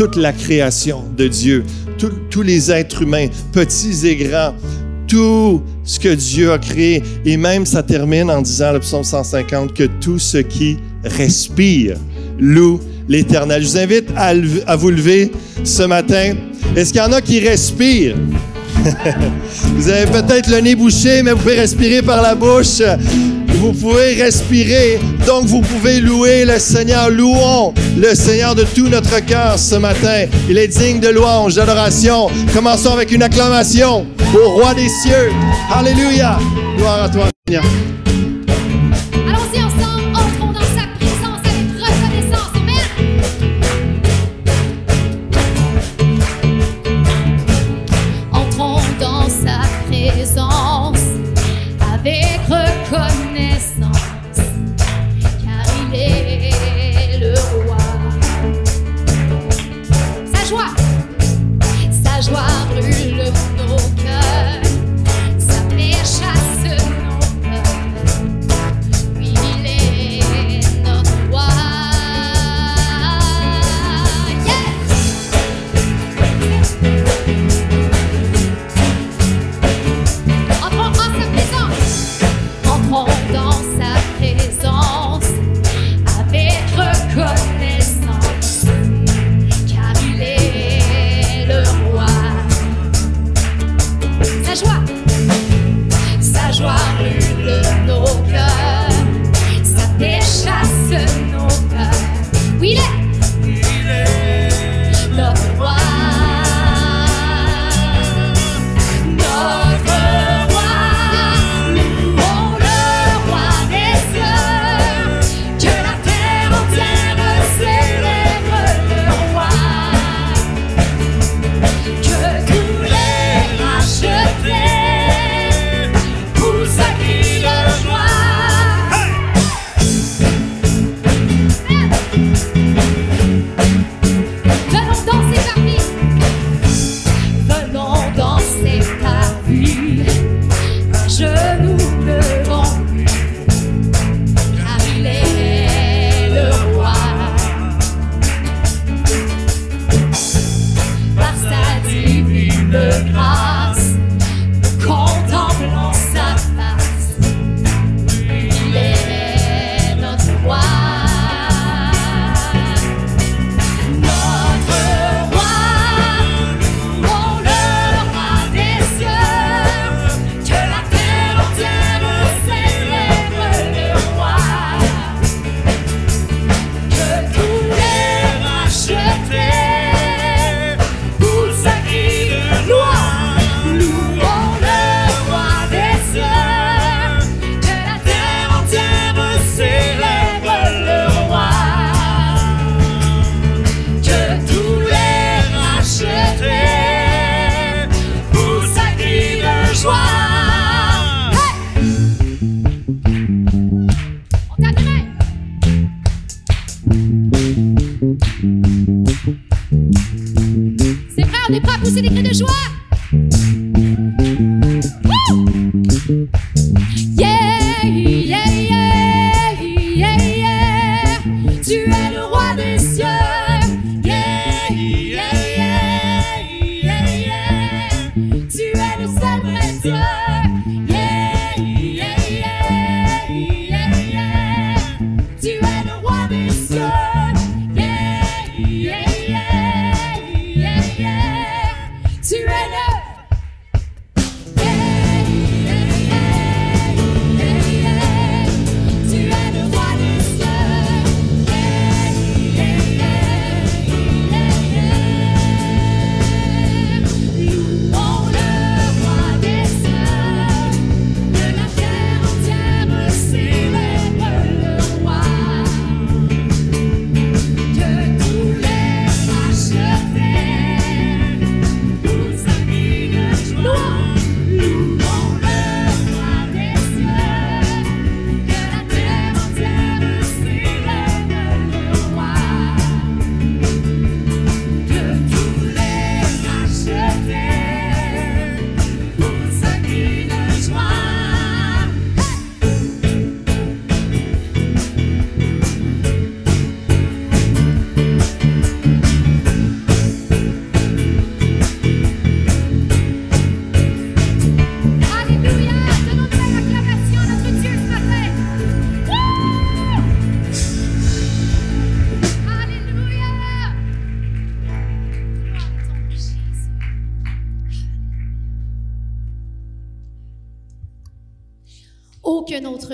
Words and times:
toute 0.00 0.16
la 0.16 0.32
création 0.32 1.04
de 1.14 1.28
Dieu, 1.28 1.62
tous- 1.98 2.40
les 2.40 2.72
êtres 2.72 3.02
humains, 3.02 3.26
petits 3.52 4.06
et 4.06 4.16
grands, 4.16 4.54
tout 5.06 5.60
ce 5.84 6.00
que 6.00 6.08
Dieu 6.14 6.52
a 6.52 6.58
créé. 6.58 7.02
Et 7.26 7.36
même 7.36 7.66
ça 7.66 7.82
termine 7.82 8.30
en 8.30 8.40
disant, 8.40 8.72
le 8.72 8.80
psaume 8.80 9.04
150, 9.04 9.74
que 9.74 9.84
tout 10.00 10.18
ce 10.18 10.38
qui 10.38 10.78
respire 11.04 11.98
loue 12.38 12.80
l'Éternel. 13.10 13.62
Je 13.62 13.68
vous 13.68 13.76
invite 13.76 14.08
à, 14.16 14.32
à 14.66 14.76
vous 14.76 14.88
lever 14.88 15.32
ce 15.64 15.82
matin. 15.82 16.32
Est-ce 16.74 16.94
qu'il 16.94 17.02
y 17.02 17.04
en 17.04 17.12
a 17.12 17.20
qui 17.20 17.38
respirent? 17.40 18.16
vous 19.76 19.86
avez 19.86 20.10
peut-être 20.10 20.48
le 20.50 20.60
nez 20.62 20.76
bouché, 20.76 21.22
mais 21.22 21.32
vous 21.32 21.40
pouvez 21.40 21.56
respirer 21.60 22.00
par 22.00 22.22
la 22.22 22.34
bouche. 22.34 22.80
Vous 23.60 23.72
pouvez 23.72 24.14
respirer, 24.14 24.98
donc 25.26 25.44
vous 25.44 25.60
pouvez 25.60 26.00
louer 26.00 26.46
le 26.46 26.58
Seigneur. 26.58 27.10
Louons 27.10 27.74
le 27.94 28.14
Seigneur 28.14 28.54
de 28.54 28.64
tout 28.64 28.88
notre 28.88 29.20
cœur 29.26 29.58
ce 29.58 29.74
matin. 29.74 30.24
Il 30.48 30.56
est 30.56 30.68
digne 30.68 30.98
de 30.98 31.08
louange, 31.08 31.56
d'adoration. 31.56 32.28
Commençons 32.54 32.94
avec 32.94 33.12
une 33.12 33.22
acclamation 33.22 34.06
au 34.34 34.48
Roi 34.52 34.72
des 34.72 34.88
cieux. 34.88 35.30
Alléluia. 35.70 36.38
Gloire 36.78 37.02
à 37.02 37.08
toi, 37.10 37.26
Seigneur. 37.46 37.64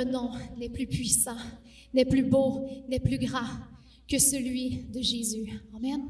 Nom 0.05 0.31
n'est 0.57 0.69
plus 0.69 0.87
puissant, 0.87 1.37
n'est 1.95 2.05
plus 2.05 2.23
beau, 2.23 2.69
n'est 2.89 3.01
plus 3.01 3.19
grand 3.19 3.47
que 4.09 4.19
celui 4.19 4.85
de 4.93 5.01
Jésus. 5.01 5.51
Amen. 5.75 6.01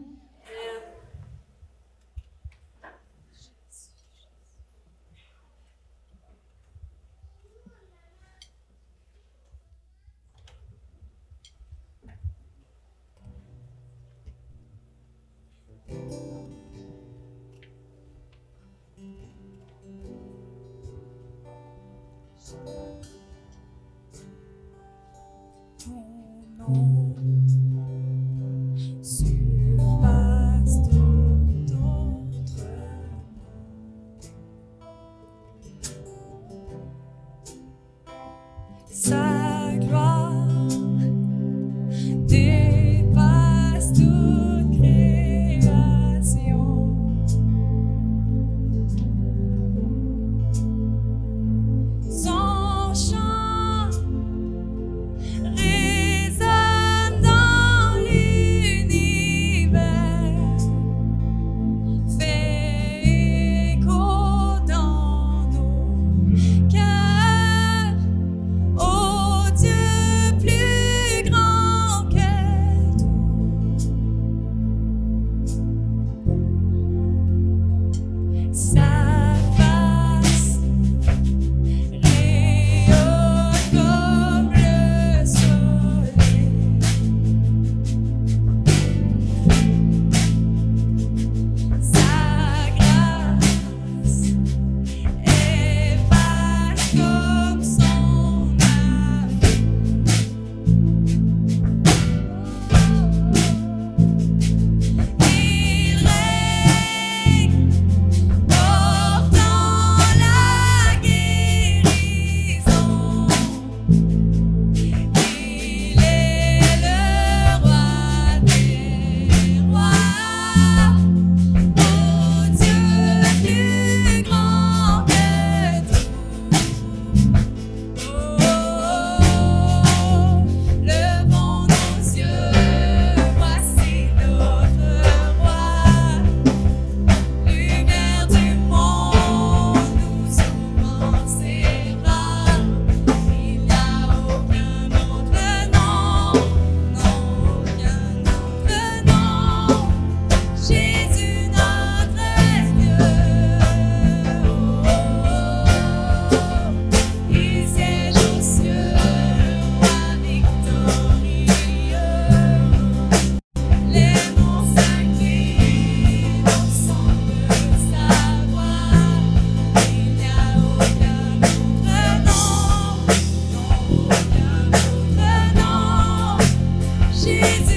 It's 177.48 177.75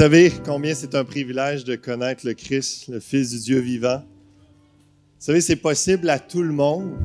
savez 0.00 0.32
combien 0.46 0.74
c'est 0.74 0.94
un 0.94 1.04
privilège 1.04 1.62
de 1.64 1.76
connaître 1.76 2.24
le 2.24 2.32
Christ, 2.32 2.88
le 2.88 3.00
Fils 3.00 3.32
du 3.32 3.38
Dieu 3.40 3.58
vivant? 3.58 3.98
Vous 3.98 5.26
savez, 5.26 5.42
c'est 5.42 5.56
possible 5.56 6.08
à 6.08 6.18
tout 6.18 6.40
le 6.40 6.54
monde, 6.54 6.96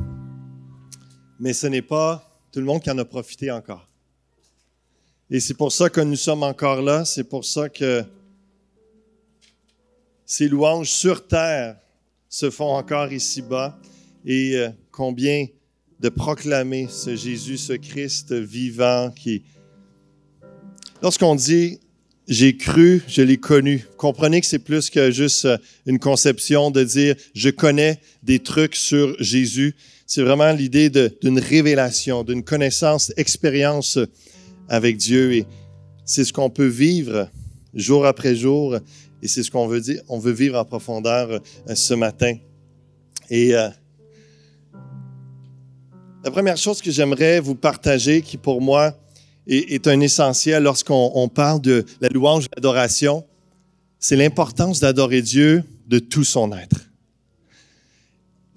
mais 1.38 1.52
ce 1.52 1.66
n'est 1.66 1.82
pas 1.82 2.40
tout 2.50 2.58
le 2.58 2.64
monde 2.64 2.82
qui 2.82 2.90
en 2.90 2.96
a 2.96 3.04
profité 3.04 3.50
encore. 3.50 3.86
Et 5.28 5.40
c'est 5.40 5.52
pour 5.52 5.72
ça 5.72 5.90
que 5.90 6.00
nous 6.00 6.16
sommes 6.16 6.42
encore 6.42 6.80
là, 6.80 7.04
c'est 7.04 7.24
pour 7.24 7.44
ça 7.44 7.68
que 7.68 8.02
ces 10.24 10.48
louanges 10.48 10.88
sur 10.88 11.26
terre 11.28 11.76
se 12.30 12.48
font 12.48 12.72
encore 12.72 13.12
ici-bas 13.12 13.78
et 14.24 14.56
euh, 14.56 14.70
combien 14.90 15.44
de 16.00 16.08
proclamer 16.08 16.88
ce 16.88 17.14
Jésus, 17.14 17.58
ce 17.58 17.74
Christ 17.74 18.32
vivant 18.32 19.10
qui... 19.10 19.42
Lorsqu'on 21.02 21.34
dit 21.34 21.78
j'ai 22.28 22.56
cru, 22.56 23.02
je 23.06 23.22
l'ai 23.22 23.36
connu. 23.36 23.86
Comprenez 23.96 24.40
que 24.40 24.46
c'est 24.46 24.58
plus 24.58 24.90
que 24.90 25.10
juste 25.10 25.44
euh, 25.44 25.58
une 25.86 25.98
conception 25.98 26.70
de 26.70 26.82
dire 26.82 27.14
je 27.34 27.50
connais 27.50 28.00
des 28.22 28.40
trucs 28.40 28.74
sur 28.74 29.14
Jésus. 29.20 29.76
C'est 30.06 30.22
vraiment 30.22 30.52
l'idée 30.52 30.90
d'une 30.90 31.38
révélation, 31.38 32.24
d'une 32.24 32.42
connaissance, 32.42 33.12
expérience 33.16 33.98
avec 34.68 34.96
Dieu. 34.96 35.34
Et 35.34 35.46
c'est 36.04 36.24
ce 36.24 36.32
qu'on 36.32 36.50
peut 36.50 36.66
vivre 36.66 37.28
jour 37.74 38.06
après 38.06 38.34
jour. 38.34 38.76
Et 39.22 39.28
c'est 39.28 39.42
ce 39.42 39.50
qu'on 39.50 39.66
veut 39.66 39.80
dire. 39.80 40.02
On 40.08 40.18
veut 40.18 40.32
vivre 40.32 40.58
en 40.58 40.64
profondeur 40.64 41.30
euh, 41.30 41.74
ce 41.74 41.94
matin. 41.94 42.34
Et 43.30 43.54
euh, 43.54 43.68
la 46.24 46.30
première 46.30 46.56
chose 46.56 46.82
que 46.82 46.90
j'aimerais 46.90 47.38
vous 47.38 47.54
partager, 47.54 48.22
qui 48.22 48.36
pour 48.36 48.60
moi 48.60 48.96
est, 49.46 49.72
est 49.72 49.86
un 49.86 50.00
essentiel 50.00 50.62
lorsqu'on 50.62 51.12
on 51.14 51.28
parle 51.28 51.60
de 51.60 51.84
la 52.00 52.08
louange 52.08 52.46
l'adoration, 52.54 53.24
c'est 53.98 54.16
l'importance 54.16 54.80
d'adorer 54.80 55.22
Dieu 55.22 55.64
de 55.88 55.98
tout 55.98 56.24
son 56.24 56.52
être. 56.52 56.86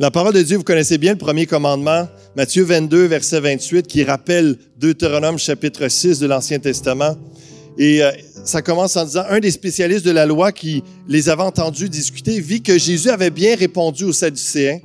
La 0.02 0.12
parole 0.12 0.34
de 0.34 0.42
Dieu, 0.42 0.56
vous 0.56 0.64
connaissez 0.64 0.98
bien 0.98 1.12
le 1.12 1.18
premier 1.18 1.46
commandement, 1.46 2.08
Matthieu 2.38 2.64
22, 2.64 3.04
verset 3.08 3.42
28, 3.42 3.86
qui 3.86 4.06
rappelle 4.06 4.56
Deutéronome 4.78 5.38
chapitre 5.38 5.90
6 5.90 6.20
de 6.20 6.26
l'Ancien 6.26 6.60
Testament. 6.60 7.18
Et 7.78 8.02
euh, 8.02 8.10
ça 8.46 8.62
commence 8.62 8.96
en 8.96 9.04
disant, 9.04 9.24
un 9.28 9.42
des 9.42 9.52
spécialistes 9.52 10.06
de 10.06 10.12
la 10.12 10.26
loi 10.26 10.54
qui 10.54 10.84
les 11.10 11.28
avait 11.28 11.44
entendus 11.44 11.90
discuter 11.90 12.40
vit 12.40 12.62
que 12.62 12.78
Jésus 12.78 13.10
avait 13.10 13.30
bien 13.30 13.58
répondu 13.58 14.06
aux 14.06 14.14
Sadducéens. 14.14 14.80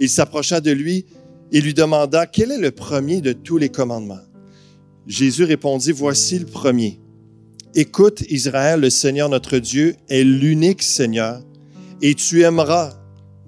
Il 0.00 0.08
s'approcha 0.08 0.60
de 0.60 0.72
lui 0.72 1.06
et 1.52 1.60
lui 1.60 1.72
demanda, 1.72 2.26
quel 2.26 2.50
est 2.50 2.58
le 2.58 2.72
premier 2.72 3.20
de 3.20 3.32
tous 3.32 3.58
les 3.58 3.68
commandements? 3.68 4.25
Jésus 5.06 5.44
répondit, 5.44 5.92
voici 5.92 6.38
le 6.38 6.46
premier. 6.46 6.98
Écoute, 7.74 8.22
Israël, 8.28 8.80
le 8.80 8.90
Seigneur 8.90 9.28
notre 9.28 9.58
Dieu 9.58 9.94
est 10.08 10.24
l'unique 10.24 10.82
Seigneur, 10.82 11.42
et 12.02 12.14
tu 12.14 12.42
aimeras 12.42 12.94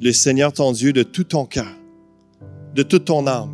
le 0.01 0.12
Seigneur 0.12 0.53
ton 0.53 0.73
Dieu 0.73 0.92
de 0.92 1.03
tout 1.03 1.25
ton 1.25 1.47
cœur, 1.47 1.75
de 2.75 2.83
toute 2.83 3.07
ton 3.07 3.27
âme, 3.27 3.51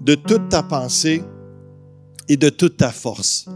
de 0.00 0.14
toute 0.14 0.48
ta 0.48 0.62
pensée 0.62 1.22
et 2.28 2.36
de 2.36 2.48
toute 2.48 2.78
ta 2.78 2.90
force. 2.90 3.46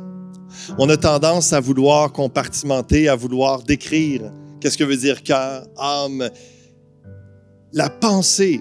On 0.78 0.88
a 0.90 0.96
tendance 0.96 1.52
à 1.52 1.60
vouloir 1.60 2.12
compartimenter, 2.12 3.08
à 3.08 3.14
vouloir 3.14 3.62
décrire 3.62 4.32
qu'est-ce 4.60 4.76
que 4.76 4.84
veut 4.84 4.96
dire 4.96 5.22
cœur, 5.22 5.66
âme. 5.78 6.28
La 7.72 7.88
pensée 7.88 8.60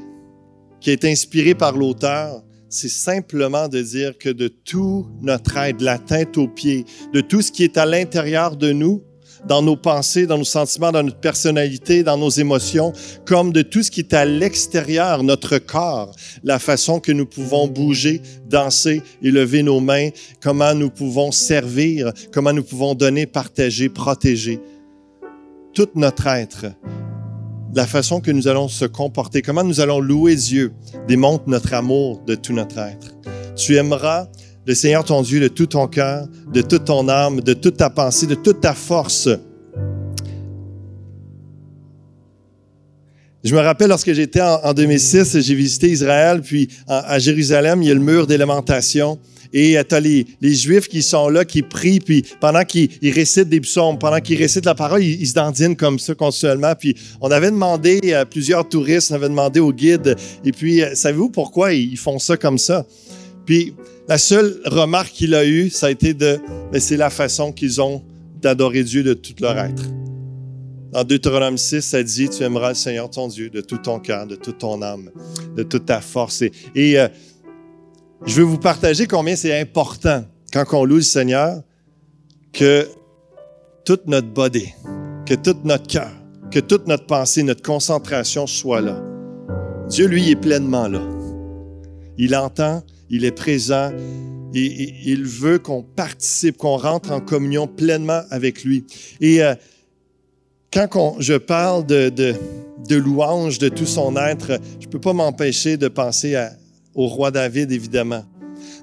qui 0.80 0.92
est 0.92 1.04
inspirée 1.04 1.56
par 1.56 1.76
l'auteur, 1.76 2.44
c'est 2.70 2.90
simplement 2.90 3.68
de 3.68 3.82
dire 3.82 4.18
que 4.18 4.30
de 4.30 4.48
tout 4.48 5.08
notre 5.22 5.58
être, 5.58 5.80
de 5.80 5.86
la 5.86 5.98
tête 5.98 6.38
aux 6.38 6.48
pieds, 6.48 6.86
de 7.14 7.22
tout 7.22 7.42
ce 7.42 7.52
qui 7.52 7.64
est 7.64 7.78
à 7.78 7.86
l'intérieur 7.86 8.56
de 8.56 8.72
nous, 8.72 9.04
dans 9.48 9.62
nos 9.62 9.76
pensées, 9.76 10.26
dans 10.26 10.38
nos 10.38 10.44
sentiments, 10.44 10.92
dans 10.92 11.04
notre 11.04 11.20
personnalité, 11.20 12.04
dans 12.04 12.18
nos 12.18 12.30
émotions, 12.30 12.94
comme 13.26 13.52
de 13.52 13.62
tout 13.62 13.84
ce 13.84 13.92
qui 13.92 14.02
est 14.02 14.14
à 14.14 14.26
l'extérieur, 14.26 15.24
notre 15.24 15.58
corps, 15.58 16.14
la 16.44 16.60
façon 16.60 17.00
que 17.00 17.12
nous 17.12 17.26
pouvons 17.26 17.68
bouger, 17.68 18.22
danser 18.48 19.02
et 19.22 19.32
lever 19.32 19.64
nos 19.64 19.80
mains, 19.80 20.10
comment 20.42 20.74
nous 20.74 20.90
pouvons 20.90 21.32
servir, 21.32 22.12
comment 22.34 22.54
nous 22.54 22.64
pouvons 22.64 22.96
donner, 22.96 23.26
partager, 23.26 23.90
protéger. 23.90 24.60
Tout 25.74 25.90
notre 25.96 26.28
être, 26.28 26.66
la 27.74 27.86
façon 27.86 28.20
que 28.20 28.32
nous 28.32 28.48
allons 28.48 28.68
se 28.68 28.86
comporter, 28.86 29.42
comment 29.42 29.64
nous 29.64 29.80
allons 29.80 30.00
louer 30.00 30.36
Dieu, 30.36 30.72
démontre 31.08 31.44
notre 31.48 31.74
amour 31.74 32.22
de 32.26 32.36
tout 32.36 32.54
notre 32.54 32.78
être. 32.80 33.16
Tu 33.56 33.76
aimeras 33.76 34.28
le 34.66 34.76
Seigneur 34.76 35.04
ton 35.04 35.22
Dieu 35.22 35.40
de 35.40 35.48
tout 35.48 35.68
ton 35.68 35.88
cœur, 35.88 36.28
de 36.54 36.62
toute 36.62 36.86
ton 36.86 37.08
âme, 37.10 37.42
de 37.42 37.54
toute 37.54 37.78
ta 37.78 37.90
pensée, 37.90 38.28
de 38.28 38.36
toute 38.36 38.62
ta 38.62 38.74
force. 38.74 39.30
Je 43.44 43.56
me 43.56 43.60
rappelle 43.62 43.90
lorsque 43.90 44.12
j'étais 44.14 44.42
en, 44.42 44.60
en 44.64 44.74
2006, 44.74 45.40
j'ai 45.40 45.56
visité 45.56 45.90
Israël, 45.90 46.42
puis 46.42 46.70
à, 46.88 47.14
à 47.14 47.20
Jérusalem, 47.20 47.82
il 47.82 47.88
y 47.88 47.92
a 47.92 47.94
le 47.94 48.02
mur 48.02 48.28
d'élémentation. 48.28 49.18
Et 49.54 49.78
tu 49.88 49.96
as 49.96 50.00
les, 50.00 50.26
les 50.42 50.54
Juifs 50.54 50.88
qui 50.88 51.02
sont 51.02 51.30
là, 51.30 51.44
qui 51.44 51.62
prient, 51.62 52.00
puis 52.00 52.24
pendant 52.40 52.64
qu'ils 52.64 52.90
ils 53.02 53.12
récitent 53.12 53.50
des 53.50 53.62
psaumes, 53.62 53.98
pendant 53.98 54.20
qu'ils 54.20 54.38
récitent 54.38 54.66
la 54.66 54.76
parole, 54.76 55.04
ils, 55.04 55.28
se 55.28 55.34
dandinent 55.34 55.76
comme 55.76 55.98
ça 55.98 56.14
continuellement. 56.14 56.74
Puis 56.76 56.96
on 57.22 57.32
avait 57.32 57.52
demandé 57.52 58.14
à 58.14 58.26
plusieurs 58.26 58.68
touristes, 58.68 59.12
on 59.12 59.16
avait 59.16 59.30
demandé 59.30 59.60
aux 59.60 59.74
guides, 59.74 60.16
et 60.46 60.52
puis 60.52 60.82
euh, 60.82 60.94
savez-vous 60.94 61.30
pourquoi 61.30 61.74
ils 61.74 61.98
font 61.98 62.20
ça 62.20 62.38
comme 62.38 62.58
ça? 62.58 62.86
Puis 63.46 63.74
la 64.08 64.18
seule 64.18 64.60
remarque 64.66 65.12
qu'il 65.14 65.34
a 65.34 65.46
eue, 65.46 65.70
ça 65.70 65.88
a 65.88 65.92
été 65.92 66.14
de, 66.14 66.40
mais 66.72 66.80
c'est 66.80 66.98
la 66.98 67.10
façon 67.10 67.52
qu'ils 67.52 67.82
ont 67.82 68.04
d'adorer 68.42 68.84
Dieu 68.84 69.04
de 69.04 69.14
tout 69.14 69.34
leur 69.42 69.58
être. 69.58 69.84
Dans 70.92 71.04
Deutéronome 71.04 71.58
6, 71.58 71.82
ça 71.82 72.02
dit, 72.02 72.30
tu 72.30 72.42
aimeras 72.42 72.70
le 72.70 72.76
Seigneur 72.76 73.10
ton 73.12 73.28
Dieu 73.28 73.52
de 73.52 73.62
tout 73.62 73.78
ton 73.78 74.00
cœur, 74.00 74.26
de 74.26 74.36
toute 74.36 74.58
ton 74.58 74.82
âme, 74.82 75.12
de 75.56 75.62
toute 75.62 75.86
ta 75.86 76.02
force. 76.02 76.42
Et, 76.42 76.52
et, 76.74 77.00
euh, 77.00 77.08
je 78.26 78.36
veux 78.36 78.44
vous 78.44 78.58
partager 78.58 79.08
combien 79.08 79.36
c'est 79.36 79.60
important 79.60 80.24
quand 80.52 80.66
on 80.74 80.86
loue 80.86 80.98
le 80.98 81.02
Seigneur 81.02 81.62
que 82.54 82.88
toute 83.86 84.08
notre 84.08 84.28
body, 84.28 84.74
que 85.26 85.36
tout 85.36 85.56
notre 85.64 85.88
cœur, 85.88 86.12
que 86.52 86.60
toute 86.60 86.88
notre 86.88 87.06
pensée, 87.06 87.44
notre 87.44 87.62
concentration 87.62 88.48
soit 88.48 88.82
là. 88.82 89.02
Dieu, 89.88 90.08
lui, 90.08 90.30
est 90.30 90.36
pleinement 90.36 90.88
là. 90.88 91.02
Il 92.18 92.36
entend, 92.36 92.84
il 93.10 93.26
est 93.26 93.32
présent 93.32 93.92
et, 94.54 94.94
il 95.06 95.24
veut 95.24 95.60
qu'on 95.60 95.84
participe, 95.84 96.58
qu'on 96.58 96.78
rentre 96.78 97.12
en 97.12 97.22
communion 97.22 97.68
pleinement 97.68 98.22
avec 98.30 98.64
lui. 98.64 98.86
Et 99.22 99.42
euh, 99.42 99.56
quand 100.74 101.16
je 101.20 101.36
parle 101.36 101.86
de, 101.86 102.10
de, 102.10 102.36
de 102.88 102.96
louange 102.96 103.58
de 103.60 103.70
tout 103.70 103.86
son 103.86 104.16
être, 104.18 104.60
je 104.80 104.86
ne 104.88 104.92
peux 104.92 105.00
pas 105.00 105.14
m'empêcher 105.14 105.78
de 105.78 105.88
penser 105.88 106.36
à- 106.36 106.52
au 106.96 107.08
roi 107.08 107.32
David, 107.32 107.72
évidemment. 107.72 108.24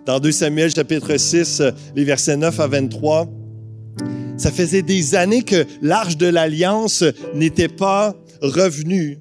Dans 0.05 0.21
2 0.21 0.33
Samuel 0.33 0.75
chapitre 0.75 1.17
6, 1.17 1.61
euh, 1.61 1.71
les 1.95 2.05
versets 2.05 2.37
9 2.37 2.61
à 2.61 2.67
23, 2.67 3.29
ça 4.37 4.51
faisait 4.53 4.83
des 4.83 5.15
années 5.15 5.43
que 5.43 5.65
l'arche 5.83 6.17
de 6.17 6.27
l'alliance 6.27 7.05
n'était 7.35 7.69
pas 7.69 8.15
revenue 8.43 9.19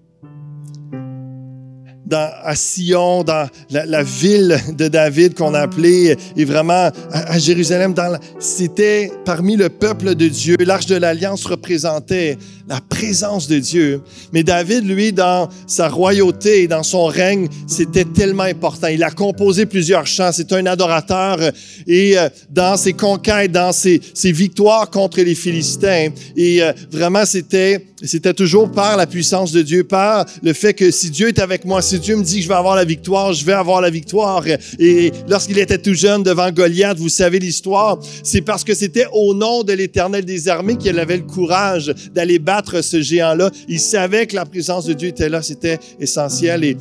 à 2.12 2.56
Sion, 2.56 3.24
dans 3.24 3.48
la, 3.70 4.04
ville 4.04 4.60
de 4.78 4.88
David 4.88 5.36
qu'on 5.36 5.54
a 5.54 5.62
appelée, 5.62 6.16
et 6.36 6.46
vraiment 6.46 6.92
à, 7.12 7.40
Jérusalem, 7.40 7.94
c'était 8.40 9.12
parmi 9.26 9.56
le 9.56 9.70
peuple 9.70 10.16
de 10.16 10.28
Dieu. 10.28 10.58
L'arche 10.60 10.86
de 10.86 10.96
l'Alliance 10.96 11.46
représentait 11.46 12.38
la 12.68 12.82
présence 12.82 13.48
de 13.48 13.60
Dieu. 13.60 14.02
Mais 14.34 14.44
David, 14.44 14.88
lui, 14.88 15.14
dans 15.14 15.50
sa 15.68 15.88
royauté 15.88 16.64
et 16.64 16.68
dans 16.68 16.84
son 16.84 17.06
règne, 17.06 17.48
c'était 17.68 18.06
tellement 18.06 18.44
important. 18.44 18.88
Il 18.88 19.04
a 19.04 19.12
composé 19.12 19.66
plusieurs 19.66 20.08
chants. 20.08 20.32
C'est 20.32 20.52
un 20.52 20.66
adorateur. 20.66 21.40
Et 21.86 22.18
euh, 22.18 22.30
dans 22.50 22.76
ses 22.76 22.94
conquêtes, 22.94 23.52
dans 23.52 23.72
ses, 23.72 24.02
victoires 24.26 24.90
contre 24.90 25.22
les 25.22 25.36
Philistins, 25.36 26.10
et 26.36 26.64
euh, 26.64 26.74
vraiment, 26.92 27.26
c'était 27.26 27.86
c'était 28.04 28.34
toujours 28.34 28.72
par 28.72 28.98
la 28.98 29.08
puissance 29.08 29.52
de 29.52 29.62
Dieu, 29.62 29.84
par 29.84 30.26
le 30.44 30.54
fait 30.54 30.74
que 30.74 30.92
si 30.92 31.10
Dieu 31.10 31.30
est 31.30 31.40
avec 31.40 31.66
moi, 31.66 31.82
Dieu 31.98 32.16
me 32.16 32.24
dit 32.24 32.38
que 32.38 32.44
je 32.44 32.48
vais 32.48 32.56
avoir 32.56 32.76
la 32.76 32.86
victoire, 32.86 33.34
je 33.34 33.46
vais 33.46 33.54
avoir 33.54 33.82
la 33.82 33.90
victoire. 33.90 34.44
Et 34.80 35.12
lorsqu'il 35.28 35.58
était 35.60 35.78
tout 35.78 35.94
jeune 35.94 36.24
devant 36.24 36.52
Goliath, 36.52 36.98
vous 36.98 37.10
savez 37.10 37.40
l'histoire, 37.40 38.00
c'est 38.24 38.42
parce 38.42 38.64
que 38.64 38.74
c'était 38.74 39.08
au 39.12 39.34
nom 39.34 39.64
de 39.64 39.74
l'Éternel 39.74 40.26
des 40.26 40.48
armées 40.48 40.78
qu'il 40.78 40.98
avait 41.00 41.18
le 41.18 41.24
courage 41.24 41.94
d'aller 42.14 42.40
battre 42.40 42.82
ce 42.82 43.02
géant-là. 43.02 43.52
Il 43.68 43.80
savait 43.80 44.28
que 44.28 44.36
la 44.36 44.46
présence 44.46 44.86
de 44.86 44.94
Dieu 44.94 45.10
était 45.10 45.30
là, 45.30 45.42
c'était 45.42 45.80
essentiel. 46.00 46.64
Et, 46.64 46.78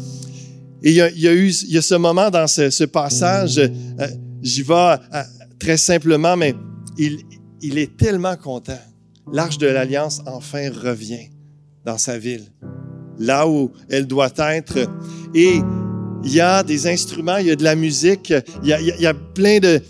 il, 0.82 0.92
y 0.92 1.00
a, 1.00 1.08
eu 1.32 1.50
il 1.50 1.72
y 1.72 1.78
a 1.78 1.82
ce 1.82 1.94
moment 1.94 2.30
dans 2.30 2.46
ce, 2.46 2.84
passage, 2.84 3.58
euh, 3.58 3.70
j'y 4.42 4.62
vais 4.62 4.74
euh, 4.74 4.96
très 5.58 5.78
simplement, 5.78 6.36
mais 6.36 6.54
il 6.98 7.78
est 7.78 7.96
tellement 7.96 8.36
content. 8.36 8.78
L'arche 9.32 9.58
de 9.58 9.66
l'Alliance 9.66 10.20
enfin 10.26 10.70
revient 10.70 11.30
dans 11.84 11.98
sa 11.98 12.18
ville, 12.18 12.44
là 13.18 13.48
où 13.48 13.70
elle 13.88 14.06
doit 14.06 14.32
être. 14.38 14.78
Et 15.34 15.60
il 16.24 16.32
y 16.32 16.40
a 16.40 16.62
des 16.62 16.86
instruments, 16.86 17.36
il 17.36 17.46
y 17.46 17.50
a 17.50 17.56
de 17.56 17.64
la 17.64 17.74
musique, 17.74 18.32
il 18.62 18.68
y 18.68 19.06
a, 19.06 19.14
plein 19.14 19.58
de, 19.58 19.80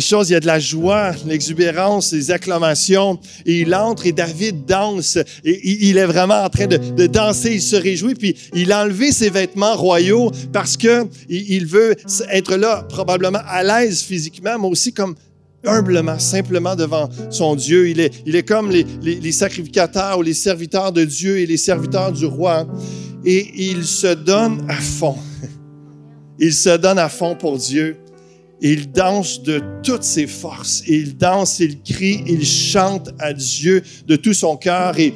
choses, 0.00 0.28
il 0.28 0.32
y 0.34 0.36
a 0.36 0.40
de 0.40 0.46
la 0.46 0.58
joie, 0.58 1.12
l'exubérance, 1.26 2.12
les 2.12 2.30
acclamations. 2.30 3.18
Et 3.46 3.60
il 3.60 3.74
entre 3.74 4.06
et 4.06 4.12
David 4.12 4.66
danse. 4.66 5.16
Et 5.44 5.86
il 5.88 5.96
est 5.96 6.06
vraiment 6.06 6.42
en 6.42 6.50
train 6.50 6.66
de, 6.66 7.06
danser, 7.06 7.54
il 7.54 7.62
se 7.62 7.76
réjouit. 7.76 8.14
Puis 8.14 8.36
il 8.54 8.70
a 8.72 8.84
enlevé 8.84 9.12
ses 9.12 9.30
vêtements 9.30 9.76
royaux 9.76 10.30
parce 10.52 10.76
que 10.76 11.06
il 11.28 11.66
veut 11.66 11.96
être 12.30 12.56
là 12.56 12.84
probablement 12.88 13.40
à 13.46 13.62
l'aise 13.62 14.02
physiquement, 14.02 14.58
mais 14.58 14.68
aussi 14.68 14.92
comme 14.92 15.14
humblement, 15.64 16.18
simplement 16.18 16.76
devant 16.76 17.08
son 17.30 17.54
Dieu. 17.54 17.88
Il 17.88 18.00
est, 18.00 18.22
il 18.26 18.36
est 18.36 18.42
comme 18.42 18.70
les, 18.70 18.84
les, 19.02 19.20
les 19.20 19.32
sacrificateurs 19.32 20.18
ou 20.18 20.22
les 20.22 20.34
serviteurs 20.34 20.92
de 20.92 21.04
Dieu 21.04 21.38
et 21.38 21.46
les 21.46 21.56
serviteurs 21.56 22.12
du 22.12 22.26
roi. 22.26 22.66
Et 23.24 23.50
il 23.70 23.84
se 23.84 24.14
donne 24.14 24.64
à 24.68 24.76
fond. 24.76 25.16
Il 26.38 26.52
se 26.52 26.76
donne 26.76 26.98
à 26.98 27.08
fond 27.08 27.36
pour 27.36 27.56
Dieu. 27.56 27.98
Il 28.60 28.90
danse 28.90 29.42
de 29.42 29.60
toutes 29.82 30.02
ses 30.02 30.26
forces. 30.26 30.82
Il 30.88 31.16
danse, 31.16 31.60
il 31.60 31.82
crie, 31.82 32.24
il 32.26 32.44
chante 32.44 33.10
à 33.18 33.32
Dieu 33.32 33.82
de 34.06 34.16
tout 34.16 34.34
son 34.34 34.56
cœur. 34.56 34.98
Et 34.98 35.14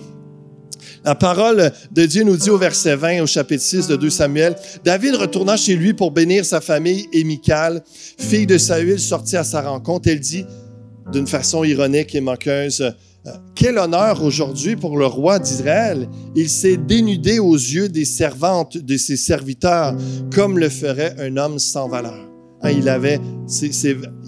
la 1.06 1.14
parole 1.14 1.70
de 1.92 2.04
Dieu 2.04 2.24
nous 2.24 2.36
dit 2.36 2.50
au 2.50 2.58
verset 2.58 2.96
20, 2.96 3.22
au 3.22 3.26
chapitre 3.26 3.62
6 3.62 3.86
de 3.86 3.94
2 3.94 4.10
Samuel, 4.10 4.56
David 4.84 5.14
retourna 5.14 5.56
chez 5.56 5.76
lui 5.76 5.94
pour 5.94 6.10
bénir 6.10 6.44
sa 6.44 6.60
famille 6.60 7.06
et 7.12 7.22
Michal, 7.22 7.84
fille 8.18 8.44
de 8.44 8.58
Saül, 8.58 8.98
sortit 8.98 9.36
à 9.36 9.44
sa 9.44 9.62
rencontre. 9.62 10.08
Elle 10.08 10.18
dit, 10.18 10.44
d'une 11.12 11.28
façon 11.28 11.62
ironique 11.62 12.16
et 12.16 12.20
moqueuse, 12.20 12.80
euh, 12.80 13.30
Quel 13.54 13.78
honneur 13.78 14.20
aujourd'hui 14.24 14.74
pour 14.74 14.98
le 14.98 15.06
roi 15.06 15.38
d'Israël. 15.38 16.08
Il 16.34 16.48
s'est 16.48 16.76
dénudé 16.76 17.38
aux 17.38 17.54
yeux 17.54 17.88
des 17.88 18.04
servantes 18.04 18.76
de 18.76 18.96
ses 18.96 19.16
serviteurs, 19.16 19.94
comme 20.34 20.58
le 20.58 20.68
ferait 20.68 21.14
un 21.20 21.36
homme 21.36 21.60
sans 21.60 21.88
valeur. 21.88 22.28
Hein, 22.62 22.70
il, 22.70 22.88
avait, 22.88 23.20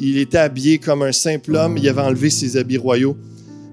il 0.00 0.18
était 0.18 0.38
habillé 0.38 0.78
comme 0.78 1.02
un 1.02 1.12
simple 1.12 1.56
homme, 1.56 1.76
il 1.76 1.88
avait 1.88 2.02
enlevé 2.02 2.30
ses 2.30 2.56
habits 2.56 2.78
royaux. 2.78 3.16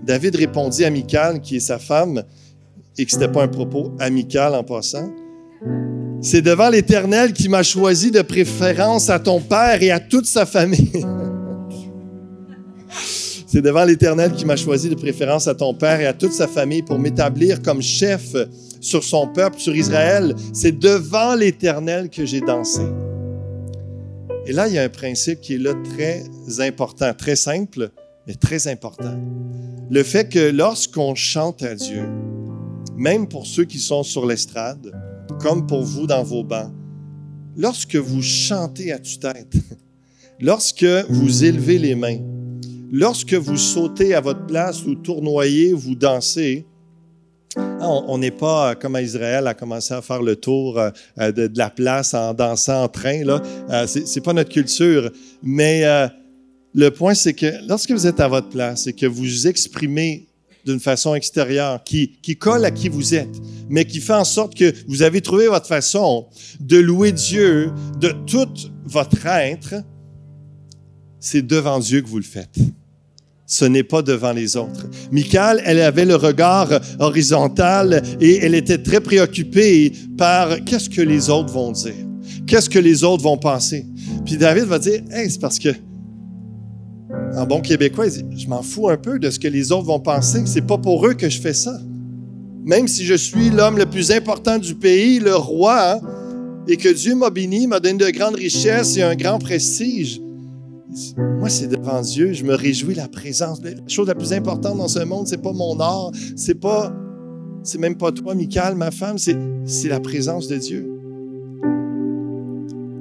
David 0.04 0.36
répondit 0.36 0.86
à 0.86 0.89
Michal, 0.89 1.41
qui 1.41 1.58
est 1.58 1.60
sa 1.60 1.80
femme, 1.80 2.24
et 2.98 3.06
que 3.06 3.12
ce 3.12 3.18
n'était 3.18 3.32
pas 3.32 3.44
un 3.44 3.48
propos 3.48 3.94
amical 4.00 4.56
en 4.56 4.64
passant. 4.64 5.12
C'est 6.22 6.42
devant 6.42 6.70
l'Éternel 6.70 7.34
qui 7.34 7.50
m'a 7.50 7.64
choisi 7.64 8.12
de 8.12 8.22
préférence 8.22 9.10
à 9.10 9.20
ton 9.20 9.40
père 9.40 9.82
et 9.84 9.92
à 9.92 10.00
toute 10.00 10.26
sa 10.26 10.46
famille. 10.46 11.06
C'est 13.48 13.62
devant 13.62 13.86
l'Éternel 13.86 14.34
qui 14.34 14.44
m'a 14.44 14.58
choisi 14.58 14.90
de 14.90 14.96
préférence 14.96 15.48
à 15.48 15.56
ton 15.56 15.74
père 15.74 16.02
et 16.02 16.08
à 16.08 16.14
toute 16.14 16.34
sa 16.34 16.48
famille 16.48 16.82
pour 16.82 17.00
m'établir 17.00 17.62
comme 17.62 17.82
chef 17.82 18.36
sur 18.82 19.04
son 19.04 19.28
peuple, 19.28 19.60
sur 19.60 19.74
Israël. 19.76 20.36
C'est 20.52 20.78
devant 20.78 21.36
l'Éternel 21.36 22.10
que 22.10 22.26
j'ai 22.26 22.42
dansé. 22.42 22.82
Et 24.46 24.52
là, 24.52 24.68
il 24.68 24.74
y 24.74 24.78
a 24.78 24.84
un 24.84 24.90
principe 24.90 25.40
qui 25.42 25.56
est 25.56 25.58
là 25.58 25.74
très 25.96 26.24
important, 26.60 27.14
très 27.14 27.36
simple, 27.36 27.90
mais 28.28 28.34
très 28.34 28.68
important. 28.68 29.18
Le 29.90 30.04
fait 30.04 30.28
que 30.28 30.52
lorsqu'on 30.52 31.16
chante 31.16 31.64
à 31.64 31.76
Dieu, 31.76 32.04
même 32.96 33.28
pour 33.28 33.46
ceux 33.46 33.66
qui 33.66 33.80
sont 33.80 34.04
sur 34.04 34.26
l'estrade, 34.26 34.92
comme 35.42 35.68
pour 35.68 35.84
vous 35.84 36.08
dans 36.08 36.24
vos 36.24 36.44
bancs, 36.44 36.72
lorsque 37.56 37.96
vous 37.96 38.22
chantez 38.22 38.92
à 38.92 39.00
tue-tête, 39.00 39.54
lorsque 40.40 40.86
vous 41.10 41.44
élevez 41.44 41.78
les 41.78 41.96
mains, 41.96 42.20
lorsque 42.92 43.34
vous 43.34 43.58
sautez 43.58 44.14
à 44.14 44.22
votre 44.22 44.46
place 44.46 44.86
ou 44.86 44.96
tournoyez, 44.96 45.74
vous 45.74 45.96
dansez, 45.96 46.66
ah, 47.58 47.90
on 48.08 48.18
n'est 48.18 48.32
pas 48.32 48.72
euh, 48.72 48.76
comme 48.76 48.96
à 48.96 49.02
Israël 49.02 49.48
à 49.48 49.54
commencer 49.54 49.94
à 49.94 50.02
faire 50.02 50.22
le 50.22 50.36
tour 50.36 50.78
euh, 50.78 50.90
euh, 51.20 51.32
de, 51.32 51.50
la 51.56 51.70
place 51.70 52.14
en 52.14 52.34
dansant 52.34 52.84
en 52.84 52.88
train. 52.90 53.22
C'est, 53.88 54.08
c'est 54.08 54.22
pas 54.22 54.34
notre 54.34 54.52
culture. 54.52 55.10
Mais 55.42 55.84
le 56.74 56.90
point, 56.90 57.14
c'est 57.14 57.34
que 57.34 57.68
lorsque 57.68 57.92
vous 57.92 58.08
êtes 58.08 58.20
à 58.20 58.28
votre 58.28 58.50
place 58.50 58.88
et 58.88 58.94
que 58.94 59.06
vous 59.06 59.48
exprimez 59.48 60.28
d'une 60.65 60.80
façon 60.80 61.15
extérieure 61.15 61.84
qui, 61.84 62.17
qui 62.21 62.36
colle 62.36 62.65
à 62.65 62.71
qui 62.71 62.89
vous 62.89 63.13
êtes, 63.13 63.41
mais 63.69 63.86
qui 63.86 63.99
fait 63.99 64.13
en 64.13 64.23
sorte 64.23 64.56
que 64.56 64.73
vous 64.88 65.04
avez 65.04 65.21
trouvé 65.21 65.47
votre 65.47 65.67
façon 65.67 66.28
de 66.60 66.78
louer 66.78 67.12
Dieu 67.12 67.71
de 67.99 68.13
tout 68.25 68.49
votre 68.84 69.25
être, 69.25 69.75
c'est 71.19 71.45
devant 71.45 71.80
Dieu 71.80 72.01
que 72.01 72.08
vous 72.08 72.17
le 72.17 72.23
faites. 72.23 72.58
Ce 73.47 73.65
n'est 73.65 73.84
pas 73.84 74.01
devant 74.01 74.32
les 74.32 74.58
autres. 74.58 74.88
Michael, 75.12 75.62
elle 75.65 75.80
avait 75.80 76.06
le 76.06 76.15
regard 76.15 76.69
horizontal 76.99 78.01
et 78.19 78.38
elle 78.43 78.56
était 78.56 78.80
très 78.80 79.01
préoccupée 79.01 79.91
par 80.17 80.63
qu'est-ce 80.65 80.89
que 80.89 81.01
les 81.01 81.30
autres 81.30 81.54
vont 81.54 81.71
dire, 81.71 81.93
qu'est-ce 82.47 82.69
que 82.69 82.80
les 82.80 83.04
autres 83.04 83.21
vont 83.21 83.38
penser. 83.38 83.86
Puis 84.25 84.38
David 84.38 84.63
va 84.63 84.80
dire, 84.80 85.01
hey, 85.12 85.30
c'est 85.30 85.39
parce 85.39 85.60
que 85.60 85.69
en 87.36 87.45
bon 87.45 87.62
québécois, 87.62 88.06
je 88.10 88.48
m'en 88.48 88.62
fous 88.62 88.89
un 88.89 88.98
peu 88.98 89.19
de 89.19 89.30
ce 89.30 89.39
que 89.39 89.48
les 89.48 89.71
autres 89.71 89.86
vont 89.86 90.00
penser. 90.00 90.41
C'est 90.45 90.65
pas 90.65 90.78
pour 90.78 91.06
eux 91.06 91.13
que 91.13 91.30
je 91.30 91.39
fais 91.39 91.54
ça. 91.54 91.78
Même 92.63 92.88
si 92.88 93.06
je 93.06 93.13
suis 93.13 93.50
l'homme 93.50 93.78
le 93.78 93.86
plus 93.86 94.12
important 94.12 94.58
du 94.58 94.74
pays, 94.74 95.19
le 95.19 95.36
roi, 95.36 95.93
hein, 95.93 96.00
et 96.67 96.78
que 96.78 96.89
Dieu 96.89 97.13
m'a 97.15 97.30
béni, 97.30 97.67
m'a 97.67 97.80
donné 97.80 97.98
de 97.98 98.10
grandes 98.10 98.36
richesses 98.36 98.98
et 98.98 99.04
un 99.04 99.15
grand 99.15 99.38
prestige. 99.38 100.19
Moi, 101.17 101.50
c'est 101.50 101.67
devant 101.67 102.02
Dieu, 102.02 102.34
je 102.34 102.43
me 102.43 102.56
réjouis 102.56 102.95
la 102.95 103.08
présence. 103.08 103.62
La 103.62 103.71
chose 103.88 104.08
la 104.08 104.15
plus 104.15 104.34
importante 104.34 104.78
dans 104.78 104.88
ce 104.88 105.00
monde, 105.04 105.28
c'est 105.28 105.41
pas 105.41 105.52
mon 105.52 105.80
art, 105.80 106.12
c'est 106.36 106.60
pas, 106.60 106.91
c'est 107.63 107.80
même 107.80 107.98
pas 107.98 108.12
toi, 108.12 108.34
Michael, 108.34 108.76
ma 108.76 108.91
femme, 108.91 109.17
c'est 109.17 109.89
la 109.89 110.00
présence 110.00 110.48
de 110.48 110.56
Dieu. 110.56 110.91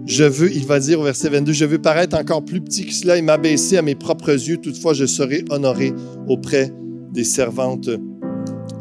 Je 0.07 0.25
veux, 0.25 0.53
il 0.55 0.67
va 0.67 0.81
dire 0.81 1.01
au 1.01 1.05
verset 1.05 1.31
22, 1.31 1.53
je 1.53 1.65
veux 1.65 1.79
paraître 1.79 2.17
encore 2.17 2.45
plus 2.45 2.61
petit 2.61 2.85
que 2.85 2.93
cela 2.93 3.17
et 3.17 3.23
m'abaisser 3.23 3.79
à 3.79 3.83
mes 3.83 3.95
propres 3.95 4.33
yeux. 4.33 4.59
Toutefois, 4.59 4.93
je 4.93 5.07
serai 5.07 5.45
honoré 5.49 5.93
auprès 6.29 6.71
des 7.13 7.25
servantes 7.25 7.89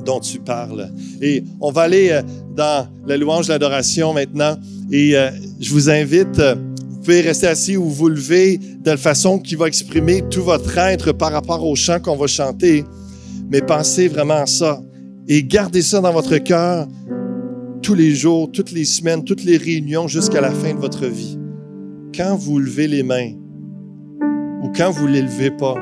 dont 0.06 0.20
tu 0.20 0.40
parles. 0.40 0.92
Et 1.22 1.44
on 1.62 1.72
va 1.72 1.84
aller 1.84 2.10
euh, 2.12 2.22
dans 2.56 2.88
la 3.08 3.16
louange, 3.16 3.48
l'adoration 3.48 4.14
maintenant. 4.14 4.58
Et 4.92 5.16
euh, 5.16 5.30
je 5.62 5.72
vous 5.72 5.90
invite, 5.90 6.40
euh, 6.40 6.56
vous 6.90 7.00
pouvez 7.00 7.22
rester 7.22 7.48
assis 7.48 7.78
ou 7.78 7.86
vous 7.90 8.10
lever 8.10 8.58
de 8.58 8.92
la 8.92 8.98
façon 8.98 9.40
qui 9.40 9.56
va 9.56 9.68
exprimer 9.68 10.24
tout 10.30 10.44
votre 10.44 10.78
être 10.78 11.14
par 11.14 11.32
rapport 11.32 11.66
au 11.66 11.76
chant 11.76 12.00
qu'on 12.02 12.18
va 12.18 12.28
chanter. 12.28 12.84
Mais 13.50 13.62
pensez 13.62 14.10
vraiment 14.10 14.42
à 14.42 14.46
ça. 14.46 14.82
Et 15.28 15.44
gardez 15.44 15.82
ça 15.82 16.02
dans 16.02 16.12
votre 16.12 16.38
cœur 16.38 16.88
tous 17.84 17.96
les 17.96 18.16
jours, 18.16 18.50
toutes 18.50 18.72
les 18.72 18.86
semaines, 18.86 19.26
toutes 19.26 19.44
les 19.44 19.58
réunions 19.58 20.08
jusqu'à 20.08 20.40
la 20.40 20.52
fin 20.52 20.74
de 20.74 20.80
votre 20.80 21.06
vie. 21.06 21.38
Quand 22.16 22.38
vous 22.38 22.58
levez 22.58 22.88
les 22.88 23.04
mains, 23.04 23.34
ou 24.64 24.72
quand 24.76 24.90
vous 24.90 25.08
ne 25.08 25.14
les 25.14 25.22
levez 25.22 25.52
pas, 25.52 25.76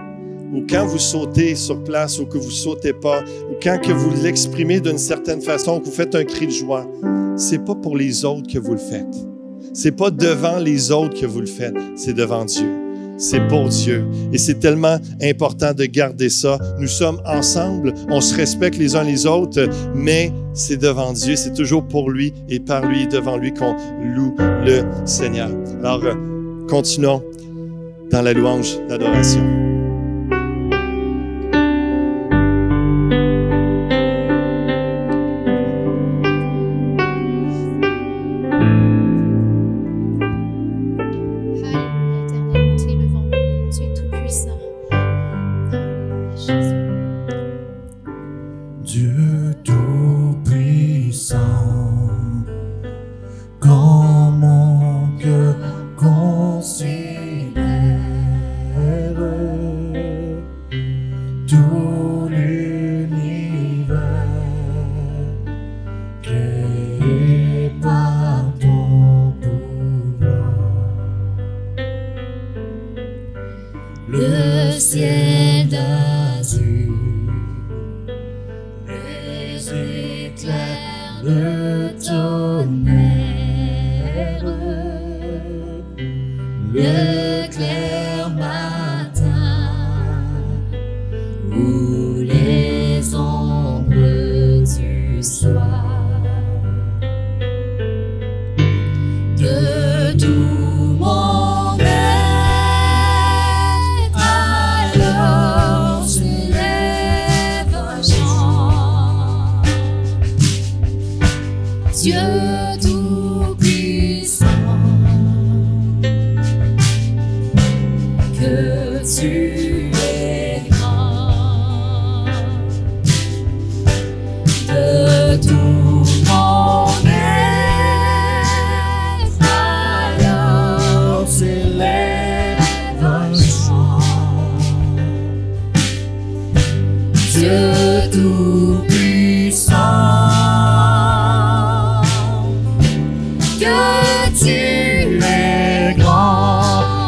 ou 0.51 0.65
quand 0.67 0.87
vous 0.87 0.97
sautez 0.97 1.53
sur 1.53 1.81
place 1.83 2.19
ou 2.19 2.25
que 2.25 2.39
vous 2.39 2.49
sautez 2.49 2.93
pas, 2.93 3.23
ou 3.51 3.53
quand 3.61 3.79
que 3.79 3.91
vous 3.91 4.11
l'exprimez 4.23 4.79
d'une 4.79 4.97
certaine 4.97 5.41
façon, 5.41 5.79
que 5.79 5.85
vous 5.85 5.91
faites 5.91 6.15
un 6.15 6.23
cri 6.23 6.47
de 6.47 6.51
joie, 6.51 6.89
c'est 7.37 7.63
pas 7.63 7.75
pour 7.75 7.95
les 7.95 8.25
autres 8.25 8.51
que 8.51 8.57
vous 8.57 8.73
le 8.73 8.79
faites. 8.79 9.27
C'est 9.71 9.95
pas 9.95 10.09
devant 10.09 10.57
les 10.57 10.91
autres 10.91 11.21
que 11.21 11.27
vous 11.27 11.41
le 11.41 11.45
faites, 11.45 11.77
c'est 11.95 12.13
devant 12.13 12.45
Dieu. 12.45 12.80
C'est 13.21 13.47
pour 13.47 13.69
Dieu. 13.69 14.03
Et 14.33 14.39
c'est 14.39 14.59
tellement 14.59 14.97
important 15.21 15.73
de 15.73 15.85
garder 15.85 16.29
ça. 16.29 16.57
Nous 16.79 16.87
sommes 16.87 17.21
ensemble, 17.23 17.93
on 18.09 18.19
se 18.19 18.35
respecte 18.35 18.79
les 18.79 18.95
uns 18.95 19.03
les 19.03 19.27
autres, 19.27 19.69
mais 19.93 20.33
c'est 20.53 20.77
devant 20.77 21.13
Dieu, 21.13 21.35
c'est 21.35 21.53
toujours 21.53 21.87
pour 21.87 22.09
lui 22.09 22.33
et 22.49 22.59
par 22.59 22.83
lui, 22.83 23.07
devant 23.07 23.37
lui 23.37 23.53
qu'on 23.53 23.75
loue 24.03 24.35
le 24.39 24.81
Seigneur. 25.05 25.49
Alors, 25.83 26.03
euh, 26.03 26.15
continuons 26.67 27.21
dans 28.09 28.23
la 28.23 28.33
louange, 28.33 28.75
l'adoration. 28.89 29.60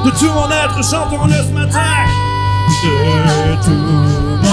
De 0.03 0.09
tout 0.09 0.31
mon 0.33 0.49
être, 0.51 0.83
chantons-le 0.83 1.33
ce 1.33 1.51
matin? 1.51 1.79
De 2.83 3.55
tout 3.63 4.52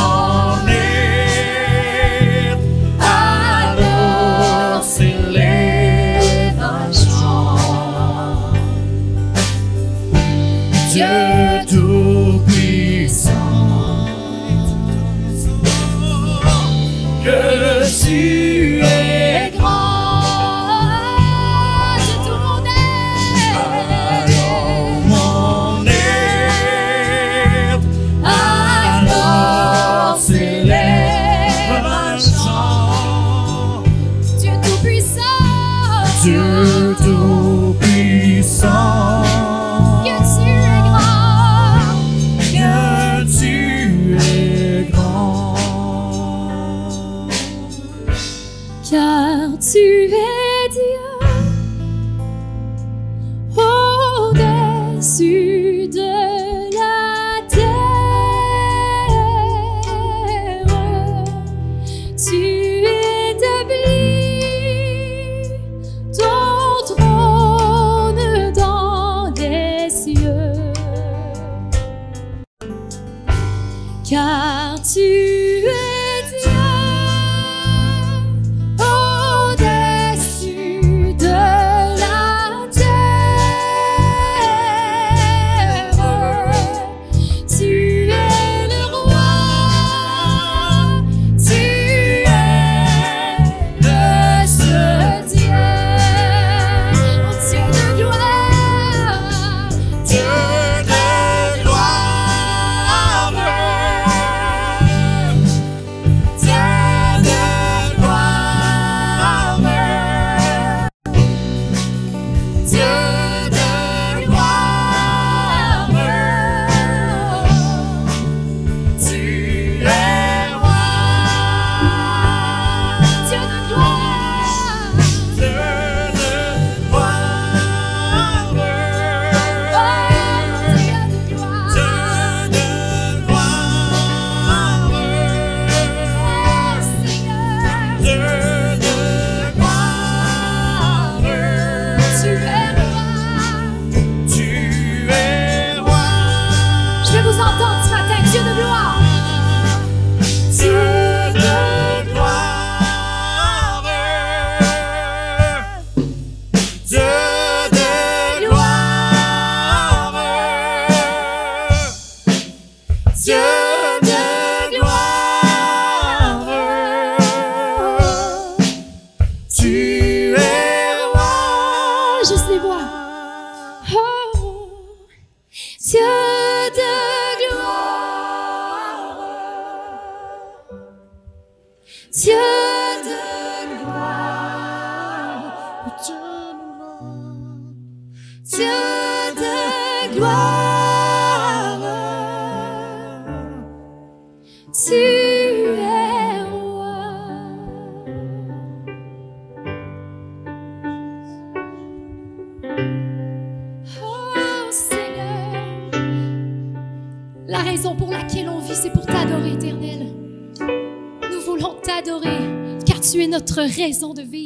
de 214.09 214.23
vivre, 214.23 214.40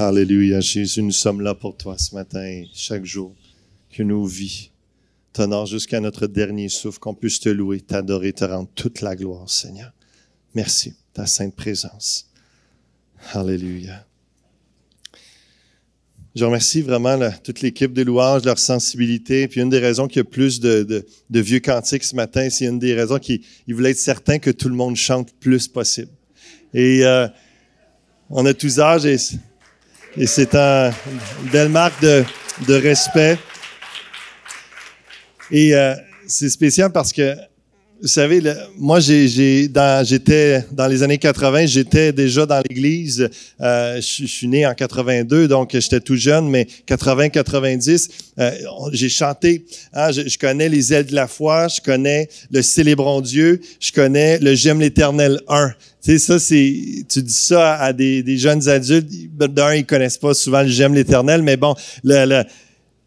Alléluia, 0.00 0.60
Jésus, 0.60 1.02
nous 1.02 1.10
sommes 1.10 1.40
là 1.40 1.56
pour 1.56 1.76
toi 1.76 1.98
ce 1.98 2.14
matin, 2.14 2.62
chaque 2.72 3.04
jour, 3.04 3.34
que 3.90 4.04
nos 4.04 4.24
vies 4.26 4.70
t'honorent 5.32 5.66
jusqu'à 5.66 5.98
notre 5.98 6.28
dernier 6.28 6.68
souffle, 6.68 7.00
qu'on 7.00 7.14
puisse 7.14 7.40
te 7.40 7.48
louer, 7.48 7.80
t'adorer, 7.80 8.32
te 8.32 8.44
rendre 8.44 8.68
toute 8.76 9.00
la 9.00 9.16
gloire, 9.16 9.50
Seigneur. 9.50 9.92
Merci, 10.54 10.94
ta 11.12 11.26
sainte 11.26 11.56
présence. 11.56 12.30
Alléluia. 13.32 14.06
Je 16.36 16.44
remercie 16.44 16.82
vraiment 16.82 17.18
toute 17.42 17.60
l'équipe 17.60 17.92
de 17.92 18.02
louanges, 18.02 18.44
leur 18.44 18.60
sensibilité. 18.60 19.48
Puis 19.48 19.60
une 19.60 19.70
des 19.70 19.80
raisons 19.80 20.06
qu'il 20.06 20.18
y 20.18 20.20
a 20.20 20.24
plus 20.24 20.60
de, 20.60 21.04
vieux 21.28 21.58
cantiques 21.58 22.04
ce 22.04 22.14
matin, 22.14 22.48
c'est 22.50 22.66
une 22.66 22.78
des 22.78 22.94
raisons 22.94 23.18
qu'ils 23.18 23.40
ils 23.66 23.74
voulaient 23.74 23.90
être 23.90 23.98
certains 23.98 24.38
que 24.38 24.52
tout 24.52 24.68
le 24.68 24.76
monde 24.76 24.94
chante 24.94 25.32
le 25.32 25.38
plus 25.40 25.66
possible. 25.66 26.12
Et 26.72 27.04
euh, 27.04 27.26
on 28.30 28.46
a 28.46 28.54
tous 28.54 28.78
âges 28.78 29.06
et 30.18 30.26
c'est 30.26 30.54
un- 30.54 30.90
une 31.42 31.50
belle 31.50 31.68
marque 31.68 32.00
de, 32.02 32.24
respect. 32.74 33.38
Et 35.50 35.74
euh, 35.74 35.94
c'est 36.26 36.50
spécial 36.50 36.90
parce 36.92 37.12
que 37.12 37.34
vous 38.00 38.06
savez, 38.06 38.40
moi, 38.76 39.00
j'ai, 39.00 39.66
dans, 39.66 40.04
j'étais 40.06 40.64
dans 40.70 40.86
les 40.86 41.02
années 41.02 41.18
80, 41.18 41.66
j'étais 41.66 42.12
déjà 42.12 42.46
dans 42.46 42.62
l'Église. 42.70 43.28
Euh, 43.60 43.96
je, 43.96 44.24
suis- 44.24 44.46
né 44.46 44.64
en 44.64 44.72
82, 44.72 45.48
donc 45.48 45.70
j'étais 45.72 45.98
tout 45.98 46.14
jeune, 46.14 46.48
mais 46.48 46.68
80-90, 46.86 48.08
euh, 48.38 48.52
j'ai 48.92 49.08
chanté. 49.08 49.64
hein, 49.92 50.12
je, 50.12 50.28
je 50.28 50.38
connais 50.38 50.68
les 50.68 50.92
ailes 50.92 51.06
de 51.06 51.14
la 51.16 51.26
foi, 51.26 51.66
je 51.66 51.80
connais 51.80 52.28
le 52.52 52.62
Célébrons 52.62 53.20
Dieu, 53.20 53.60
je 53.80 53.90
connais 53.90 54.38
le 54.38 54.54
J'aime 54.54 54.78
l'Éternel 54.80 55.40
1. 55.48 55.72
Tu 56.08 56.18
sais, 56.18 56.26
ça, 56.26 56.38
c'est, 56.38 57.04
tu 57.06 57.22
dis 57.22 57.34
ça 57.34 57.74
à 57.74 57.92
des, 57.92 58.38
jeunes 58.38 58.66
adultes, 58.66 59.10
d'un, 59.36 59.74
ils 59.74 59.84
connaissent 59.84 60.16
pas 60.16 60.32
souvent 60.32 60.62
le 60.62 60.68
J'aime 60.68 60.94
l'Éternel, 60.94 61.42
mais 61.42 61.58
bon, 61.58 61.74
le, 62.02 62.44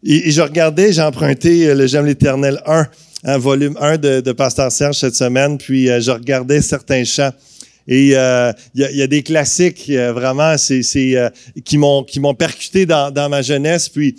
et, 0.04 0.30
je 0.30 0.40
regardais, 0.40 0.92
j'ai 0.92 1.02
emprunté 1.02 1.66
euh, 1.66 1.74
le 1.74 1.88
J'aime 1.88 2.06
l'Éternel 2.06 2.62
1, 2.64 2.86
un 3.24 3.38
volume 3.38 3.76
1 3.80 3.96
de, 3.96 4.20
de 4.20 4.30
Pasteur 4.30 4.70
Serge 4.70 4.98
cette 4.98 5.16
semaine, 5.16 5.58
puis 5.58 5.90
euh, 5.90 6.00
je 6.00 6.12
regardais 6.12 6.62
certains 6.62 7.02
chants. 7.02 7.32
Et 7.88 8.12
euh, 8.14 8.52
il 8.76 8.82
y, 8.82 9.02
a, 9.02 9.08
des 9.08 9.24
classiques, 9.24 9.90
vraiment, 9.90 10.56
c'est, 10.56 10.82
qui 11.64 11.78
m'ont 11.78 12.04
qui 12.04 12.20
m'ont 12.20 12.34
percuté 12.34 12.86
dans, 12.86 13.10
dans 13.10 13.28
ma 13.28 13.42
jeunesse. 13.42 13.88
Puis 13.88 14.14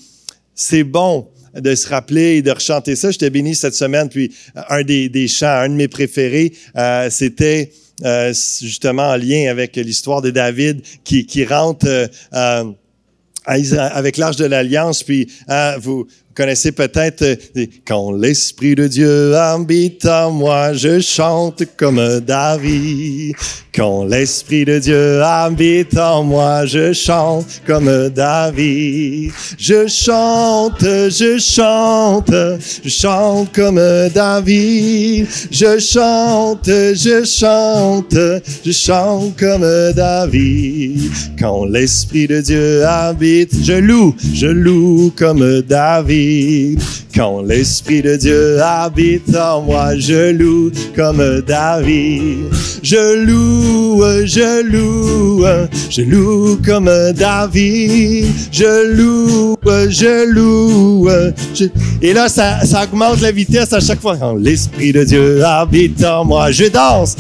c'est 0.56 0.84
bon 0.84 1.30
de 1.56 1.74
se 1.74 1.88
rappeler 1.88 2.36
et 2.36 2.42
de 2.42 2.52
rechanter 2.52 2.98
ça. 2.98 3.12
J'étais 3.12 3.30
béni 3.30 3.56
cette 3.56 3.76
semaine. 3.76 4.10
Puis 4.10 4.34
un 4.68 4.84
des, 4.84 5.08
des 5.08 5.30
chants, 5.30 5.48
un 5.48 5.70
de 5.70 5.76
mes 5.76 5.88
préférés, 5.88 6.52
c'était 7.10 7.72
euh, 8.04 8.34
justement 8.34 9.10
en 9.10 9.18
lien 9.18 9.52
avec 9.52 9.76
l'histoire 9.76 10.22
de 10.22 10.32
David 10.32 10.82
qui, 11.04 11.46
rentre 11.46 11.86
euh, 11.88 12.08
euh, 12.34 12.72
avec 13.46 14.18
l'Arche 14.18 14.38
de 14.38 14.46
l'Alliance, 14.46 15.04
puis 15.04 15.32
vous 15.80 16.08
connaissez 16.36 16.72
peut-être 16.72 17.22
euh, 17.24 17.66
quand 17.86 18.12
l'Esprit 18.12 18.76
de 18.76 18.88
Dieu 18.88 19.36
habite 19.36 20.06
en 20.06 20.32
moi, 20.32 20.74
je 20.74 21.00
chante 21.00 21.64
comme 21.78 22.20
David. 22.20 23.36
Quand 23.76 24.04
l'Esprit 24.06 24.66
de 24.66 24.78
Dieu 24.78 25.22
habite 25.24 25.98
en 25.98 26.24
moi, 26.24 26.66
je 26.66 26.94
chante 26.94 27.62
comme 27.66 28.10
David. 28.10 29.32
Je 29.58 29.88
chante, 29.88 30.82
je 30.82 31.40
chante, 31.40 32.34
je 32.84 32.90
chante 32.90 33.52
comme 33.54 33.82
David. 34.14 35.28
Je 35.50 35.80
chante, 35.80 36.68
je 36.68 37.26
chante, 37.26 38.16
je 38.64 38.72
chante 38.72 39.36
comme 39.40 39.66
David. 39.96 41.12
Quand 41.40 41.66
l'Esprit 41.66 42.28
de 42.28 42.42
Dieu 42.42 42.86
habite, 42.86 43.52
je 43.64 43.74
loue, 43.74 44.16
je 44.34 44.48
loue 44.48 45.12
comme 45.16 45.62
David. 45.62 46.23
Quand 47.16 47.42
l'Esprit 47.44 48.02
de 48.02 48.16
Dieu 48.16 48.60
habite 48.62 49.36
en 49.36 49.62
moi, 49.62 49.96
je 49.98 50.32
loue 50.32 50.72
comme 50.96 51.22
David. 51.48 52.38
Je 52.82 53.24
loue, 53.26 54.02
je 54.26 54.64
loue, 54.64 55.46
je 55.90 56.02
loue 56.02 56.58
comme 56.66 56.90
David. 57.16 58.26
Je 58.52 58.94
loue, 58.96 59.56
je 59.90 60.28
loue. 60.32 61.08
je- 61.54 61.66
Et 62.02 62.14
là, 62.14 62.28
ça, 62.30 62.66
ça 62.66 62.84
augmente 62.84 63.22
la 63.22 63.32
vitesse 63.32 63.72
à 63.74 63.80
chaque 63.80 64.02
fois. 64.02 64.18
Quand 64.18 64.36
l'Esprit 64.36 64.92
de 64.92 65.04
Dieu 65.04 65.44
habite 65.46 66.04
en 66.04 66.26
moi, 66.26 66.52
je 66.52 66.66
danse. 66.66 67.16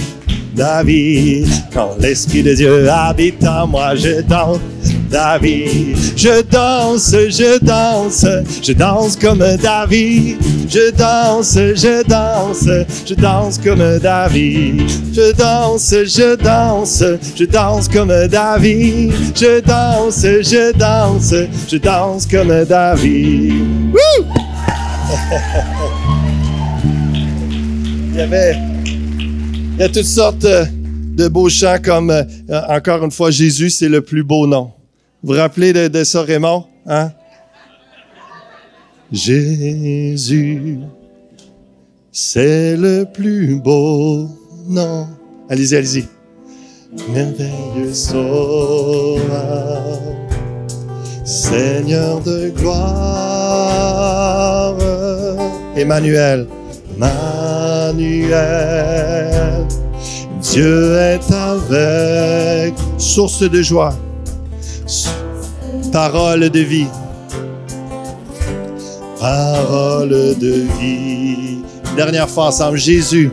David, 0.55 1.47
quand 1.73 1.91
l'Esprit 1.99 2.43
de 2.43 2.53
Dieu 2.53 2.89
habite 2.89 3.43
en 3.45 3.67
moi, 3.67 3.95
je 3.95 4.21
danse. 4.21 4.59
David, 5.13 5.95
je 6.17 6.41
danse, 6.41 7.15
je 7.29 7.59
danse, 7.59 8.25
je 8.63 8.73
danse 8.73 9.15
comme 9.15 9.43
David. 9.61 10.37
Je 10.67 10.91
danse, 10.91 11.53
je 11.53 12.03
danse, 12.03 12.67
je 13.05 13.13
danse 13.13 13.59
comme 13.59 13.99
David. 13.99 14.89
Je 15.13 15.31
danse, 15.33 15.91
je 15.91 16.35
danse, 16.35 17.03
je 17.35 17.45
danse 17.45 17.87
comme 17.87 18.27
David. 18.27 19.13
Je 19.35 19.61
danse, 19.61 20.23
je 20.23 20.71
danse, 20.75 21.35
je 21.69 21.77
danse 21.77 22.25
comme 22.25 22.65
David. 22.65 23.93
Wouh! 23.93 24.23
Il 28.13 28.17
y 28.17 28.21
avait 28.21 28.55
il 29.75 29.79
y 29.79 29.83
a 29.83 29.89
toutes 29.89 30.05
sortes 30.05 30.45
de 30.45 31.27
beaux 31.27 31.49
chants 31.49 31.77
comme, 31.83 32.11
euh, 32.11 32.23
encore 32.69 33.03
une 33.03 33.11
fois, 33.11 33.31
Jésus, 33.31 33.69
c'est 33.69 33.89
le 33.89 34.01
plus 34.01 34.23
beau 34.23 34.45
nom. 34.45 34.71
Vous 35.23 35.33
rappelez 35.33 35.71
de, 35.71 35.87
de 35.87 36.03
ça, 36.03 36.21
Raymond? 36.23 36.65
Hein? 36.85 37.11
Jésus, 39.09 40.79
c'est 42.11 42.75
le 42.75 43.05
plus 43.05 43.55
beau 43.55 44.27
nom. 44.67 45.07
Allez-y, 45.49 45.75
allez-y. 45.75 46.05
Merveilleux 47.09 47.93
sauveur, 47.93 49.21
Seigneur 51.23 52.19
de 52.21 52.49
gloire, 52.49 52.75
Emmanuel, 55.75 56.47
Emmanuel, 56.97 58.35
Dieu 60.41 60.97
est 60.97 61.31
avec, 61.31 62.73
source 62.97 63.41
de 63.49 63.61
joie, 63.61 63.95
parole 65.91 66.49
de 66.49 66.59
vie, 66.59 66.87
parole 69.19 70.09
de 70.09 70.65
vie. 70.79 71.59
Dernière 71.95 72.29
fois 72.29 72.47
ensemble, 72.47 72.77
Jésus. 72.77 73.31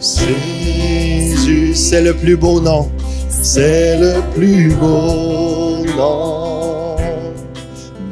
Jésus, 0.00 1.74
c'est 1.74 2.02
le 2.02 2.14
plus 2.14 2.36
beau 2.36 2.60
nom, 2.60 2.90
c'est 3.28 3.98
le 3.98 4.20
plus 4.34 4.74
beau 4.74 5.84
nom. 5.96 6.96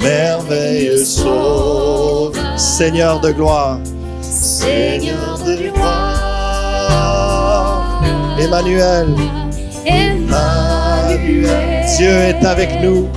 Merveilleux 0.00 1.04
sauveur, 1.04 2.58
Seigneur 2.58 3.20
de 3.20 3.32
gloire, 3.32 3.78
Seigneur 4.20 5.38
de 5.44 5.70
gloire. 5.72 6.28
Emmanuel, 8.40 9.08
Emmanuel, 9.84 10.77
Dieu 11.96 12.10
est 12.10 12.44
avec 12.44 12.80
nous, 12.82 13.08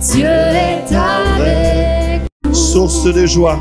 Dieu 0.00 0.24
est 0.24 0.94
avec 0.94 2.22
source 2.52 3.04
de 3.12 3.26
joie, 3.26 3.58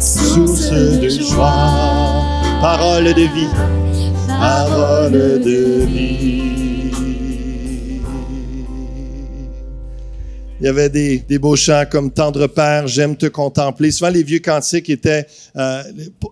source 0.00 0.70
de 0.70 1.08
joie, 1.08 2.24
parole 2.60 3.04
de 3.04 3.22
vie, 3.22 3.48
parole 4.26 5.12
de 5.12 5.84
vie. 5.86 6.40
Il 10.60 10.66
y 10.66 10.70
avait 10.70 10.88
des, 10.88 11.18
des 11.18 11.38
beaux 11.38 11.56
chants 11.56 11.84
comme 11.90 12.10
Tendre 12.10 12.46
Père, 12.46 12.86
j'aime 12.86 13.16
te 13.16 13.26
contempler. 13.26 13.90
Souvent, 13.90 14.08
les 14.08 14.22
vieux 14.22 14.38
cantiques 14.38 14.88
étaient 14.88 15.26
euh, 15.56 15.82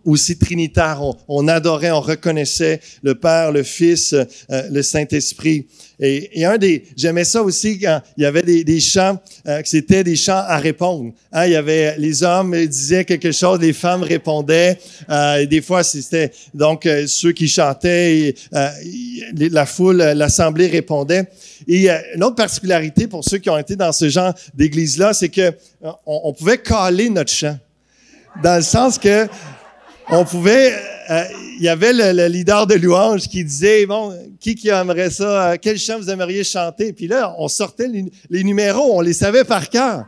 aussi 0.07 0.39
trinitaires. 0.39 1.01
On, 1.03 1.14
on 1.28 1.49
adorait, 1.49 1.91
on 1.91 2.01
reconnaissait 2.01 2.80
le 3.03 3.14
Père, 3.14 3.53
le 3.53 3.62
Fils, 3.62 4.14
euh, 4.14 4.24
le 4.70 4.80
Saint-Esprit. 4.80 5.66
Et, 6.05 6.41
et, 6.41 6.45
un 6.45 6.59
des, 6.59 6.83
j'aimais 6.97 7.25
ça 7.25 7.43
aussi 7.43 7.79
quand 7.79 8.03
il 8.17 8.25
y 8.25 8.27
avait 8.27 8.43
des, 8.43 8.65
des 8.65 8.81
chants, 8.81 9.21
euh, 9.47 9.63
que 9.63 9.69
c'était 9.69 10.03
des 10.03 10.17
chants 10.17 10.43
à 10.47 10.59
répondre. 10.59 11.13
Hein, 11.33 11.47
il 11.47 11.53
y 11.53 11.57
avait 11.57 11.97
les 11.97 12.25
hommes 12.25 12.55
disaient 12.67 13.05
quelque 13.05 13.31
chose, 13.31 13.61
les 13.61 13.73
femmes 13.73 14.03
répondaient. 14.03 14.79
Euh, 15.09 15.37
et 15.37 15.47
des 15.47 15.63
fois, 15.63 15.85
c'était 15.85 16.33
donc 16.55 16.87
euh, 16.87 17.07
ceux 17.07 17.31
qui 17.31 17.47
chantaient, 17.47 18.19
et, 18.19 18.35
euh, 18.53 18.69
la 19.51 19.65
foule, 19.65 19.99
l'assemblée 19.99 20.67
répondait. 20.67 21.25
Et 21.69 21.89
euh, 21.89 21.99
une 22.17 22.25
autre 22.25 22.37
particularité 22.37 23.07
pour 23.07 23.25
ceux 23.25 23.39
qui 23.39 23.49
ont 23.49 23.59
été 23.59 23.77
dans 23.77 23.93
ce 23.93 24.09
genre 24.09 24.35
d'église-là, 24.55 25.13
c'est 25.15 25.29
que 25.29 25.53
on, 25.83 25.95
on 26.25 26.33
pouvait 26.33 26.59
caler 26.59 27.11
notre 27.11 27.31
chant, 27.31 27.57
dans 28.43 28.57
le 28.57 28.63
sens 28.63 28.99
que 28.99 29.29
on 30.11 30.25
pouvait, 30.25 30.75
euh, 31.11 31.25
il 31.59 31.65
y 31.65 31.69
avait 31.69 31.93
le, 31.93 32.13
le, 32.13 32.27
leader 32.29 32.67
de 32.67 32.75
louange 32.75 33.29
qui 33.29 33.45
disait, 33.45 33.87
bon, 33.87 34.15
qui 34.39 34.55
qui 34.55 34.69
aimerait 34.69 35.11
ça, 35.11 35.51
euh, 35.51 35.57
quel 35.61 35.79
chant 35.79 35.99
vous 35.99 36.11
aimeriez 36.11 36.45
chanter? 36.45 36.93
Puis 36.93 37.09
là, 37.09 37.35
on 37.39 37.49
sortait 37.49 37.89
les, 37.89 38.45
numéros, 38.45 38.97
on 38.97 39.01
les 39.01 39.13
savait 39.13 39.45
par 39.45 39.69
cœur. 39.69 40.05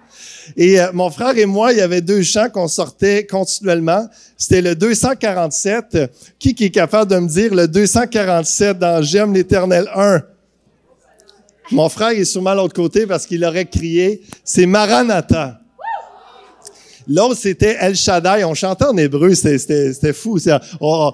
Et 0.56 0.80
euh, 0.80 0.90
mon 0.92 1.10
frère 1.10 1.36
et 1.36 1.46
moi, 1.46 1.72
il 1.72 1.78
y 1.78 1.80
avait 1.80 2.00
deux 2.00 2.22
chants 2.22 2.48
qu'on 2.48 2.68
sortait 2.68 3.26
continuellement. 3.26 4.08
C'était 4.36 4.62
le 4.62 4.76
247. 4.76 5.98
Qui 6.38 6.54
qui 6.54 6.64
est 6.66 6.70
capable 6.70 7.10
de 7.10 7.18
me 7.18 7.28
dire 7.28 7.54
le 7.54 7.66
247 7.66 8.78
dans 8.78 9.02
J'aime 9.02 9.34
l'Éternel 9.34 9.88
1? 9.94 10.22
Mon 11.72 11.88
frère 11.88 12.10
est 12.10 12.24
sûrement 12.24 12.50
à 12.50 12.54
l'autre 12.54 12.74
côté 12.74 13.06
parce 13.06 13.26
qu'il 13.26 13.44
aurait 13.44 13.64
crié, 13.64 14.22
c'est 14.44 14.66
Maranatha. 14.66 15.60
L'autre, 17.06 17.36
c'était 17.36 17.76
El 17.80 17.96
Shaddai. 17.96 18.44
On 18.44 18.54
chantait 18.54 18.86
en 18.86 18.96
hébreu, 18.96 19.34
c'était 19.34 20.12
fou. 20.12 20.38
On, 20.80 21.12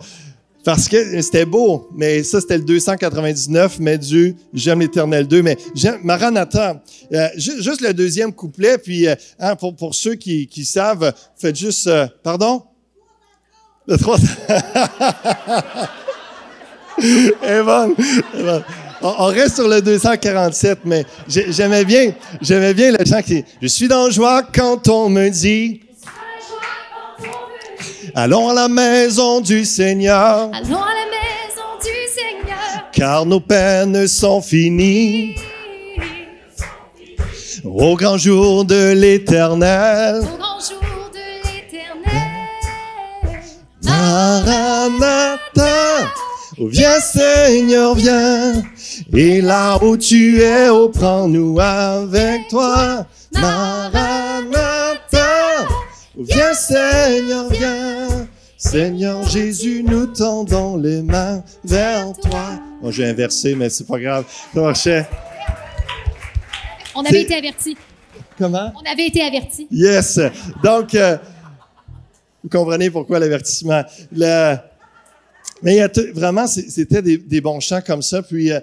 parce 0.65 0.89
que 0.89 1.23
c'était 1.23 1.47
beau, 1.47 1.89
mais 1.95 2.23
ça, 2.23 2.41
c'était 2.41 2.59
le 2.59 2.65
299, 2.65 3.79
mais 3.81 3.97
Dieu, 3.97 4.35
j'aime 4.53 4.81
l'éternel 4.81 5.27
2. 5.27 5.43
Mais 5.43 5.57
Maranatha, 6.03 6.83
euh, 7.13 7.29
juste 7.37 7.81
le 7.81 7.95
deuxième 7.95 8.33
couplet, 8.33 8.77
puis 8.77 9.09
euh, 9.09 9.15
hein, 9.39 9.57
pour, 9.57 9.75
pour 9.75 9.95
ceux 9.95 10.17
qui, 10.17 10.47
qui 10.47 10.65
savent, 10.67 11.15
faites 11.37 11.57
juste... 11.57 11.87
Euh, 11.87 12.07
pardon? 12.23 12.63
Le 13.87 13.97
3... 13.97 14.19
Evan, 17.43 17.95
Evan. 18.35 18.63
On, 19.03 19.15
on 19.19 19.27
reste 19.27 19.57
sur 19.57 19.69
le 19.69 19.81
247, 19.81 20.81
mais 20.85 21.05
j'aimais 21.27 21.85
bien, 21.85 22.13
j'aimais 22.41 22.75
bien 22.75 22.93
le 22.93 23.05
chant 23.05 23.23
qui 23.23 23.45
Je 23.63 23.67
suis 23.67 23.89
dans 23.89 24.11
joie 24.11 24.43
quand 24.55 24.89
on 24.89 25.09
me 25.09 25.29
dit 25.31 25.81
Allons 28.15 28.49
à 28.49 28.55
la 28.55 28.69
maison 28.69 29.41
du 29.41 29.65
Seigneur. 29.65 30.51
Allons 30.53 30.83
à 30.83 30.95
la 30.95 31.07
maison 31.07 31.79
du 31.81 31.89
Seigneur. 32.13 32.91
Car 32.93 33.25
nos 33.25 33.41
peines 33.41 34.07
sont 34.09 34.43
finies. 34.43 35.37
Au 37.65 37.95
grand 37.95 38.19
jour 38.19 38.65
de 38.65 38.93
l'éternel. 38.93 40.17
Au 40.23 40.37
grand 40.39 40.59
jour 40.59 41.11
de 41.13 41.19
l'éternel. 41.47 42.21
Maranatha. 43.85 45.41
Viens 46.59 47.01
Seigneur, 47.01 47.95
viens. 47.95 48.63
Et 49.13 49.41
là 49.41 49.77
où 49.83 49.97
tu 49.97 50.41
es, 50.41 50.69
oh, 50.69 50.89
prends-nous 50.89 51.59
avec 51.59 52.47
toi. 52.49 53.05
Maranatha. 53.33 54.07
Viens 56.17 56.55
Seigneur, 56.55 57.49
viens. 57.51 58.29
Seigneur 58.57 59.29
Jésus, 59.29 59.83
nous 59.83 60.07
tendons 60.07 60.77
les 60.77 61.03
mains 61.03 61.43
vers 61.65 62.13
toi. 62.23 62.61
Bon, 62.81 62.93
j'ai 62.93 63.07
inversé, 63.07 63.57
mais 63.57 63.69
c'est 63.69 63.87
pas 63.87 63.99
grave. 63.99 64.27
Ça 64.55 64.61
marchait. 64.61 65.09
On 66.95 67.05
avait 67.05 67.23
été 67.23 67.35
avertis. 67.35 67.77
Comment? 68.39 68.73
On 68.77 68.93
avait 68.93 69.07
été 69.07 69.23
avertis. 69.23 69.67
Yes. 69.73 70.21
Donc, 70.63 70.95
euh, 70.95 71.17
vous 72.45 72.49
comprenez 72.49 72.91
pourquoi 72.91 73.19
l'avertissement. 73.19 73.83
Le... 74.13 74.57
Mais 75.63 75.75
il 75.75 75.79
y 75.79 75.81
a 75.81 75.91
vraiment, 76.15 76.47
c'était 76.47 77.03
des, 77.03 77.19
des, 77.19 77.41
bons 77.41 77.61
chants 77.61 77.83
comme 77.85 78.03
ça. 78.03 78.23
Puis, 78.23 78.53
euh, 78.53 78.61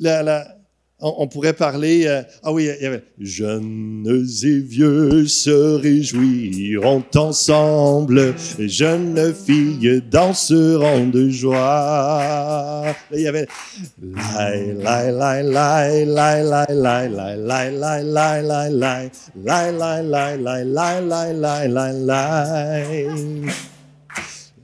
la, 0.00 0.54
on, 1.00 1.26
pourrait 1.28 1.52
parler. 1.52 2.08
Ah 2.42 2.52
oui, 2.52 2.70
il 2.78 2.82
y 2.82 2.86
avait 2.86 3.04
Jeunes 3.18 4.06
et 4.42 4.58
vieux 4.60 5.26
se 5.26 5.76
réjouiront 5.76 7.04
ensemble, 7.16 8.34
jeunes 8.58 9.34
filles 9.34 10.02
danseront 10.10 11.08
de 11.08 11.28
joie. 11.28 12.84
il 13.12 13.20
y 13.20 13.28
avait. 13.28 13.46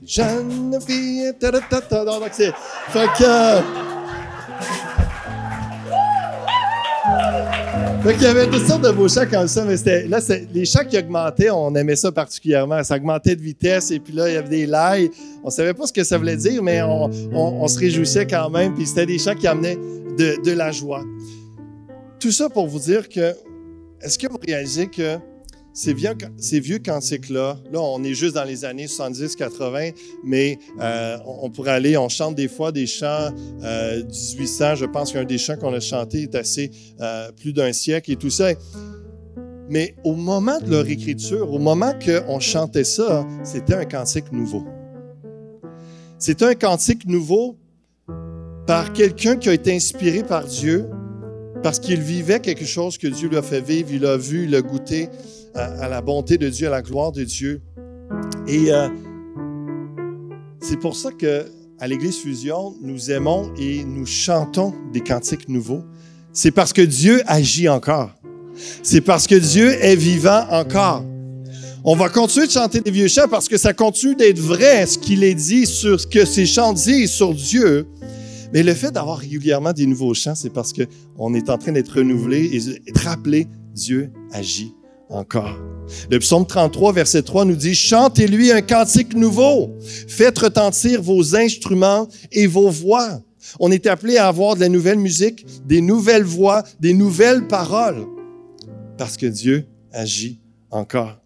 Jeune 0.03 0.79
fille, 0.81 1.31
ta 1.39 1.51
ta 1.51 1.61
ta 1.61 1.81
ta 1.81 2.03
Donc 8.03 8.13
qu'il 8.13 8.23
y 8.23 8.25
avait 8.25 8.47
toutes 8.47 8.65
sortes 8.65 8.83
de 8.83 8.89
beaux 8.89 9.07
chants 9.07 9.27
comme 9.29 9.47
ça, 9.47 9.63
mais 9.63 9.77
c'était 9.77 10.07
là, 10.07 10.19
les 10.51 10.65
chants 10.65 10.83
qui 10.83 10.97
augmentaient, 10.97 11.51
on 11.51 11.75
aimait 11.75 11.95
ça 11.95 12.11
particulièrement. 12.11 12.83
Ça 12.83 12.95
augmentait 12.95 13.35
de 13.35 13.41
vitesse 13.41 13.91
et 13.91 13.99
puis 13.99 14.11
là, 14.11 14.27
il 14.27 14.33
y 14.33 14.37
avait 14.37 14.49
des 14.49 14.65
lailles. 14.65 15.11
On 15.43 15.51
savait 15.51 15.75
pas 15.75 15.85
ce 15.85 15.93
que 15.93 16.03
ça 16.03 16.17
voulait 16.17 16.35
dire, 16.35 16.63
mais 16.63 16.81
on, 16.81 17.11
on, 17.31 17.61
on 17.61 17.67
se 17.67 17.77
réjouissait 17.77 18.25
quand 18.25 18.49
même. 18.49 18.73
Puis 18.73 18.87
c'était 18.87 19.05
des 19.05 19.19
chants 19.19 19.35
qui 19.35 19.45
amenaient 19.45 19.77
de, 20.17 20.43
de 20.43 20.51
la 20.51 20.71
joie. 20.71 21.03
Tout 22.19 22.31
ça 22.31 22.49
pour 22.49 22.65
vous 22.67 22.79
dire 22.79 23.07
que, 23.07 23.35
est-ce 24.01 24.17
que 24.17 24.27
vous 24.27 24.39
réalisez 24.43 24.87
que 24.87 25.17
ces 25.73 25.93
vieux, 25.93 26.09
ces 26.37 26.59
vieux 26.59 26.79
cantiques-là, 26.79 27.57
là, 27.71 27.79
on 27.79 28.03
est 28.03 28.13
juste 28.13 28.35
dans 28.35 28.43
les 28.43 28.65
années 28.65 28.87
70-80, 28.87 29.93
mais 30.23 30.59
euh, 30.79 31.17
on, 31.25 31.49
pourrait 31.49 31.71
aller, 31.71 31.97
on 31.97 32.09
chante 32.09 32.35
des 32.35 32.47
fois 32.47 32.71
des 32.71 32.87
chants 32.87 33.29
euh, 33.63 34.03
1800. 34.03 34.75
Je 34.75 34.85
pense 34.85 35.13
qu'un 35.13 35.23
des 35.23 35.37
chants 35.37 35.55
qu'on 35.55 35.73
a 35.73 35.79
chanté 35.79 36.23
est 36.23 36.35
assez 36.35 36.71
euh, 36.99 37.31
plus 37.31 37.53
d'un 37.53 37.71
siècle 37.71 38.11
et 38.11 38.15
tout 38.17 38.29
ça. 38.29 38.49
Mais 39.69 39.95
au 40.03 40.15
moment 40.15 40.59
de 40.59 40.69
leur 40.69 40.87
écriture, 40.87 41.51
au 41.53 41.59
moment 41.59 41.93
qu'on 42.05 42.41
chantait 42.41 42.83
ça, 42.83 43.25
c'était 43.43 43.75
un 43.75 43.85
cantique 43.85 44.31
nouveau. 44.33 44.65
C'était 46.19 46.45
un 46.45 46.55
cantique 46.55 47.05
nouveau 47.07 47.57
par 48.67 48.91
quelqu'un 48.91 49.37
qui 49.37 49.47
a 49.47 49.53
été 49.53 49.73
inspiré 49.73 50.23
par 50.23 50.45
Dieu, 50.45 50.89
parce 51.63 51.79
qu'il 51.79 52.01
vivait 52.01 52.39
quelque 52.39 52.65
chose 52.65 52.97
que 52.97 53.07
Dieu 53.07 53.29
lui 53.29 53.37
a 53.37 53.41
fait 53.41 53.61
vivre, 53.61 53.89
il 53.93 54.05
a 54.05 54.17
vu, 54.17 54.45
il 54.45 54.55
a 54.55 54.61
goûté 54.61 55.09
à, 55.55 55.87
la 55.87 56.01
bonté 56.01 56.37
de 56.37 56.49
Dieu, 56.49 56.67
à 56.67 56.71
la 56.71 56.81
gloire 56.81 57.11
de 57.11 57.23
Dieu. 57.23 57.61
Et 58.47 58.71
euh, 58.71 58.89
c'est 60.59 60.79
pour 60.79 60.95
ça 60.95 61.11
que 61.11 61.45
à 61.79 61.87
l'Église 61.87 62.17
Fusion, 62.17 62.75
nous 62.81 63.09
aimons 63.09 63.51
et 63.57 63.83
nous 63.83 64.05
chantons 64.05 64.73
des 64.93 65.01
cantiques 65.01 65.49
nouveaux. 65.49 65.81
C'est 66.31 66.51
parce 66.51 66.73
que 66.73 66.81
Dieu 66.83 67.21
agit 67.25 67.67
encore. 67.69 68.11
C'est 68.83 69.01
parce 69.01 69.25
que 69.25 69.33
Dieu 69.35 69.73
est 69.83 69.95
vivant 69.95 70.45
encore. 70.51 71.03
On 71.83 71.95
va 71.95 72.09
continuer 72.09 72.45
de 72.45 72.51
chanter 72.51 72.81
des 72.81 72.91
vieux 72.91 73.07
chants 73.07 73.27
parce 73.27 73.49
que 73.49 73.57
ça 73.57 73.73
continue 73.73 74.15
d'être 74.15 74.37
vrai 74.37 74.85
ce 74.85 74.99
qu'il 74.99 75.23
est 75.23 75.33
dit 75.33 75.65
sur 75.65 75.99
ce 75.99 76.05
que 76.05 76.23
ces 76.23 76.45
chants 76.45 76.73
disent 76.73 77.11
sur 77.11 77.33
Dieu. 77.33 77.87
Mais 78.53 78.61
le 78.61 78.75
fait 78.75 78.91
d'avoir 78.91 79.17
régulièrement 79.17 79.73
des 79.73 79.87
nouveaux 79.87 80.13
chants, 80.13 80.35
c'est 80.35 80.51
parce 80.51 80.73
qu'on 80.73 81.33
est 81.33 81.49
en 81.49 81.57
train 81.57 81.71
d'être 81.71 81.97
renouvelé 81.97 82.49
et 82.53 82.59
de 82.59 82.99
rappeler 82.99 83.47
Dieu 83.73 84.11
agit 84.31 84.75
encore. 85.11 85.57
Le 86.09 86.19
psaume 86.19 86.45
33, 86.45 86.93
verset 86.93 87.23
3 87.23 87.45
nous 87.45 87.55
dit, 87.55 87.75
Chantez-lui 87.75 88.51
un 88.51 88.61
cantique 88.61 89.13
nouveau, 89.13 89.77
faites 90.07 90.39
retentir 90.39 91.01
vos 91.01 91.35
instruments 91.35 92.07
et 92.31 92.47
vos 92.47 92.69
voix. 92.69 93.21
On 93.59 93.71
est 93.71 93.87
appelé 93.87 94.17
à 94.17 94.27
avoir 94.27 94.55
de 94.55 94.61
la 94.61 94.69
nouvelle 94.69 94.99
musique, 94.99 95.45
des 95.65 95.81
nouvelles 95.81 96.23
voix, 96.23 96.63
des 96.79 96.93
nouvelles 96.93 97.47
paroles, 97.47 98.05
parce 98.97 99.17
que 99.17 99.25
Dieu 99.25 99.67
agit 99.91 100.39
encore. 100.69 101.20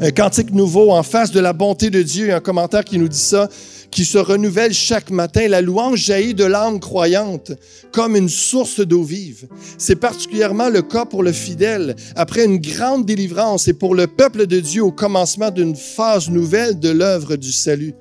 Un 0.00 0.12
cantique 0.12 0.52
nouveau 0.52 0.92
en 0.92 1.02
face 1.02 1.32
de 1.32 1.40
la 1.40 1.52
bonté 1.52 1.90
de 1.90 2.02
Dieu, 2.02 2.32
un 2.32 2.38
commentaire 2.38 2.84
qui 2.84 2.98
nous 2.98 3.08
dit 3.08 3.18
ça, 3.18 3.48
qui 3.90 4.04
se 4.04 4.18
renouvelle 4.18 4.72
chaque 4.72 5.10
matin. 5.10 5.48
La 5.48 5.60
louange 5.60 5.98
jaillit 5.98 6.34
de 6.34 6.44
l'âme 6.44 6.78
croyante 6.78 7.52
comme 7.92 8.14
une 8.14 8.28
source 8.28 8.80
d'eau 8.80 9.02
vive. 9.02 9.48
C'est 9.76 9.96
particulièrement 9.96 10.68
le 10.68 10.82
cas 10.82 11.04
pour 11.04 11.24
le 11.24 11.32
fidèle 11.32 11.96
après 12.14 12.44
une 12.44 12.58
grande 12.58 13.04
délivrance 13.04 13.66
et 13.66 13.72
pour 13.72 13.96
le 13.96 14.06
peuple 14.06 14.46
de 14.46 14.60
Dieu 14.60 14.84
au 14.84 14.92
commencement 14.92 15.50
d'une 15.50 15.74
phase 15.74 16.30
nouvelle 16.30 16.78
de 16.78 16.90
l'œuvre 16.90 17.34
du 17.34 17.50
salut. 17.50 17.94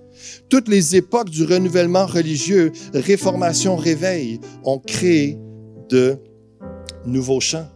Toutes 0.49 0.67
les 0.67 0.95
époques 0.95 1.29
du 1.31 1.43
renouvellement 1.43 2.05
religieux, 2.05 2.71
réformation, 2.93 3.75
réveil, 3.75 4.39
ont 4.63 4.79
créé 4.79 5.39
de 5.89 6.17
nouveaux 7.05 7.39
chants. 7.39 7.67